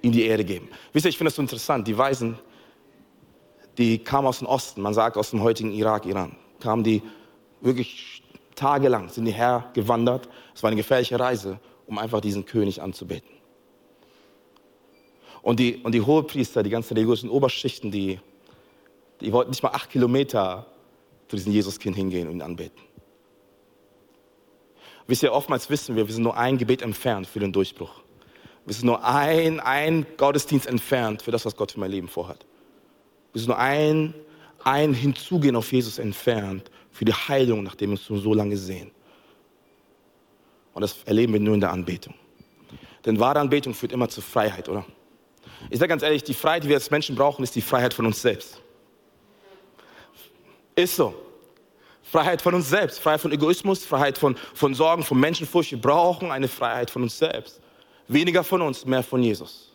ihm 0.01 0.11
die 0.11 0.23
Ehre 0.23 0.45
geben. 0.45 0.69
Wisst 0.93 1.05
ihr, 1.05 1.09
ich 1.09 1.17
finde 1.17 1.29
das 1.29 1.35
so 1.35 1.41
interessant. 1.41 1.87
Die 1.87 1.97
Weisen, 1.97 2.37
die 3.77 3.97
kamen 3.97 4.27
aus 4.27 4.39
dem 4.39 4.47
Osten, 4.47 4.81
man 4.81 4.93
sagt 4.93 5.17
aus 5.17 5.31
dem 5.31 5.41
heutigen 5.41 5.71
Irak, 5.71 6.05
Iran, 6.05 6.35
kamen 6.59 6.83
die 6.83 7.01
wirklich 7.61 8.23
tagelang, 8.55 9.09
sind 9.09 9.25
die 9.25 9.31
hergewandert. 9.31 10.27
Es 10.53 10.63
war 10.63 10.69
eine 10.69 10.77
gefährliche 10.77 11.19
Reise, 11.19 11.59
um 11.87 11.97
einfach 11.97 12.21
diesen 12.21 12.45
König 12.45 12.81
anzubeten. 12.81 13.29
Und 15.41 15.59
die, 15.59 15.77
und 15.77 15.93
die 15.93 16.01
Hohepriester, 16.01 16.61
die 16.63 16.69
ganzen 16.69 16.93
religiösen 16.93 17.29
Oberschichten, 17.29 17.91
die, 17.91 18.19
die 19.21 19.31
wollten 19.31 19.51
nicht 19.51 19.63
mal 19.63 19.69
acht 19.69 19.89
Kilometer 19.89 20.67
zu 21.27 21.35
diesem 21.35 21.51
Jesuskind 21.51 21.95
hingehen 21.95 22.27
und 22.27 22.35
ihn 22.35 22.41
anbeten. 22.41 22.81
Wisst 25.07 25.23
ihr, 25.23 25.33
oftmals 25.33 25.69
wissen 25.69 25.95
wir, 25.95 26.07
wir 26.07 26.13
sind 26.13 26.23
nur 26.23 26.37
ein 26.37 26.57
Gebet 26.57 26.81
entfernt 26.81 27.27
für 27.27 27.39
den 27.39 27.51
Durchbruch. 27.51 28.01
Wir 28.65 28.75
sind 28.75 28.85
nur 28.85 29.03
ein, 29.03 29.59
ein 29.59 30.05
Gottesdienst 30.17 30.67
entfernt 30.67 31.23
für 31.23 31.31
das, 31.31 31.45
was 31.45 31.55
Gott 31.55 31.71
für 31.71 31.79
mein 31.79 31.91
Leben 31.91 32.07
vorhat. 32.07 32.45
Wir 33.33 33.39
sind 33.41 33.47
nur 33.47 33.57
ein, 33.57 34.13
ein 34.63 34.93
Hinzugehen 34.93 35.55
auf 35.55 35.71
Jesus 35.71 35.97
entfernt 35.97 36.69
für 36.91 37.05
die 37.05 37.13
Heilung, 37.13 37.63
nachdem 37.63 37.91
wir 37.91 37.99
uns 38.09 38.23
so 38.23 38.33
lange 38.33 38.57
sehen. 38.57 38.91
Und 40.73 40.81
das 40.81 41.03
erleben 41.03 41.33
wir 41.33 41.39
nur 41.39 41.53
in 41.55 41.59
der 41.59 41.71
Anbetung. 41.71 42.13
Denn 43.05 43.19
wahre 43.19 43.39
Anbetung 43.39 43.73
führt 43.73 43.91
immer 43.91 44.07
zur 44.09 44.23
Freiheit, 44.23 44.69
oder? 44.69 44.85
Ich 45.69 45.79
sage 45.79 45.89
ganz 45.89 46.03
ehrlich, 46.03 46.23
die 46.23 46.33
Freiheit, 46.33 46.63
die 46.63 46.69
wir 46.69 46.75
als 46.75 46.91
Menschen 46.91 47.15
brauchen, 47.15 47.43
ist 47.43 47.55
die 47.55 47.61
Freiheit 47.61 47.93
von 47.93 48.05
uns 48.05 48.21
selbst. 48.21 48.61
Ist 50.75 50.95
so. 50.95 51.13
Freiheit 52.03 52.41
von 52.41 52.53
uns 52.53 52.69
selbst, 52.69 52.99
Freiheit 52.99 53.21
von 53.21 53.31
Egoismus, 53.31 53.85
Freiheit 53.85 54.17
von, 54.17 54.35
von 54.53 54.73
Sorgen, 54.73 55.03
von 55.03 55.19
Menschenfurcht. 55.19 55.71
Wir 55.71 55.81
brauchen 55.81 56.31
eine 56.31 56.47
Freiheit 56.47 56.91
von 56.91 57.03
uns 57.03 57.17
selbst. 57.17 57.61
Weniger 58.07 58.43
von 58.43 58.61
uns, 58.61 58.85
mehr 58.85 59.03
von 59.03 59.23
Jesus. 59.23 59.71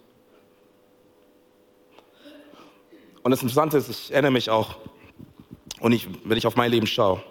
Und 3.22 3.30
das 3.30 3.42
Interessante 3.42 3.78
ist, 3.78 3.88
ich 3.88 4.12
erinnere 4.12 4.32
mich 4.32 4.50
auch, 4.50 4.76
und 5.80 5.92
ich, 5.92 6.08
wenn 6.24 6.38
ich 6.38 6.46
auf 6.46 6.56
mein 6.56 6.70
Leben 6.70 6.86
schaue, 6.86 7.22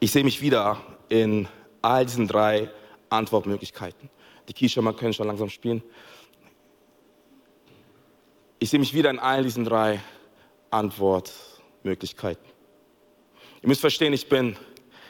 ich 0.00 0.10
sehe 0.12 0.24
mich 0.24 0.40
wieder 0.40 0.80
in 1.08 1.48
all 1.82 2.04
diesen 2.06 2.26
drei 2.26 2.70
Antwortmöglichkeiten. 3.10 4.10
Die 4.48 4.80
man 4.80 4.96
können 4.96 5.12
schon 5.12 5.26
langsam 5.26 5.48
spielen. 5.48 5.82
Ich 8.58 8.70
sehe 8.70 8.80
mich 8.80 8.92
wieder 8.94 9.10
in 9.10 9.18
all 9.18 9.44
diesen 9.44 9.64
drei 9.64 10.00
Antwortmöglichkeiten. 10.70 12.44
Ihr 13.62 13.68
müsst 13.68 13.80
verstehen, 13.80 14.12
ich 14.12 14.28
bin, 14.28 14.56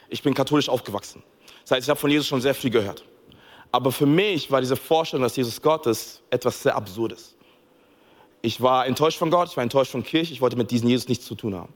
ich 0.08 0.22
bin 0.22 0.34
katholisch 0.34 0.68
aufgewachsen. 0.68 1.22
Das 1.62 1.72
heißt, 1.72 1.86
ich 1.86 1.90
habe 1.90 1.98
von 1.98 2.10
Jesus 2.10 2.26
schon 2.26 2.40
sehr 2.40 2.54
viel 2.54 2.70
gehört. 2.70 3.04
Aber 3.72 3.92
für 3.92 4.06
mich 4.06 4.50
war 4.50 4.60
diese 4.60 4.76
Vorstellung, 4.76 5.22
dass 5.22 5.36
Jesus 5.36 5.62
Gott 5.62 5.86
ist, 5.86 6.22
etwas 6.30 6.62
sehr 6.62 6.74
Absurdes. 6.74 7.36
Ich 8.42 8.60
war 8.60 8.86
enttäuscht 8.86 9.18
von 9.18 9.30
Gott, 9.30 9.50
ich 9.50 9.56
war 9.56 9.62
enttäuscht 9.62 9.92
von 9.92 10.02
Kirche, 10.02 10.32
ich 10.32 10.40
wollte 10.40 10.56
mit 10.56 10.70
diesem 10.70 10.88
Jesus 10.88 11.08
nichts 11.08 11.26
zu 11.26 11.34
tun 11.34 11.54
haben. 11.54 11.72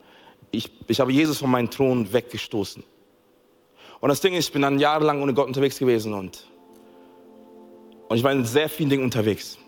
Ich, 0.57 0.71
ich 0.89 1.01
habe 1.01 1.13
Jesus 1.13 1.39
von 1.39 1.51
meinem 1.51 1.71
Thron 1.71 2.13
weggestoßen. 2.13 2.83
Und 4.01 4.09
das 4.09 4.21
Ding 4.21 4.35
ist, 4.35 4.47
ich 4.47 4.53
bin 4.53 4.63
dann 4.63 4.79
jahrelang 4.79 5.23
ohne 5.23 5.35
Gott 5.35 5.47
unterwegs 5.47 5.79
gewesen 5.79 6.13
und, 6.13 6.47
und 8.09 8.17
ich 8.17 8.23
war 8.23 8.33
in 8.33 8.45
sehr 8.45 8.69
vielen 8.69 8.91
Dingen 8.91 9.05
unterwegs. 9.05 9.59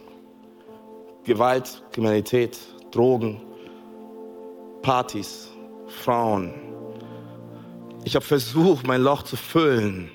Gewalt, 1.25 1.83
Kriminalität, 1.93 2.59
Drogen, 2.91 3.41
Partys, 4.83 5.51
Frauen. 5.87 6.55
Ich 8.05 8.15
habe 8.15 8.25
versucht, 8.25 8.87
mein 8.87 9.03
Loch 9.03 9.23
zu 9.23 9.37
füllen 9.37 10.11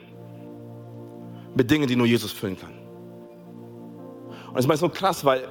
mit 1.55 1.69
Dingen, 1.69 1.87
die 1.87 1.95
nur 1.95 2.07
Jesus 2.07 2.31
füllen 2.31 2.57
kann. 2.57 2.73
Und 4.53 4.59
es 4.59 4.65
ist 4.65 4.79
so 4.79 4.89
krass, 4.89 5.25
weil 5.25 5.47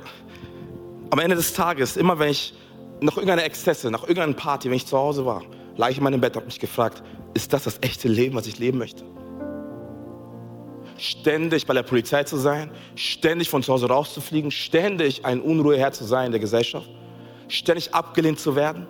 am 1.11 1.19
Ende 1.19 1.37
des 1.37 1.53
Tages, 1.53 1.97
immer 1.97 2.19
wenn 2.19 2.31
ich 2.31 2.55
nach 3.01 3.17
irgendeiner 3.17 3.45
Exzesse, 3.45 3.91
nach 3.91 4.03
irgendeiner 4.03 4.35
Party, 4.35 4.69
wenn 4.69 4.77
ich 4.77 4.87
zu 4.87 4.97
Hause 4.97 5.25
war, 5.25 5.43
lag 5.77 5.91
ich 5.91 5.99
in 5.99 6.05
meinem 6.05 6.21
Bett 6.21 6.33
und 6.33 6.37
habe 6.37 6.47
mich 6.47 6.61
gefragt, 6.61 7.03
ist 7.35 7.53
das 7.53 7.65
das 7.65 7.79
echte 7.81 8.09
Leben, 8.09 8.37
was 8.37 8.47
ich 8.47 8.59
leben 8.59 8.79
möchte? 8.79 9.05
Ständig 10.99 11.67
bei 11.67 11.73
der 11.73 11.83
Polizei 11.83 12.25
zu 12.25 12.37
sein, 12.37 12.71
ständig 12.95 13.49
von 13.49 13.63
zu 13.63 13.73
Hause 13.73 13.89
rauszufliegen, 13.89 14.51
ständig 14.51 15.25
ein 15.25 15.41
Unruheherr 15.41 15.93
zu 15.93 16.05
sein 16.05 16.27
in 16.27 16.33
der 16.33 16.41
Gesellschaft, 16.41 16.91
ständig 17.49 17.95
abgelehnt 17.95 18.39
zu 18.39 18.55
werden, 18.55 18.87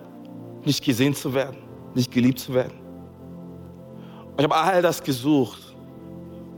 nicht 0.65 0.83
gesehen 0.83 1.15
zu 1.15 1.33
werden, 1.33 1.57
nicht 1.95 2.11
geliebt 2.11 2.39
zu 2.39 2.53
werden. 2.53 2.73
Und 4.31 4.39
ich 4.39 4.43
habe 4.43 4.55
all 4.55 4.81
das 4.81 5.01
gesucht, 5.01 5.61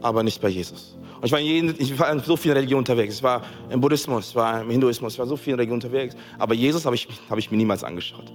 aber 0.02 0.24
nicht 0.24 0.42
bei 0.42 0.50
Jesus. 0.50 0.98
Und 1.24 1.28
ich 1.28 1.32
war, 1.32 1.40
in 1.40 1.46
jeden, 1.46 1.76
ich 1.80 1.98
war 1.98 2.12
in 2.12 2.20
so 2.20 2.36
vielen 2.36 2.58
Religionen 2.58 2.80
unterwegs. 2.80 3.16
Ich 3.16 3.24
war 3.24 3.44
im 3.70 3.80
Buddhismus, 3.80 4.32
ich 4.32 4.36
war 4.36 4.60
im 4.62 4.70
Hinduismus, 4.70 5.14
ich 5.14 5.20
war 5.20 5.24
in 5.24 5.30
so 5.30 5.38
vielen 5.38 5.56
Religionen 5.56 5.82
unterwegs. 5.82 6.18
Aber 6.38 6.54
Jesus 6.54 6.86
habe 6.86 6.98
ich, 6.98 7.08
hab 7.30 7.38
ich 7.38 7.50
mir 7.50 7.56
niemals 7.56 7.82
angeschaut. 7.86 8.30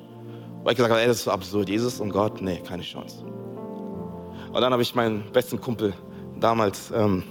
Weil 0.63 0.73
ich 0.73 0.77
gesagt 0.79 0.93
habe, 0.93 1.03
ey, 1.03 1.07
das 1.07 1.19
ist 1.19 1.29
absurd. 1.29 1.69
Jesus 1.69 2.01
und 2.01 2.09
Gott, 2.09 2.41
nee, 2.41 2.63
keine 2.67 2.83
Chance. 2.83 3.23
Und 3.27 4.55
dann 4.55 4.73
habe 4.73 4.81
ich 4.81 4.95
meinen 4.95 5.31
besten 5.33 5.61
Kumpel 5.61 5.93
damals 6.41 6.91
ähm, 6.91 7.25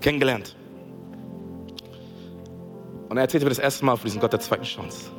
kennengelernt. 0.00 0.56
Und 3.08 3.18
er 3.18 3.20
erzählte 3.20 3.46
mir 3.46 3.50
das 3.50 3.60
erste 3.60 3.84
Mal 3.84 3.94
von 3.94 4.06
diesem 4.06 4.20
Gott 4.20 4.32
der 4.32 4.40
zweiten 4.40 4.64
Chance. 4.64 5.12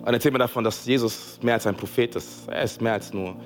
Und 0.00 0.06
er 0.06 0.12
erzählt 0.12 0.34
mir 0.34 0.38
davon, 0.40 0.64
dass 0.64 0.84
Jesus 0.84 1.38
mehr 1.40 1.54
als 1.54 1.66
ein 1.66 1.76
Prophet 1.76 2.14
ist. 2.14 2.46
Er 2.46 2.62
ist 2.62 2.82
mehr 2.82 2.92
als 2.92 3.14
nur 3.14 3.36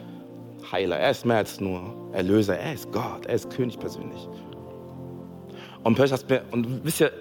Heiler, 0.74 0.98
er 0.98 1.12
ist 1.12 1.24
mehr 1.24 1.36
als 1.36 1.60
nur 1.60 2.10
Erlöser, 2.12 2.58
er 2.58 2.74
ist 2.74 2.90
Gott, 2.90 3.26
er 3.26 3.34
ist 3.34 3.48
König 3.48 3.78
persönlich. 3.78 4.28
Und 5.84 5.94
plötzlich, 5.94 6.28
mir, 6.28 6.42
und 6.50 6.84
wisst 6.84 7.00
ihr, 7.00 7.12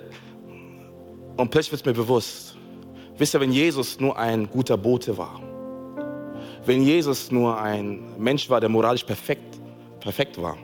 und 1.38 1.52
plötzlich 1.52 1.72
wird 1.72 1.82
es 1.82 1.86
mir 1.86 1.94
bewusst, 1.94 2.58
wisst 3.16 3.36
ihr, 3.36 3.40
wenn 3.42 3.52
Jesus 3.52 4.00
nur 4.00 4.18
ein 4.18 4.50
guter 4.50 4.76
Bote 4.76 5.16
war, 5.16 5.40
wenn 6.66 6.82
Jesus 6.82 7.30
nur 7.30 7.60
ein 7.62 8.18
Mensch 8.18 8.50
war, 8.50 8.60
der 8.60 8.70
moralisch 8.70 9.04
perfekt, 9.04 9.60
perfekt 10.00 10.42
war, 10.42 10.58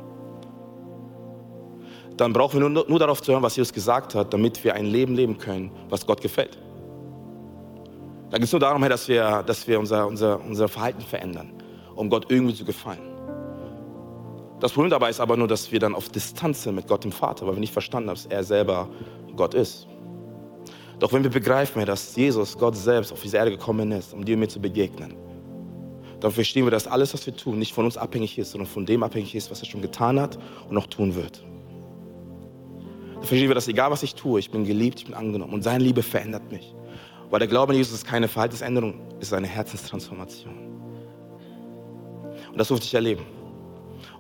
dann 2.17 2.33
brauchen 2.33 2.59
wir 2.59 2.67
nur, 2.69 2.89
nur 2.89 2.99
darauf 2.99 3.21
zu 3.21 3.31
hören, 3.31 3.43
was 3.43 3.55
Jesus 3.55 3.71
gesagt 3.71 4.15
hat, 4.15 4.33
damit 4.33 4.63
wir 4.63 4.73
ein 4.73 4.87
Leben 4.87 5.13
leben 5.13 5.37
können, 5.37 5.71
was 5.89 6.07
Gott 6.07 6.21
gefällt. 6.21 6.57
Da 8.31 8.37
geht 8.37 8.45
es 8.45 8.51
nur 8.51 8.59
darum, 8.59 8.81
dass 8.81 9.07
wir, 9.07 9.43
dass 9.43 9.67
wir 9.67 9.79
unser, 9.79 10.07
unser, 10.07 10.43
unser 10.43 10.67
Verhalten 10.67 11.01
verändern 11.01 11.51
um 11.99 12.09
Gott 12.09 12.27
irgendwie 12.29 12.55
zu 12.55 12.63
gefallen. 12.63 13.01
Das 14.61 14.71
Problem 14.71 14.89
dabei 14.89 15.09
ist 15.09 15.19
aber 15.19 15.35
nur, 15.35 15.47
dass 15.47 15.71
wir 15.71 15.79
dann 15.79 15.93
auf 15.93 16.07
Distanz 16.09 16.63
sind 16.63 16.75
mit 16.75 16.87
Gott 16.87 17.03
dem 17.03 17.11
Vater, 17.11 17.45
weil 17.45 17.55
wir 17.55 17.59
nicht 17.59 17.73
verstanden 17.73 18.09
haben, 18.09 18.15
dass 18.15 18.25
er 18.25 18.43
selber 18.43 18.89
Gott 19.35 19.53
ist. 19.53 19.85
Doch 20.99 21.11
wenn 21.11 21.23
wir 21.23 21.29
begreifen, 21.29 21.85
dass 21.85 22.15
Jesus, 22.15 22.57
Gott 22.57 22.75
selbst, 22.75 23.11
auf 23.11 23.21
diese 23.21 23.37
Erde 23.37 23.51
gekommen 23.51 23.91
ist, 23.91 24.13
um 24.13 24.23
dir 24.23 24.35
und 24.35 24.39
mir 24.39 24.47
zu 24.47 24.61
begegnen, 24.61 25.15
dann 26.21 26.31
verstehen 26.31 26.65
wir, 26.65 26.71
dass 26.71 26.87
alles, 26.87 27.13
was 27.13 27.25
wir 27.25 27.35
tun, 27.35 27.59
nicht 27.59 27.73
von 27.73 27.85
uns 27.85 27.97
abhängig 27.97 28.37
ist, 28.37 28.51
sondern 28.51 28.67
von 28.67 28.85
dem 28.85 29.03
abhängig 29.03 29.35
ist, 29.35 29.51
was 29.51 29.61
er 29.61 29.65
schon 29.65 29.81
getan 29.81 30.19
hat 30.19 30.37
und 30.67 30.73
noch 30.73 30.87
tun 30.87 31.15
wird. 31.15 31.43
Dann 33.15 33.23
verstehen 33.23 33.49
wir, 33.49 33.55
dass 33.55 33.67
egal 33.67 33.91
was 33.91 34.03
ich 34.03 34.15
tue, 34.15 34.39
ich 34.39 34.51
bin 34.51 34.63
geliebt, 34.63 34.99
ich 34.99 35.05
bin 35.05 35.15
angenommen 35.15 35.53
und 35.53 35.63
seine 35.63 35.83
Liebe 35.83 36.03
verändert 36.03 36.49
mich. 36.49 36.73
Weil 37.29 37.39
der 37.39 37.47
Glaube 37.47 37.73
an 37.73 37.77
Jesus 37.77 37.93
ist 37.93 38.05
keine 38.05 38.27
Verhaltensänderung, 38.27 39.01
ist 39.19 39.33
eine 39.33 39.47
Herzenstransformation. 39.47 40.78
Und 42.51 42.57
das 42.57 42.67
durfte 42.67 42.85
ich 42.85 42.93
erleben. 42.93 43.25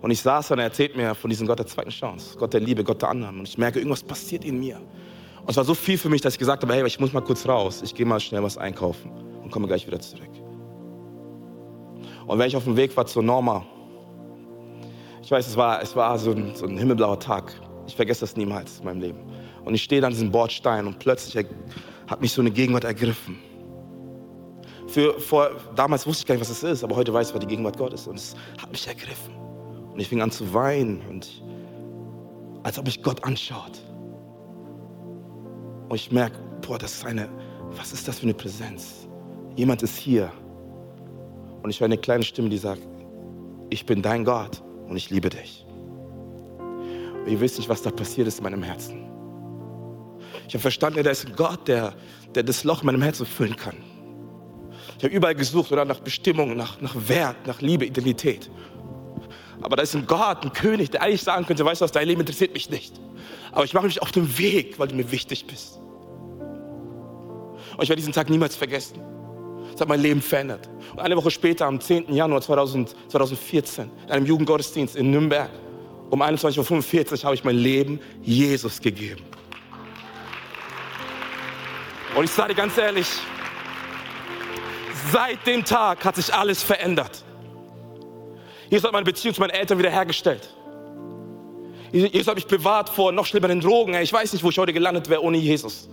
Und 0.01 0.11
ich 0.11 0.21
saß 0.21 0.51
und 0.51 0.59
er 0.59 0.65
erzählt 0.65 0.95
mir 0.95 1.13
von 1.13 1.29
diesem 1.29 1.45
Gott 1.45 1.59
der 1.59 1.67
zweiten 1.67 1.89
Chance, 1.89 2.37
Gott 2.37 2.53
der 2.53 2.61
Liebe, 2.61 2.83
Gott 2.83 3.01
der 3.01 3.09
Annahme. 3.09 3.39
Und 3.39 3.47
ich 3.47 3.57
merke, 3.57 3.79
irgendwas 3.79 4.03
passiert 4.03 4.45
in 4.45 4.59
mir. 4.59 4.77
Und 4.77 5.49
es 5.49 5.57
war 5.57 5.65
so 5.65 5.73
viel 5.73 5.97
für 5.97 6.09
mich, 6.09 6.21
dass 6.21 6.33
ich 6.33 6.39
gesagt 6.39 6.63
habe, 6.63 6.73
hey, 6.73 6.85
ich 6.85 6.99
muss 6.99 7.11
mal 7.11 7.21
kurz 7.21 7.47
raus. 7.47 7.81
Ich 7.81 7.93
gehe 7.93 8.05
mal 8.05 8.19
schnell 8.19 8.43
was 8.43 8.57
einkaufen 8.57 9.11
und 9.43 9.51
komme 9.51 9.67
gleich 9.67 9.85
wieder 9.87 9.99
zurück. 9.99 10.29
Und 12.27 12.37
wenn 12.37 12.47
ich 12.47 12.55
auf 12.55 12.63
dem 12.63 12.77
Weg 12.77 12.95
war 12.95 13.05
zur 13.05 13.23
Norma, 13.23 13.65
ich 15.21 15.31
weiß, 15.31 15.47
es 15.47 15.57
war, 15.57 15.81
es 15.81 15.95
war 15.95 16.17
so, 16.17 16.31
ein, 16.31 16.55
so 16.55 16.65
ein 16.65 16.77
himmelblauer 16.77 17.19
Tag. 17.19 17.53
Ich 17.87 17.95
vergesse 17.95 18.21
das 18.21 18.35
niemals 18.37 18.79
in 18.79 18.85
meinem 18.85 19.01
Leben. 19.01 19.19
Und 19.65 19.73
ich 19.75 19.83
stehe 19.83 20.03
an 20.05 20.11
diesem 20.11 20.31
Bordstein 20.31 20.87
und 20.87 20.99
plötzlich 20.99 21.45
hat 22.07 22.21
mich 22.21 22.31
so 22.31 22.41
eine 22.41 22.51
Gegenwart 22.51 22.83
ergriffen. 22.83 23.37
Für, 24.89 25.19
vor, 25.19 25.51
damals 25.75 26.07
wusste 26.07 26.21
ich 26.21 26.25
gar 26.25 26.33
nicht, 26.35 26.41
was 26.41 26.49
es 26.49 26.63
ist, 26.63 26.83
aber 26.83 26.95
heute 26.95 27.13
weiß 27.13 27.29
ich, 27.29 27.33
was 27.35 27.41
die 27.41 27.47
Gegenwart 27.47 27.77
Gottes 27.77 28.01
ist. 28.01 28.07
Und 28.07 28.15
es 28.15 28.35
hat 28.57 28.71
mich 28.71 28.87
ergriffen. 28.87 29.35
Und 29.93 29.99
ich 29.99 30.09
fing 30.09 30.21
an 30.21 30.31
zu 30.31 30.51
weinen, 30.51 31.01
und 31.07 31.25
ich, 31.25 31.43
als 32.63 32.79
ob 32.79 32.85
mich 32.85 33.03
Gott 33.03 33.23
anschaut. 33.23 33.79
Und 35.89 35.95
ich 35.95 36.11
merke, 36.11 36.37
boah, 36.61 36.79
das 36.79 36.93
ist 36.93 37.05
eine, 37.05 37.29
was 37.77 37.93
ist 37.93 38.07
das 38.07 38.19
für 38.19 38.23
eine 38.23 38.33
Präsenz? 38.33 39.07
Jemand 39.55 39.83
ist 39.83 39.95
hier. 39.95 40.31
Und 41.61 41.69
ich 41.69 41.79
höre 41.79 41.85
eine 41.85 41.97
kleine 41.97 42.23
Stimme, 42.23 42.49
die 42.49 42.57
sagt, 42.57 42.81
ich 43.69 43.85
bin 43.85 44.01
dein 44.01 44.25
Gott 44.25 44.63
und 44.87 44.97
ich 44.97 45.11
liebe 45.11 45.29
dich. 45.29 45.67
Und 46.57 47.27
ihr 47.27 47.39
wisst 47.39 47.57
nicht, 47.57 47.69
was 47.69 47.83
da 47.83 47.91
passiert 47.91 48.27
ist 48.27 48.39
in 48.39 48.43
meinem 48.43 48.63
Herzen. 48.63 49.05
Ich 50.47 50.55
habe 50.55 50.61
verstanden, 50.61 51.03
da 51.03 51.11
ist 51.11 51.27
ein 51.27 51.35
Gott, 51.35 51.67
der, 51.67 51.93
der 52.33 52.41
das 52.41 52.63
Loch 52.63 52.81
in 52.81 52.87
meinem 52.87 53.03
Herzen 53.03 53.27
füllen 53.27 53.55
kann. 53.55 53.75
Ich 54.99 55.05
habe 55.05 55.15
überall 55.15 55.35
gesucht 55.35 55.71
oder 55.71 55.85
nach 55.85 56.01
Bestimmung, 56.01 56.57
nach, 56.57 56.81
nach 56.81 56.93
Wert, 57.07 57.47
nach 57.47 57.61
Liebe, 57.61 57.85
Identität. 57.85 58.51
Aber 59.61 59.77
da 59.77 59.83
ist 59.83 59.95
ein 59.95 60.05
Gott, 60.05 60.43
ein 60.43 60.51
König, 60.51 60.91
der 60.91 61.01
eigentlich 61.01 61.23
sagen 61.23 61.45
könnte, 61.45 61.63
weißt 61.63 61.79
du 61.79 61.85
was, 61.85 61.93
dein 61.93 62.05
Leben 62.05 62.19
interessiert 62.19 62.53
mich 62.53 62.69
nicht. 62.69 62.99
Aber 63.53 63.63
ich 63.63 63.73
mache 63.73 63.85
mich 63.85 64.01
auf 64.01 64.11
den 64.11 64.37
Weg, 64.37 64.77
weil 64.77 64.89
du 64.89 64.95
mir 64.95 65.09
wichtig 65.09 65.47
bist. 65.47 65.79
Und 67.77 67.83
ich 67.83 67.87
werde 67.87 67.95
diesen 67.95 68.11
Tag 68.11 68.29
niemals 68.29 68.57
vergessen. 68.57 68.99
Das 69.71 69.79
hat 69.79 69.87
mein 69.87 70.01
Leben 70.01 70.21
verändert. 70.21 70.69
Und 70.91 70.99
eine 70.99 71.15
Woche 71.15 71.31
später, 71.31 71.65
am 71.65 71.79
10. 71.79 72.13
Januar 72.13 72.41
2000, 72.41 72.93
2014, 73.07 73.89
in 74.05 74.11
einem 74.11 74.25
Jugendgottesdienst 74.25 74.97
in 74.97 75.11
Nürnberg, 75.11 75.49
um 76.09 76.21
21.45 76.21 77.11
Uhr 77.13 77.23
habe 77.23 77.35
ich 77.35 77.45
mein 77.45 77.55
Leben 77.55 78.01
Jesus 78.21 78.81
gegeben. 78.81 79.21
Und 82.17 82.25
ich 82.25 82.31
sage 82.31 82.49
dir 82.49 82.55
ganz 82.55 82.77
ehrlich, 82.77 83.07
Seit 85.11 85.45
dem 85.47 85.63
Tag 85.63 86.03
hat 86.03 86.15
sich 86.15 86.33
alles 86.33 86.61
verändert. 86.61 87.23
Jesus 88.69 88.85
hat 88.85 88.93
meine 88.93 89.05
Beziehung 89.05 89.33
zu 89.33 89.41
meinen 89.41 89.51
Eltern 89.51 89.79
wiederhergestellt. 89.79 90.53
Jesus 91.91 92.27
hat 92.27 92.35
mich 92.35 92.45
bewahrt 92.45 92.89
vor 92.89 93.11
noch 93.11 93.25
schlimmeren 93.25 93.59
Drogen. 93.59 93.95
Ich 93.95 94.13
weiß 94.13 94.33
nicht, 94.33 94.43
wo 94.43 94.49
ich 94.49 94.57
heute 94.57 94.73
gelandet 94.73 95.09
wäre 95.09 95.23
ohne 95.23 95.37
Jesus. 95.37 95.89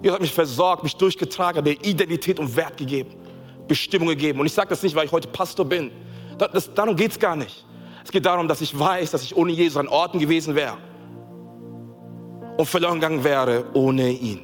Jesus 0.00 0.14
hat 0.14 0.20
mich 0.20 0.32
versorgt, 0.32 0.84
mich 0.84 0.94
durchgetragen, 0.96 1.64
mir 1.64 1.72
Identität 1.82 2.38
und 2.38 2.54
Wert 2.54 2.76
gegeben, 2.76 3.16
Bestimmung 3.66 4.08
gegeben. 4.08 4.38
Und 4.38 4.46
ich 4.46 4.52
sage 4.52 4.68
das 4.68 4.82
nicht, 4.82 4.94
weil 4.94 5.06
ich 5.06 5.12
heute 5.12 5.28
Pastor 5.28 5.64
bin. 5.64 5.90
Das, 6.38 6.50
das, 6.52 6.74
darum 6.74 6.94
geht 6.94 7.12
es 7.12 7.18
gar 7.18 7.34
nicht. 7.34 7.64
Es 8.04 8.12
geht 8.12 8.24
darum, 8.26 8.46
dass 8.46 8.60
ich 8.60 8.78
weiß, 8.78 9.10
dass 9.10 9.22
ich 9.22 9.34
ohne 9.34 9.52
Jesus 9.52 9.76
an 9.76 9.88
Orten 9.88 10.18
gewesen 10.18 10.54
wäre 10.54 10.76
und 12.58 12.66
verloren 12.66 13.00
gegangen 13.00 13.24
wäre 13.24 13.64
ohne 13.72 14.10
ihn. 14.10 14.40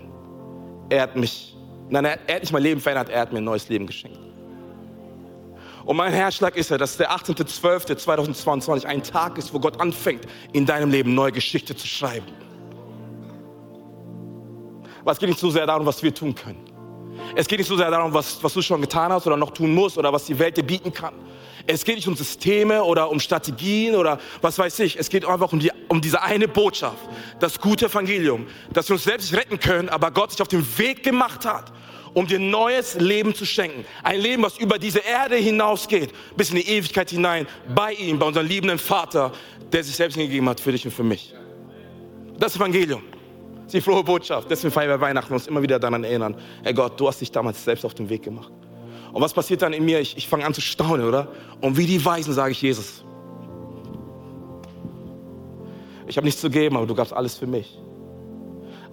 Er 0.88 1.03
hat 1.03 1.14
mich 1.14 1.55
Nein, 1.91 2.05
er, 2.05 2.18
er 2.26 2.34
hat 2.36 2.43
nicht 2.43 2.53
mein 2.53 2.62
Leben 2.62 2.80
verändert, 2.80 3.09
er 3.09 3.20
hat 3.20 3.32
mir 3.32 3.38
ein 3.38 3.45
neues 3.45 3.68
Leben 3.68 3.86
geschenkt. 3.86 4.18
Und 5.84 5.97
mein 5.97 6.12
Herzschlag 6.12 6.57
ist 6.57 6.70
ja, 6.70 6.78
dass 6.78 6.97
der 6.97 7.11
18.12.2022 7.11 8.84
ein 8.84 9.03
Tag 9.03 9.38
ist, 9.38 9.53
wo 9.53 9.59
Gott 9.59 9.80
anfängt, 9.80 10.24
in 10.53 10.64
deinem 10.64 10.91
Leben 10.91 11.14
neue 11.14 11.32
Geschichte 11.32 11.74
zu 11.74 11.86
schreiben. 11.86 12.26
Aber 15.01 15.12
es 15.12 15.18
geht 15.18 15.30
nicht 15.30 15.41
so 15.41 15.51
sehr 15.51 15.66
darum, 15.66 15.86
was 15.86 16.03
wir 16.03 16.14
tun 16.14 16.34
können. 16.34 16.64
Es 17.34 17.49
geht 17.49 17.59
nicht 17.59 17.68
so 17.68 17.76
sehr 17.76 17.91
darum, 17.91 18.12
was, 18.12 18.43
was 18.43 18.53
du 18.53 18.62
schon 18.62 18.80
getan 18.80 19.12
hast 19.12 19.26
oder 19.26 19.36
noch 19.36 19.51
tun 19.51 19.74
musst 19.74 19.99
oder 19.99 20.12
was 20.12 20.26
die 20.26 20.38
Welt 20.38 20.57
dir 20.57 20.62
bieten 20.62 20.93
kann. 20.93 21.14
Es 21.72 21.84
geht 21.84 21.96
nicht 21.96 22.08
um 22.08 22.16
Systeme 22.16 22.82
oder 22.82 23.10
um 23.10 23.20
Strategien 23.20 23.94
oder 23.94 24.18
was 24.40 24.58
weiß 24.58 24.80
ich. 24.80 24.98
Es 24.98 25.08
geht 25.08 25.24
einfach 25.24 25.52
um, 25.52 25.60
die, 25.60 25.70
um 25.88 26.00
diese 26.00 26.22
eine 26.22 26.48
Botschaft, 26.48 26.98
das 27.38 27.60
gute 27.60 27.86
Evangelium, 27.86 28.46
dass 28.72 28.88
wir 28.88 28.94
uns 28.94 29.04
selbst 29.04 29.30
nicht 29.30 29.40
retten 29.40 29.60
können, 29.60 29.88
aber 29.88 30.10
Gott 30.10 30.32
sich 30.32 30.42
auf 30.42 30.48
den 30.48 30.66
Weg 30.78 31.02
gemacht 31.02 31.44
hat, 31.44 31.72
um 32.12 32.26
dir 32.26 32.40
neues 32.40 32.94
Leben 32.94 33.34
zu 33.34 33.46
schenken. 33.46 33.84
Ein 34.02 34.20
Leben, 34.20 34.42
was 34.42 34.58
über 34.58 34.78
diese 34.78 34.98
Erde 34.98 35.36
hinausgeht, 35.36 36.12
bis 36.36 36.50
in 36.50 36.56
die 36.56 36.68
Ewigkeit 36.68 37.10
hinein, 37.10 37.46
bei 37.72 37.92
ihm, 37.92 38.18
bei 38.18 38.26
unserem 38.26 38.48
liebenden 38.48 38.78
Vater, 38.78 39.32
der 39.72 39.84
sich 39.84 39.94
selbst 39.94 40.16
hingegeben 40.16 40.48
hat 40.48 40.60
für 40.60 40.72
dich 40.72 40.84
und 40.84 40.92
für 40.92 41.04
mich. 41.04 41.34
Das 42.38 42.56
Evangelium. 42.56 43.02
Ist 43.66 43.74
die 43.74 43.80
frohe 43.80 44.02
Botschaft. 44.02 44.50
Deswegen 44.50 44.72
feiern 44.72 44.88
wir 44.88 45.00
Weihnachten 45.00 45.32
und 45.32 45.38
uns 45.38 45.46
immer 45.46 45.62
wieder 45.62 45.78
daran 45.78 46.02
erinnern. 46.02 46.34
Herr 46.64 46.74
Gott, 46.74 46.98
du 46.98 47.06
hast 47.06 47.20
dich 47.20 47.30
damals 47.30 47.62
selbst 47.62 47.84
auf 47.84 47.94
den 47.94 48.08
Weg 48.08 48.24
gemacht. 48.24 48.50
Und 49.12 49.20
was 49.20 49.32
passiert 49.32 49.62
dann 49.62 49.72
in 49.72 49.84
mir? 49.84 50.00
Ich, 50.00 50.16
ich 50.16 50.28
fange 50.28 50.44
an 50.44 50.54
zu 50.54 50.61
staunen, 50.61 51.06
oder? 51.06 51.28
Und 51.61 51.76
wie 51.76 51.86
die 51.86 52.04
Weisen 52.04 52.32
sage 52.32 52.52
ich 52.52 52.62
Jesus. 52.62 53.04
Ich 56.06 56.16
habe 56.16 56.24
nichts 56.24 56.40
zu 56.40 56.50
geben, 56.50 56.76
aber 56.76 56.86
du 56.86 56.94
gabst 56.94 57.12
alles 57.12 57.36
für 57.36 57.46
mich. 57.46 57.78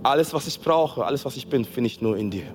Alles, 0.04 0.34
was 0.34 0.48
ich 0.48 0.60
brauche, 0.60 1.06
alles, 1.06 1.26
was 1.26 1.36
ich 1.36 1.48
bin, 1.48 1.66
finde 1.66 1.88
ich 1.88 2.02
nur 2.02 2.18
in 2.18 2.30
dir. 2.30 2.54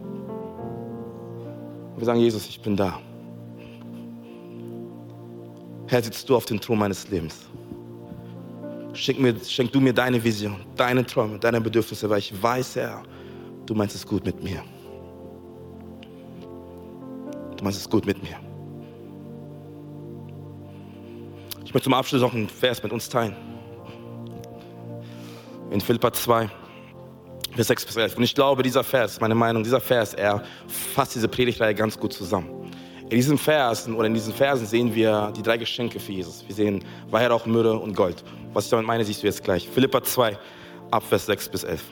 Und 1.92 1.98
wir 1.98 2.04
sagen, 2.04 2.20
Jesus, 2.20 2.48
ich 2.48 2.60
bin 2.60 2.76
da. 2.76 3.00
Herr, 5.88 6.02
sitzt 6.02 6.28
du 6.28 6.36
auf 6.36 6.44
dem 6.44 6.60
Thron 6.60 6.78
meines 6.78 7.08
Lebens. 7.10 7.46
Schenk, 8.94 9.20
mir, 9.20 9.34
schenk 9.44 9.72
du 9.72 9.80
mir 9.80 9.92
deine 9.92 10.22
Vision, 10.22 10.56
deine 10.76 11.04
Träume, 11.04 11.38
deine 11.38 11.60
Bedürfnisse, 11.60 12.08
weil 12.08 12.18
ich 12.20 12.42
weiß, 12.42 12.76
Herr, 12.76 13.02
du 13.66 13.74
meinst 13.74 13.94
es 13.96 14.06
gut 14.06 14.24
mit 14.24 14.42
mir. 14.42 14.62
Du 17.62 17.66
meinst 17.66 17.78
es 17.78 17.88
gut 17.88 18.04
mit 18.06 18.20
mir. 18.20 18.40
Ich 21.64 21.72
möchte 21.72 21.84
zum 21.84 21.94
Abschluss 21.94 22.20
noch 22.20 22.34
einen 22.34 22.48
Vers 22.48 22.82
mit 22.82 22.90
uns 22.90 23.08
teilen. 23.08 23.36
In 25.70 25.80
Philippa 25.80 26.12
2, 26.12 26.50
Vers 27.54 27.68
6 27.68 27.86
bis 27.86 27.96
11. 27.96 28.16
Und 28.16 28.24
ich 28.24 28.34
glaube, 28.34 28.64
dieser 28.64 28.82
Vers, 28.82 29.20
meine 29.20 29.36
Meinung, 29.36 29.62
dieser 29.62 29.80
Vers, 29.80 30.12
er 30.12 30.42
fasst 30.66 31.14
diese 31.14 31.28
Predigtreihe 31.28 31.72
ganz 31.72 31.96
gut 31.96 32.12
zusammen. 32.12 32.68
In 33.04 33.10
diesem 33.10 33.38
Vers 33.38 33.88
oder 33.88 34.06
in 34.08 34.14
diesen 34.14 34.34
Versen 34.34 34.66
sehen 34.66 34.92
wir 34.92 35.32
die 35.36 35.42
drei 35.42 35.56
Geschenke 35.56 36.00
für 36.00 36.10
Jesus. 36.10 36.42
Wir 36.44 36.56
sehen 36.56 36.84
Weihrauch, 37.10 37.46
Myrrhe 37.46 37.78
und 37.78 37.94
Gold. 37.94 38.24
Was 38.54 38.64
ich 38.64 38.70
damit 38.72 38.88
meine, 38.88 39.04
siehst 39.04 39.22
du 39.22 39.28
jetzt 39.28 39.44
gleich. 39.44 39.68
Philippa 39.68 40.02
2, 40.02 40.36
Abvers 40.90 41.26
6 41.26 41.48
bis 41.48 41.62
11. 41.62 41.84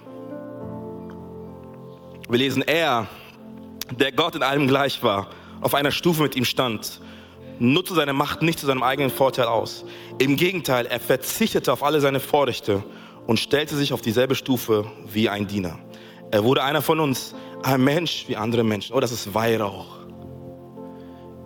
Wir 2.29 2.39
lesen, 2.39 2.63
er, 2.63 3.07
der 3.97 4.11
Gott 4.11 4.35
in 4.35 4.43
allem 4.43 4.67
gleich 4.67 5.01
war, 5.05 5.29
auf 5.61 5.75
einer 5.75 5.91
Stufe 5.91 6.23
mit 6.23 6.37
ihm 6.37 6.45
stand, 6.45 7.01
nutzte 7.59 7.95
seine 7.95 8.13
Macht 8.13 8.43
nicht 8.43 8.59
zu 8.59 8.67
seinem 8.67 8.83
eigenen 8.83 9.11
Vorteil 9.11 9.47
aus. 9.47 9.85
Im 10.19 10.37
Gegenteil, 10.37 10.87
er 10.87 11.01
verzichtete 11.01 11.73
auf 11.73 11.83
alle 11.83 12.01
seine 12.01 12.21
Vorrechte 12.21 12.83
und 13.27 13.39
stellte 13.39 13.77
sich 13.77 13.93
auf 13.93 14.01
dieselbe 14.01 14.35
Stufe 14.35 14.91
wie 15.13 15.29
ein 15.29 15.47
Diener. 15.47 15.79
Er 16.31 16.45
wurde 16.45 16.63
einer 16.63 16.83
von 16.83 17.01
uns, 17.01 17.35
ein 17.63 17.83
Mensch 17.85 18.25
wie 18.29 18.37
andere 18.37 18.65
Menschen. 18.65 18.95
Oh, 18.95 19.01
das 19.01 19.13
ist 19.13 19.35
Weihrauch. 19.35 19.99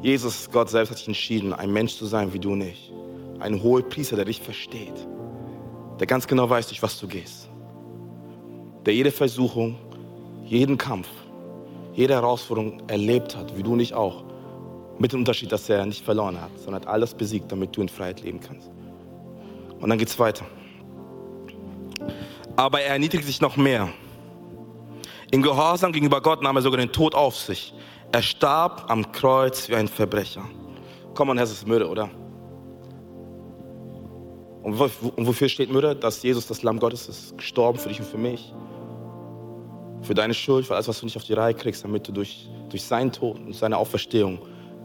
Jesus, 0.01 0.51
Gott 0.53 0.69
selbst 0.69 0.91
hat 0.91 0.99
sich 0.99 1.09
entschieden, 1.09 1.53
ein 1.53 1.73
Mensch 1.73 1.97
zu 1.97 2.07
sein 2.07 2.33
wie 2.33 2.39
du 2.39 2.55
nicht. 2.55 2.93
Ein 3.41 3.63
hoher 3.63 3.83
Priester, 3.83 4.17
der 4.17 4.27
dich 4.27 4.41
versteht. 4.41 4.95
Der 5.99 6.07
ganz 6.07 6.27
genau 6.27 6.49
weiß, 6.49 6.69
durch 6.69 6.83
was 6.83 6.99
du 7.01 7.09
gehst. 7.09 7.49
Der 8.85 8.95
jede 8.95 9.11
Versuchung, 9.11 9.79
jeden 10.45 10.77
Kampf, 10.77 11.09
jede 11.95 12.15
Herausforderung 12.15 12.83
erlebt 12.89 13.37
hat, 13.37 13.57
wie 13.57 13.63
du 13.63 13.77
nicht 13.77 13.95
auch. 13.95 14.25
Mit 14.99 15.13
dem 15.13 15.21
Unterschied, 15.21 15.51
dass 15.51 15.69
er 15.69 15.87
nicht 15.87 16.05
verloren 16.05 16.41
hat, 16.41 16.51
sondern 16.57 16.83
hat 16.83 16.89
alles 16.89 17.15
besiegt, 17.15 17.51
damit 17.51 17.77
du 17.77 17.83
in 17.83 17.89
Freiheit 17.89 18.21
leben 18.21 18.41
kannst. 18.41 18.71
Und 19.81 19.89
dann 19.89 19.99
geht 19.99 20.09
es 20.09 20.19
weiter. 20.19 20.45
Aber 22.57 22.81
er 22.81 22.93
erniedrigt 22.93 23.25
sich 23.25 23.41
noch 23.41 23.57
mehr. 23.57 23.89
Im 25.33 25.43
Gehorsam 25.43 25.93
gegenüber 25.93 26.21
Gott 26.21 26.43
nahm 26.43 26.57
er 26.57 26.63
sogar 26.63 26.79
den 26.79 26.93
Tod 26.93 27.15
auf 27.15 27.37
sich. 27.37 27.75
Er 28.13 28.23
starb 28.23 28.85
am 28.89 29.11
Kreuz 29.11 29.69
wie 29.69 29.75
ein 29.75 29.89
Verbrecher. 29.89 30.45
Komm 31.15 31.31
on, 31.31 31.37
Herr, 31.37 31.45
ist 31.45 31.67
Mürde, 31.67 31.89
oder? 31.89 32.09
Und 34.63 34.79
wofür 34.79 35.49
steht 35.49 35.71
Mürde? 35.71 35.97
Dass 35.97 36.23
Jesus, 36.23 36.47
das 36.47 36.63
Lamm 36.63 36.79
Gottes, 36.79 37.09
ist 37.09 37.37
gestorben 37.37 37.79
für 37.79 37.89
dich 37.89 37.99
und 37.99 38.07
für 38.07 38.19
mich. 38.19 38.53
Für 40.05 40.15
deine 40.15 40.35
Schuld, 40.35 40.67
für 40.67 40.75
alles, 40.75 40.87
was 40.87 41.01
du 41.01 41.07
nicht 41.07 41.17
auf 41.17 41.25
die 41.25 41.33
Reihe 41.33 41.55
kriegst, 41.55 41.83
damit 41.83 42.07
du 42.07 42.13
durch, 42.13 42.49
durch 42.69 42.85
seinen 42.85 43.11
Tod 43.11 43.39
und 43.39 43.55
seine 43.55 43.77
Auferstehung 43.77 44.39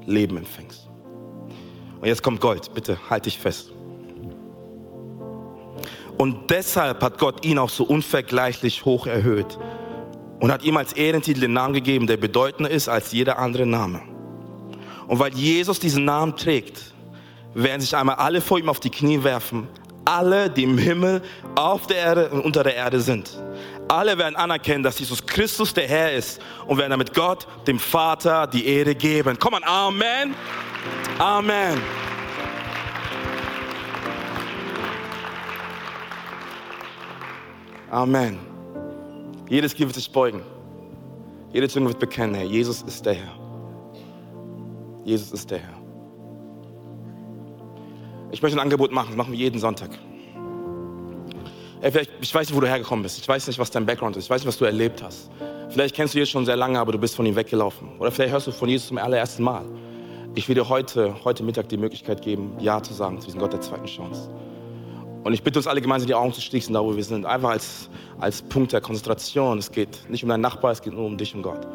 Leben 0.06 0.38
empfängst. 0.38 0.90
Und 2.00 2.08
jetzt 2.08 2.24
kommt 2.24 2.40
Gold. 2.42 2.74
Bitte 2.74 2.98
halt 3.10 3.26
dich 3.26 3.38
fest. 3.38 3.72
Und 6.18 6.50
deshalb 6.50 7.02
hat 7.02 7.18
Gott 7.18 7.46
ihn 7.46 7.58
auch 7.58 7.70
so 7.70 7.84
unvergleichlich 7.84 8.84
hoch 8.84 9.08
erhöht 9.08 9.58
und 10.40 10.52
hat 10.52 10.64
ihm 10.64 10.78
als 10.78 10.94
Ehrentitel 10.94 11.42
den 11.42 11.54
Namen 11.54 11.74
gegeben, 11.74 12.08
der 12.08 12.18
bedeutender 12.18 12.70
ist 12.70 12.90
als 12.90 13.12
jeder 13.12 13.40
andere 13.40 13.66
Name. 13.66 14.02
Und 15.08 15.20
weil 15.20 15.34
Jesus 15.34 15.80
diesen 15.80 16.06
Namen 16.06 16.36
trägt, 16.36 16.94
werden 17.54 17.82
sich 17.82 17.96
einmal 17.96 18.16
alle 18.16 18.42
vor 18.42 18.60
ihm 18.60 18.70
auf 18.70 18.80
die 18.80 18.90
Knie 18.90 19.24
werfen, 19.24 19.68
alle, 20.06 20.50
die 20.50 20.64
im 20.64 20.78
Himmel, 20.78 21.22
auf 21.56 21.88
der 21.88 21.98
Erde 21.98 22.30
und 22.30 22.42
unter 22.42 22.64
der 22.64 22.76
Erde 22.76 23.00
sind. 23.00 23.38
Alle 23.90 24.16
werden 24.20 24.36
anerkennen, 24.36 24.84
dass 24.84 25.00
Jesus 25.00 25.26
Christus 25.26 25.74
der 25.74 25.88
Herr 25.88 26.14
ist 26.14 26.40
und 26.68 26.78
werden 26.78 26.92
damit 26.92 27.12
Gott, 27.12 27.48
dem 27.66 27.80
Vater, 27.80 28.46
die 28.46 28.68
Ehre 28.68 28.94
geben. 28.94 29.36
Komm 29.40 29.56
an, 29.56 29.64
Amen. 29.64 30.36
Amen. 31.18 31.82
Amen. 37.90 38.38
Jedes 39.50 39.74
Knie 39.74 39.86
wird 39.86 39.96
sich 39.96 40.12
beugen. 40.12 40.44
Jede 41.52 41.68
Zunge 41.68 41.88
wird 41.88 41.98
bekennen, 41.98 42.36
Herr, 42.36 42.46
Jesus 42.46 42.84
ist 42.84 43.04
der 43.08 43.16
Herr. 43.16 43.34
Jesus 45.04 45.32
ist 45.32 45.50
der 45.50 45.58
Herr. 45.58 45.82
Ich 48.30 48.44
möchte 48.44 48.56
ein 48.56 48.62
Angebot 48.62 48.92
machen, 48.92 49.08
das 49.08 49.18
machen 49.18 49.32
wir 49.32 49.40
jeden 49.40 49.60
Sonntag. 49.60 49.90
Ich 51.82 52.36
weiß 52.36 52.50
nicht, 52.50 52.56
wo 52.56 52.60
du 52.60 52.68
hergekommen 52.68 53.04
bist. 53.04 53.20
Ich 53.20 53.28
weiß 53.28 53.48
nicht, 53.48 53.58
was 53.58 53.72
dein 53.72 53.86
Background 53.86 54.18
ist. 54.18 54.26
Ich 54.26 54.30
weiß 54.30 54.42
nicht, 54.42 54.48
was 54.48 54.58
du 54.58 54.66
erlebt 54.66 55.02
hast. 55.02 55.30
Vielleicht 55.70 55.96
kennst 55.96 56.14
du 56.14 56.18
Jesus 56.18 56.32
schon 56.32 56.46
sehr 56.46 56.58
lange, 56.58 56.78
aber 56.78 56.92
du 56.92 56.98
bist 56.98 57.16
von 57.16 57.26
ihm 57.26 57.36
weggelaufen. 57.36 57.98
Oder 58.00 58.12
vielleicht 58.12 58.34
hörst 58.34 58.48
du 58.48 58.52
von 58.52 58.68
Jesus 58.68 58.88
zum 58.88 58.98
allerersten 58.98 59.44
Mal. 59.44 59.64
Ich 60.36 60.48
will 60.48 60.56
dir 60.56 60.68
heute, 60.68 61.16
heute 61.24 61.44
Mittag 61.44 61.70
die 61.70 61.78
Möglichkeit 61.78 62.22
geben, 62.22 62.52
Ja 62.60 62.84
zu 62.84 62.94
sagen 62.94 63.20
zu 63.20 63.28
diesem 63.28 63.40
Gott 63.40 63.54
der 63.54 63.62
zweiten 63.62 63.86
Chance. 63.86 64.30
Und 65.24 65.34
ich 65.34 65.42
bitte 65.42 65.60
uns 65.60 65.68
alle 65.68 65.82
gemeinsam 65.82 66.08
die 66.08 66.16
Augen 66.16 66.34
zu 66.34 66.42
schließen, 66.42 66.74
da 66.74 66.84
wo 66.84 66.96
wir 66.96 67.04
sind. 67.04 67.26
Einfach 67.26 67.52
als, 67.52 67.90
als 68.20 68.42
Punkt 68.42 68.74
der 68.74 68.82
Konzentration. 68.82 69.58
Es 69.58 69.72
geht 69.72 70.10
nicht 70.10 70.24
um 70.24 70.30
deinen 70.30 70.42
Nachbar, 70.42 70.72
es 70.72 70.82
geht 70.82 70.94
nur 70.94 71.06
um 71.06 71.18
dich 71.18 71.34
und 71.34 71.44
Gott. 71.44 71.66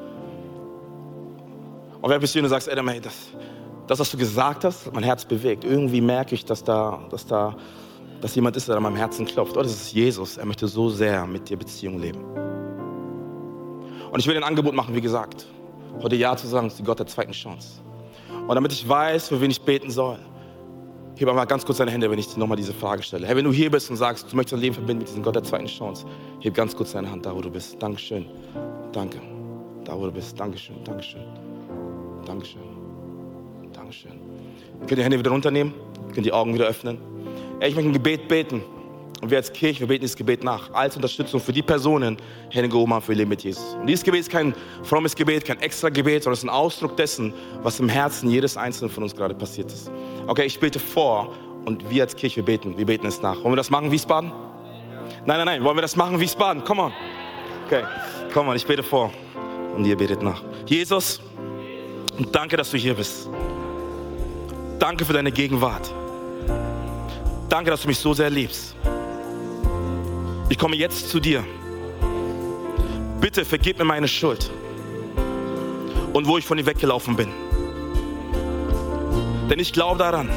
Und 2.02 2.11
wer 2.11 2.18
bist 2.18 2.34
du 2.34 2.40
und 2.40 2.44
du 2.44 2.48
sagst, 2.50 2.70
Adam, 2.70 2.88
hey, 2.88 3.00
das, 3.00 3.14
das, 3.86 3.98
was 3.98 4.11
du 4.11 4.18
gesagt 4.18 4.64
hast, 4.64 4.86
hat 4.86 4.94
mein 4.94 5.05
Herz 5.05 5.24
bewegt. 5.24 5.64
Irgendwie 5.64 6.00
merke 6.00 6.34
ich, 6.34 6.44
dass 6.44 6.62
da, 6.62 7.00
dass 7.11 7.26
da 7.26 7.57
dass 8.24 8.34
jemand 8.34 8.56
ist, 8.56 8.68
der 8.68 8.76
an 8.78 8.82
meinem 8.82 8.96
Herzen 8.96 9.26
klopft. 9.26 9.54
Oh, 9.54 9.62
das 9.62 9.72
ist 9.72 9.92
Jesus. 9.92 10.38
Er 10.38 10.46
möchte 10.46 10.66
so 10.66 10.88
sehr 10.88 11.26
mit 11.26 11.50
dir 11.50 11.58
Beziehung 11.58 11.98
leben. 11.98 12.24
Und 14.10 14.18
ich 14.18 14.26
will 14.26 14.34
ein 14.34 14.42
Angebot 14.42 14.74
machen, 14.74 14.94
wie 14.94 15.02
gesagt. 15.02 15.44
Heute 16.02 16.16
Ja 16.16 16.34
zu 16.34 16.46
sagen, 16.46 16.68
ist 16.68 16.78
die 16.78 16.84
Gott 16.84 16.98
der 16.98 17.06
zweiten 17.06 17.32
Chance. 17.32 17.82
Und 18.48 18.54
damit 18.54 18.72
ich 18.72 18.88
weiß, 18.88 19.28
für 19.28 19.42
wen 19.42 19.50
ich 19.50 19.60
beten 19.60 19.90
soll, 19.90 20.18
Heb 21.16 21.28
einmal 21.28 21.46
ganz 21.46 21.64
kurz 21.66 21.78
deine 21.78 21.90
Hände, 21.90 22.10
wenn 22.10 22.18
ich 22.18 22.26
dir 22.26 22.40
nochmal 22.40 22.56
diese 22.56 22.72
Frage 22.72 23.02
stelle. 23.02 23.26
Herr, 23.26 23.36
wenn 23.36 23.44
du 23.44 23.52
hier 23.52 23.70
bist 23.70 23.88
und 23.88 23.96
sagst, 23.96 24.32
du 24.32 24.36
möchtest 24.36 24.54
dein 24.54 24.60
Leben 24.60 24.74
verbinden 24.74 25.00
mit 25.00 25.08
diesem 25.08 25.22
Gott 25.22 25.36
der 25.36 25.44
zweiten 25.44 25.66
Chance, 25.66 26.06
heb 26.40 26.54
ganz 26.54 26.74
kurz 26.74 26.92
deine 26.92 27.08
Hand 27.08 27.24
da, 27.26 27.36
wo 27.36 27.40
du 27.40 27.50
bist. 27.50 27.80
Dankeschön. 27.80 28.26
Danke. 28.90 29.20
Da, 29.84 29.96
wo 29.96 30.06
du 30.06 30.12
bist. 30.12 30.40
Dankeschön. 30.40 30.82
Dankeschön. 30.82 31.22
Dankeschön. 32.26 32.62
Dankeschön. 33.72 34.12
Ihr 34.80 34.86
könnt 34.86 34.98
die 34.98 35.04
Hände 35.04 35.18
wieder 35.18 35.30
runternehmen, 35.30 35.74
ihr 36.08 36.14
könnt 36.14 36.26
die 36.26 36.32
Augen 36.32 36.54
wieder 36.54 36.64
öffnen. 36.64 37.13
Ich 37.66 37.74
möchte 37.74 37.90
ein 37.90 37.94
Gebet 37.94 38.28
beten. 38.28 38.62
Und 39.22 39.30
wir 39.30 39.38
als 39.38 39.50
Kirche, 39.50 39.80
wir 39.80 39.86
beten 39.86 40.02
dieses 40.02 40.16
Gebet 40.16 40.44
nach, 40.44 40.70
als 40.74 40.96
Unterstützung 40.96 41.40
für 41.40 41.52
die 41.52 41.62
Personen, 41.62 42.18
Hände 42.50 42.68
gehoben 42.68 42.92
haben 42.92 43.00
für 43.00 43.12
ihr 43.12 43.18
Leben 43.18 43.30
mit 43.30 43.42
Jesus. 43.42 43.74
Und 43.80 43.86
dieses 43.86 44.04
Gebet 44.04 44.20
ist 44.20 44.30
kein 44.30 44.54
frommes 44.82 45.16
Gebet, 45.16 45.46
kein 45.46 45.58
extra 45.60 45.88
Gebet, 45.88 46.24
sondern 46.24 46.34
es 46.34 46.40
ist 46.40 46.44
ein 46.44 46.50
Ausdruck 46.50 46.94
dessen, 46.98 47.32
was 47.62 47.80
im 47.80 47.88
Herzen 47.88 48.28
jedes 48.28 48.58
Einzelnen 48.58 48.90
von 48.90 49.02
uns 49.02 49.16
gerade 49.16 49.34
passiert 49.34 49.72
ist. 49.72 49.90
Okay, 50.26 50.44
ich 50.44 50.60
bete 50.60 50.78
vor 50.78 51.32
und 51.64 51.88
wir 51.88 52.02
als 52.02 52.14
Kirche, 52.14 52.36
wir 52.36 52.44
beten, 52.44 52.76
wir 52.76 52.84
beten 52.84 53.06
es 53.06 53.22
nach. 53.22 53.36
Wollen 53.36 53.52
wir 53.52 53.56
das 53.56 53.70
machen, 53.70 53.90
Wiesbaden? 53.90 54.30
Nein, 55.24 55.38
nein, 55.38 55.46
nein, 55.46 55.64
wollen 55.64 55.78
wir 55.78 55.82
das 55.82 55.96
machen, 55.96 56.20
Wiesbaden? 56.20 56.62
Komm 56.66 56.80
on. 56.80 56.92
Okay, 57.64 57.84
komm 58.34 58.48
on, 58.48 58.56
ich 58.56 58.66
bete 58.66 58.82
vor 58.82 59.10
und 59.74 59.86
ihr 59.86 59.96
betet 59.96 60.22
nach. 60.22 60.42
Jesus, 60.66 61.22
danke, 62.30 62.58
dass 62.58 62.70
du 62.70 62.76
hier 62.76 62.92
bist. 62.92 63.26
Danke 64.78 65.06
für 65.06 65.14
deine 65.14 65.32
Gegenwart. 65.32 65.94
Danke, 67.49 67.70
dass 67.70 67.82
du 67.82 67.88
mich 67.88 67.99
so 67.99 68.14
sehr 68.14 68.30
liebst. 68.30 68.74
Ich 70.49 70.59
komme 70.59 70.76
jetzt 70.76 71.09
zu 71.09 71.20
dir. 71.20 71.45
Bitte 73.20 73.45
vergib 73.45 73.78
mir 73.78 73.84
meine 73.84 74.09
Schuld 74.09 74.51
und 76.12 76.26
wo 76.26 76.38
ich 76.38 76.45
von 76.45 76.57
dir 76.57 76.66
weggelaufen 76.66 77.16
bin. 77.16 77.28
Denn 79.49 79.59
ich 79.59 79.72
glaube 79.72 79.99
daran, 79.99 80.28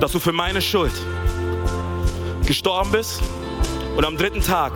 dass 0.00 0.12
du 0.12 0.18
für 0.18 0.32
meine 0.32 0.60
Schuld 0.60 0.92
gestorben 2.46 2.92
bist 2.92 3.22
und 3.96 4.04
am 4.04 4.16
dritten 4.16 4.40
Tag 4.42 4.72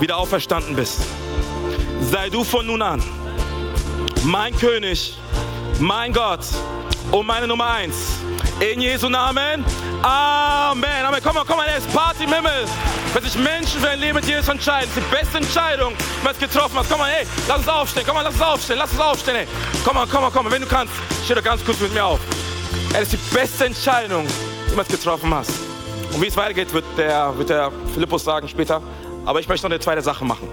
wieder 0.00 0.16
auferstanden 0.16 0.76
bist. 0.76 1.00
sei 2.00 2.28
du 2.30 2.44
von 2.44 2.66
nun 2.66 2.82
an 2.82 3.02
mein 4.26 4.56
König, 4.56 5.16
mein 5.78 6.12
Gott 6.12 6.44
und 7.12 7.26
meine 7.26 7.46
Nummer 7.46 7.66
eins. 7.66 8.18
In 8.58 8.80
Jesu 8.80 9.10
Namen. 9.10 9.64
Amen. 10.02 11.04
Amen. 11.04 11.20
Komm 11.22 11.34
mal, 11.34 11.44
komm 11.46 11.58
mal, 11.58 11.66
er 11.66 11.76
ist 11.76 11.92
Party 11.92 12.24
im 12.24 12.32
Himmel. 12.32 12.64
Wenn 13.12 13.22
sich 13.22 13.36
Menschen 13.36 13.80
für 13.80 13.88
ein 13.90 14.00
Leben 14.00 14.14
mit 14.14 14.24
Jesus 14.24 14.48
entscheiden, 14.48 14.88
ist 14.88 14.96
die 14.96 15.14
beste 15.14 15.38
Entscheidung, 15.38 15.92
die 15.98 16.24
man 16.24 16.34
getroffen 16.38 16.78
hat. 16.78 16.86
Komm 16.88 17.00
mal, 17.00 17.10
hey, 17.10 17.26
lass 17.48 17.58
uns 17.58 17.68
aufstehen. 17.68 18.04
Komm 18.06 18.14
mal, 18.14 18.22
lass 18.22 18.32
uns 18.32 18.42
aufstehen. 18.42 18.78
Lass 18.78 18.92
uns 18.92 19.00
aufstehen, 19.00 19.36
hey. 19.36 19.46
Komm 19.84 19.94
mal, 19.94 20.06
komm 20.10 20.22
mal, 20.22 20.30
komm 20.30 20.44
mal. 20.44 20.52
Wenn 20.52 20.62
du 20.62 20.68
kannst, 20.68 20.94
steh 21.24 21.34
doch 21.34 21.44
ganz 21.44 21.62
kurz 21.66 21.80
mit 21.80 21.92
mir 21.92 22.02
auf. 22.02 22.18
Er 22.94 23.02
ist 23.02 23.12
die 23.12 23.18
beste 23.34 23.66
Entscheidung, 23.66 24.26
die 24.70 24.74
man 24.74 24.86
getroffen 24.86 25.34
hast. 25.34 25.52
Und 26.14 26.22
wie 26.22 26.28
es 26.28 26.36
weitergeht, 26.36 26.72
wird 26.72 26.84
der, 26.96 27.36
wird 27.36 27.50
der 27.50 27.70
Philippus 27.92 28.24
sagen 28.24 28.48
später. 28.48 28.80
Aber 29.26 29.38
ich 29.38 29.48
möchte 29.48 29.66
noch 29.66 29.72
eine 29.72 29.80
zweite 29.80 30.00
Sache 30.00 30.24
machen. 30.24 30.48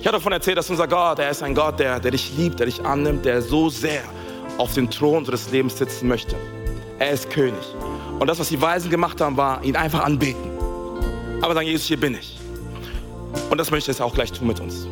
Ich 0.00 0.06
habe 0.06 0.16
davon 0.16 0.32
erzählt, 0.32 0.58
dass 0.58 0.68
unser 0.68 0.88
Gott, 0.88 1.20
er 1.20 1.30
ist 1.30 1.44
ein 1.44 1.54
Gott, 1.54 1.78
der, 1.78 2.00
der 2.00 2.10
dich 2.10 2.32
liebt, 2.36 2.58
der 2.58 2.66
dich 2.66 2.84
annimmt, 2.84 3.24
der 3.24 3.40
so 3.40 3.70
sehr 3.70 4.02
auf 4.58 4.74
dem 4.74 4.90
Thron 4.90 5.18
unseres 5.18 5.48
Lebens 5.50 5.78
sitzen 5.78 6.08
möchte. 6.08 6.34
Er 6.98 7.10
ist 7.10 7.30
König. 7.30 7.60
Und 8.18 8.26
das, 8.26 8.38
was 8.38 8.48
die 8.48 8.60
Weisen 8.60 8.90
gemacht 8.90 9.20
haben, 9.20 9.36
war, 9.36 9.62
ihn 9.62 9.76
einfach 9.76 10.04
anbeten. 10.04 10.50
Aber 11.42 11.54
sagen, 11.54 11.66
Jesus, 11.66 11.86
hier 11.86 12.00
bin 12.00 12.14
ich. 12.14 12.38
Und 13.50 13.58
das 13.58 13.70
möchte 13.70 13.90
jetzt 13.90 14.00
auch 14.00 14.14
gleich 14.14 14.32
tun 14.32 14.46
mit 14.46 14.60
uns. 14.60 14.86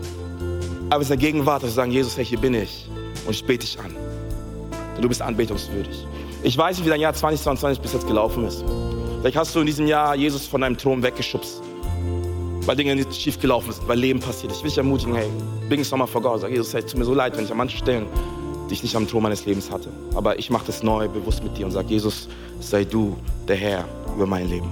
Aber 0.91 0.99
es 0.99 1.05
ist 1.05 1.11
der 1.11 1.17
Gegenwart, 1.17 1.63
dass 1.63 1.71
wir 1.71 1.75
sagen, 1.75 1.91
Jesus, 1.91 2.17
hey, 2.17 2.25
hier 2.25 2.39
bin 2.39 2.55
ich. 2.55 2.89
Und 3.27 3.33
ich 3.33 3.45
bete 3.45 3.65
dich 3.65 3.79
an. 3.79 3.95
Denn 4.95 5.03
du 5.03 5.09
bist 5.09 5.23
anbetungswürdig. 5.23 6.07
Ich 6.43 6.59
weiß 6.59 6.77
nicht, 6.77 6.85
wie 6.85 6.91
dein 6.91 7.01
Jahr 7.01 7.15
2022 7.15 7.81
bis 7.81 7.95
jetzt 7.95 8.07
gelaufen 8.07 8.45
ist. 8.47 8.65
Vielleicht 9.21 9.37
hast 9.37 9.55
du 9.55 9.61
in 9.61 9.67
diesem 9.67 9.87
Jahr 9.87 10.15
Jesus 10.15 10.47
von 10.47 10.61
deinem 10.61 10.77
Thron 10.77 11.03
weggeschubst 11.03 11.63
weil 12.67 12.77
Dinge 12.77 12.97
nicht 12.97 13.15
schief 13.15 13.39
gelaufen 13.39 13.73
sind, 13.73 13.87
weil 13.87 13.99
Leben 13.99 14.21
passiert. 14.21 14.53
Ich 14.53 14.63
will 14.63 14.69
dich 14.69 14.79
ermutigen, 14.79 15.15
hey, 15.15 15.29
bring 15.69 15.81
es 15.81 15.91
nochmal 15.91 16.07
vor 16.07 16.23
Gott. 16.23 16.41
Sag, 16.41 16.51
Jesus, 16.51 16.73
hey, 16.73 16.83
tut 16.83 16.99
mir 16.99 17.05
so 17.05 17.15
leid, 17.15 17.37
wenn 17.37 17.45
ich 17.45 17.51
an 17.51 17.59
manchen 17.59 17.79
Stellen 17.79 18.07
dich 18.71 18.83
nicht 18.83 18.97
am 18.97 19.07
Thron 19.07 19.23
meines 19.23 19.45
Lebens 19.45 19.71
hatte. 19.71 19.91
Aber 20.15 20.39
ich 20.39 20.51
mache 20.51 20.67
das 20.67 20.83
neu, 20.83 21.09
bewusst 21.09 21.43
mit 21.43 21.57
dir 21.57 21.67
und 21.67 21.73
sage, 21.73 21.89
Jesus, 21.89 22.29
sei 22.61 22.85
du 22.85 23.17
der 23.47 23.57
Herr 23.57 23.85
über 24.15 24.27
mein 24.27 24.49
Leben. 24.49 24.71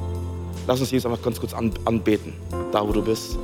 Lass 0.66 0.80
uns 0.80 0.90
Jesus 0.90 1.06
einfach 1.10 1.22
ganz 1.22 1.40
kurz 1.40 1.52
anbeten, 1.54 2.32
da 2.70 2.86
wo 2.86 2.92
du 2.92 3.02
bist. 3.02 3.38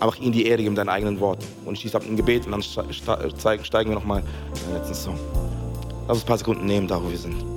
Einfach 0.00 0.18
ihn 0.18 0.32
die 0.32 0.46
Ehre 0.46 0.62
geben, 0.62 0.74
deinen 0.74 0.88
eigenen 0.88 1.20
Worten. 1.20 1.44
Und 1.64 1.74
ich 1.74 1.80
schließe 1.80 1.96
ab 1.96 2.02
ein 2.06 2.16
Gebet 2.16 2.46
und 2.46 2.52
dann 2.52 2.62
steigen 2.62 3.90
wir 3.90 3.94
nochmal 3.94 4.20
in 4.20 4.72
den 4.72 4.78
letzten 4.78 4.94
Song. 4.94 5.18
Lass 6.08 6.16
uns 6.16 6.24
ein 6.24 6.26
paar 6.26 6.38
Sekunden 6.38 6.66
nehmen, 6.66 6.88
da 6.88 7.02
wo 7.02 7.10
wir 7.10 7.18
sind. 7.18 7.53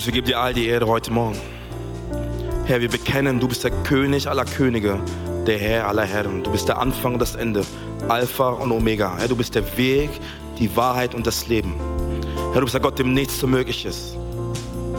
Jesus, 0.00 0.14
wir 0.14 0.14
geben 0.14 0.28
dir 0.28 0.40
all 0.40 0.54
die 0.54 0.66
Ehre 0.66 0.86
heute 0.86 1.12
Morgen. 1.12 1.36
Herr, 2.64 2.80
wir 2.80 2.88
bekennen, 2.88 3.38
du 3.38 3.46
bist 3.46 3.64
der 3.64 3.70
König 3.82 4.26
aller 4.26 4.46
Könige, 4.46 4.98
der 5.46 5.58
Herr 5.58 5.88
aller 5.88 6.04
Herren. 6.04 6.42
Du 6.42 6.50
bist 6.50 6.68
der 6.68 6.78
Anfang 6.78 7.12
und 7.12 7.18
das 7.18 7.34
Ende, 7.34 7.66
Alpha 8.08 8.48
und 8.48 8.72
Omega. 8.72 9.18
Herr, 9.18 9.28
du 9.28 9.36
bist 9.36 9.54
der 9.54 9.76
Weg, 9.76 10.08
die 10.58 10.74
Wahrheit 10.74 11.14
und 11.14 11.26
das 11.26 11.48
Leben. 11.48 11.74
Herr, 12.52 12.60
du 12.60 12.62
bist 12.62 12.72
der 12.72 12.80
Gott, 12.80 12.98
dem 12.98 13.12
nichts 13.12 13.40
so 13.40 13.46
möglich 13.46 13.84
ist. 13.84 14.16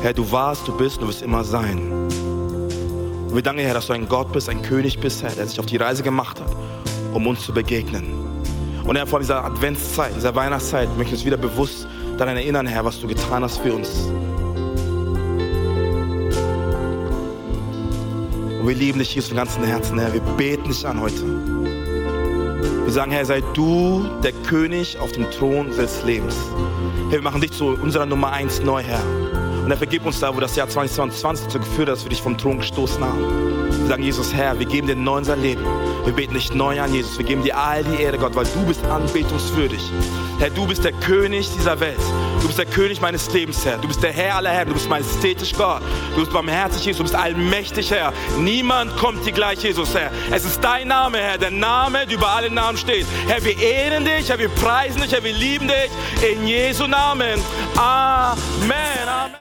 Herr, 0.04 0.14
du 0.14 0.32
warst, 0.32 0.68
du 0.68 0.78
bist, 0.78 1.02
du 1.02 1.08
wirst 1.08 1.24
immer 1.24 1.44
sein. 1.44 1.80
Und 3.28 3.34
wir 3.34 3.42
danken, 3.42 3.64
Herr, 3.64 3.74
dass 3.74 3.88
du 3.88 3.94
ein 3.94 4.08
Gott 4.08 4.32
bist, 4.32 4.50
ein 4.50 4.62
König 4.62 5.00
bist, 5.00 5.24
Herr, 5.24 5.32
der 5.32 5.48
sich 5.48 5.60
auf 5.60 5.66
die 5.66 5.78
Reise 5.78 6.04
gemacht 6.04 6.40
hat, 6.40 6.56
um 7.12 7.26
uns 7.26 7.44
zu 7.44 7.52
begegnen. 7.52 8.14
Und 8.86 8.98
Herr, 8.98 9.08
vor 9.08 9.20
dieser 9.20 9.44
Adventszeit, 9.44 10.16
dieser 10.16 10.36
Weihnachtszeit, 10.36 10.90
möchte 10.96 11.16
ich 11.16 11.22
uns 11.22 11.26
wieder 11.26 11.38
bewusst 11.38 11.88
daran 12.20 12.38
erinnern, 12.38 12.68
Herr, 12.68 12.86
was 12.86 13.00
du 13.00 13.08
getan 13.08 13.44
hast 13.44 13.58
für 13.58 13.74
uns. 13.74 14.12
Und 18.62 18.68
wir 18.68 18.76
lieben 18.76 19.00
dich, 19.00 19.16
Jesus, 19.16 19.30
von 19.30 19.38
ganzem 19.38 19.64
Herzen, 19.64 19.98
Herr. 19.98 20.14
Wir 20.14 20.22
beten 20.22 20.70
dich 20.70 20.86
an 20.86 21.02
heute. 21.02 21.24
Wir 22.84 22.92
sagen, 22.92 23.12
Herr, 23.12 23.26
sei 23.26 23.42
du 23.56 24.08
der 24.24 24.34
König 24.34 25.00
auf 25.00 25.12
dem 25.14 25.26
Thron 25.32 25.76
des 25.76 26.04
Lebens. 26.04 26.36
Herr, 27.10 27.14
wir 27.14 27.24
machen 27.24 27.42
dich 27.42 27.54
zu 27.54 27.70
unserer 27.70 28.06
Nummer 28.06 28.32
eins 28.32 28.62
neu, 28.62 28.84
Herr. 28.84 29.02
Und 29.64 29.68
Herr, 29.70 29.78
vergib 29.78 30.06
uns 30.06 30.20
da, 30.20 30.36
wo 30.36 30.40
das 30.40 30.56
Jahr 30.56 30.70
2020 30.70 31.46
dazu 31.46 31.58
geführt 31.58 31.90
hat, 31.90 31.96
dass 31.96 32.04
wir 32.04 32.12
dich 32.12 32.22
vom 32.22 32.38
Thron 32.38 32.60
gestoßen 32.60 33.04
haben. 33.04 33.70
Wir 33.80 33.88
sagen, 33.88 34.04
Jesus, 34.04 34.32
Herr, 34.32 34.60
wir 34.60 34.68
geben 34.68 34.86
dir 34.86 34.96
neu 34.96 35.18
unser 35.18 35.38
Leben. 35.38 35.66
Wir 36.06 36.14
beten 36.14 36.36
dich 36.36 36.54
neu 36.54 36.80
an, 36.80 36.94
Jesus. 36.94 37.18
Wir 37.18 37.26
geben 37.26 37.42
dir 37.42 37.58
all 37.58 37.84
die 37.84 38.04
Ehre, 38.04 38.20
Gott, 38.20 38.36
weil 38.36 38.46
du 38.46 38.64
bist 38.68 38.86
anbetungswürdig. 38.86 39.82
Herr, 40.38 40.52
du 40.52 40.68
bist 40.68 40.84
der 40.84 40.94
König 40.94 41.50
dieser 41.58 41.80
Welt. 41.80 41.98
Du 42.42 42.48
bist 42.48 42.58
der 42.58 42.66
König 42.66 43.00
meines 43.00 43.32
Lebens, 43.32 43.64
Herr. 43.64 43.78
Du 43.78 43.88
bist 43.88 44.02
der 44.02 44.12
Herr 44.12 44.38
aller 44.38 44.50
Herren. 44.50 44.70
Du 44.70 44.74
bist 44.74 44.90
majestätisch 44.90 45.54
Gott. 45.54 45.82
Du 46.16 46.22
bist 46.22 46.34
barmherzig, 46.34 46.86
Jesus. 46.86 46.98
Du 46.98 47.04
bist 47.04 47.16
allmächtig, 47.16 47.92
Herr. 47.92 48.12
Niemand 48.40 48.98
kommt 48.98 49.26
dir 49.26 49.32
gleich, 49.32 49.64
Jesus, 49.64 49.94
Herr. 49.94 50.12
Es 50.32 50.44
ist 50.44 50.60
dein 50.64 50.88
Name, 50.88 51.20
Herr. 51.20 51.38
Der 51.38 51.52
Name, 51.52 52.06
der 52.08 52.18
über 52.18 52.30
alle 52.30 52.50
Namen 52.50 52.78
steht. 52.78 53.06
Herr, 53.28 53.44
wir 53.44 53.58
ehren 53.60 54.06
dich, 54.06 54.30
Herr. 54.30 54.40
Wir 54.40 54.50
preisen 54.50 55.02
dich, 55.02 55.12
Herr. 55.12 55.24
Wir 55.24 55.34
lieben 55.34 55.68
dich. 55.68 56.32
In 56.32 56.48
Jesu 56.48 56.88
Namen. 56.88 57.40
Amen. 57.78 58.72
Amen. 59.08 59.36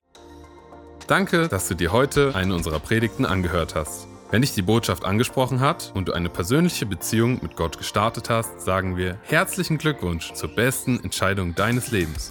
Danke, 1.06 1.48
dass 1.48 1.68
du 1.68 1.74
dir 1.74 1.92
heute 1.92 2.34
eine 2.34 2.54
unserer 2.54 2.80
Predigten 2.80 3.24
angehört 3.24 3.74
hast. 3.74 4.06
Wenn 4.30 4.42
dich 4.42 4.52
die 4.52 4.62
Botschaft 4.62 5.04
angesprochen 5.04 5.58
hat 5.60 5.90
und 5.94 6.06
du 6.06 6.12
eine 6.12 6.28
persönliche 6.28 6.86
Beziehung 6.86 7.40
mit 7.42 7.56
Gott 7.56 7.78
gestartet 7.78 8.30
hast, 8.30 8.60
sagen 8.60 8.96
wir 8.96 9.18
herzlichen 9.22 9.78
Glückwunsch 9.78 10.34
zur 10.34 10.50
besten 10.50 11.02
Entscheidung 11.02 11.56
deines 11.56 11.90
Lebens. 11.90 12.30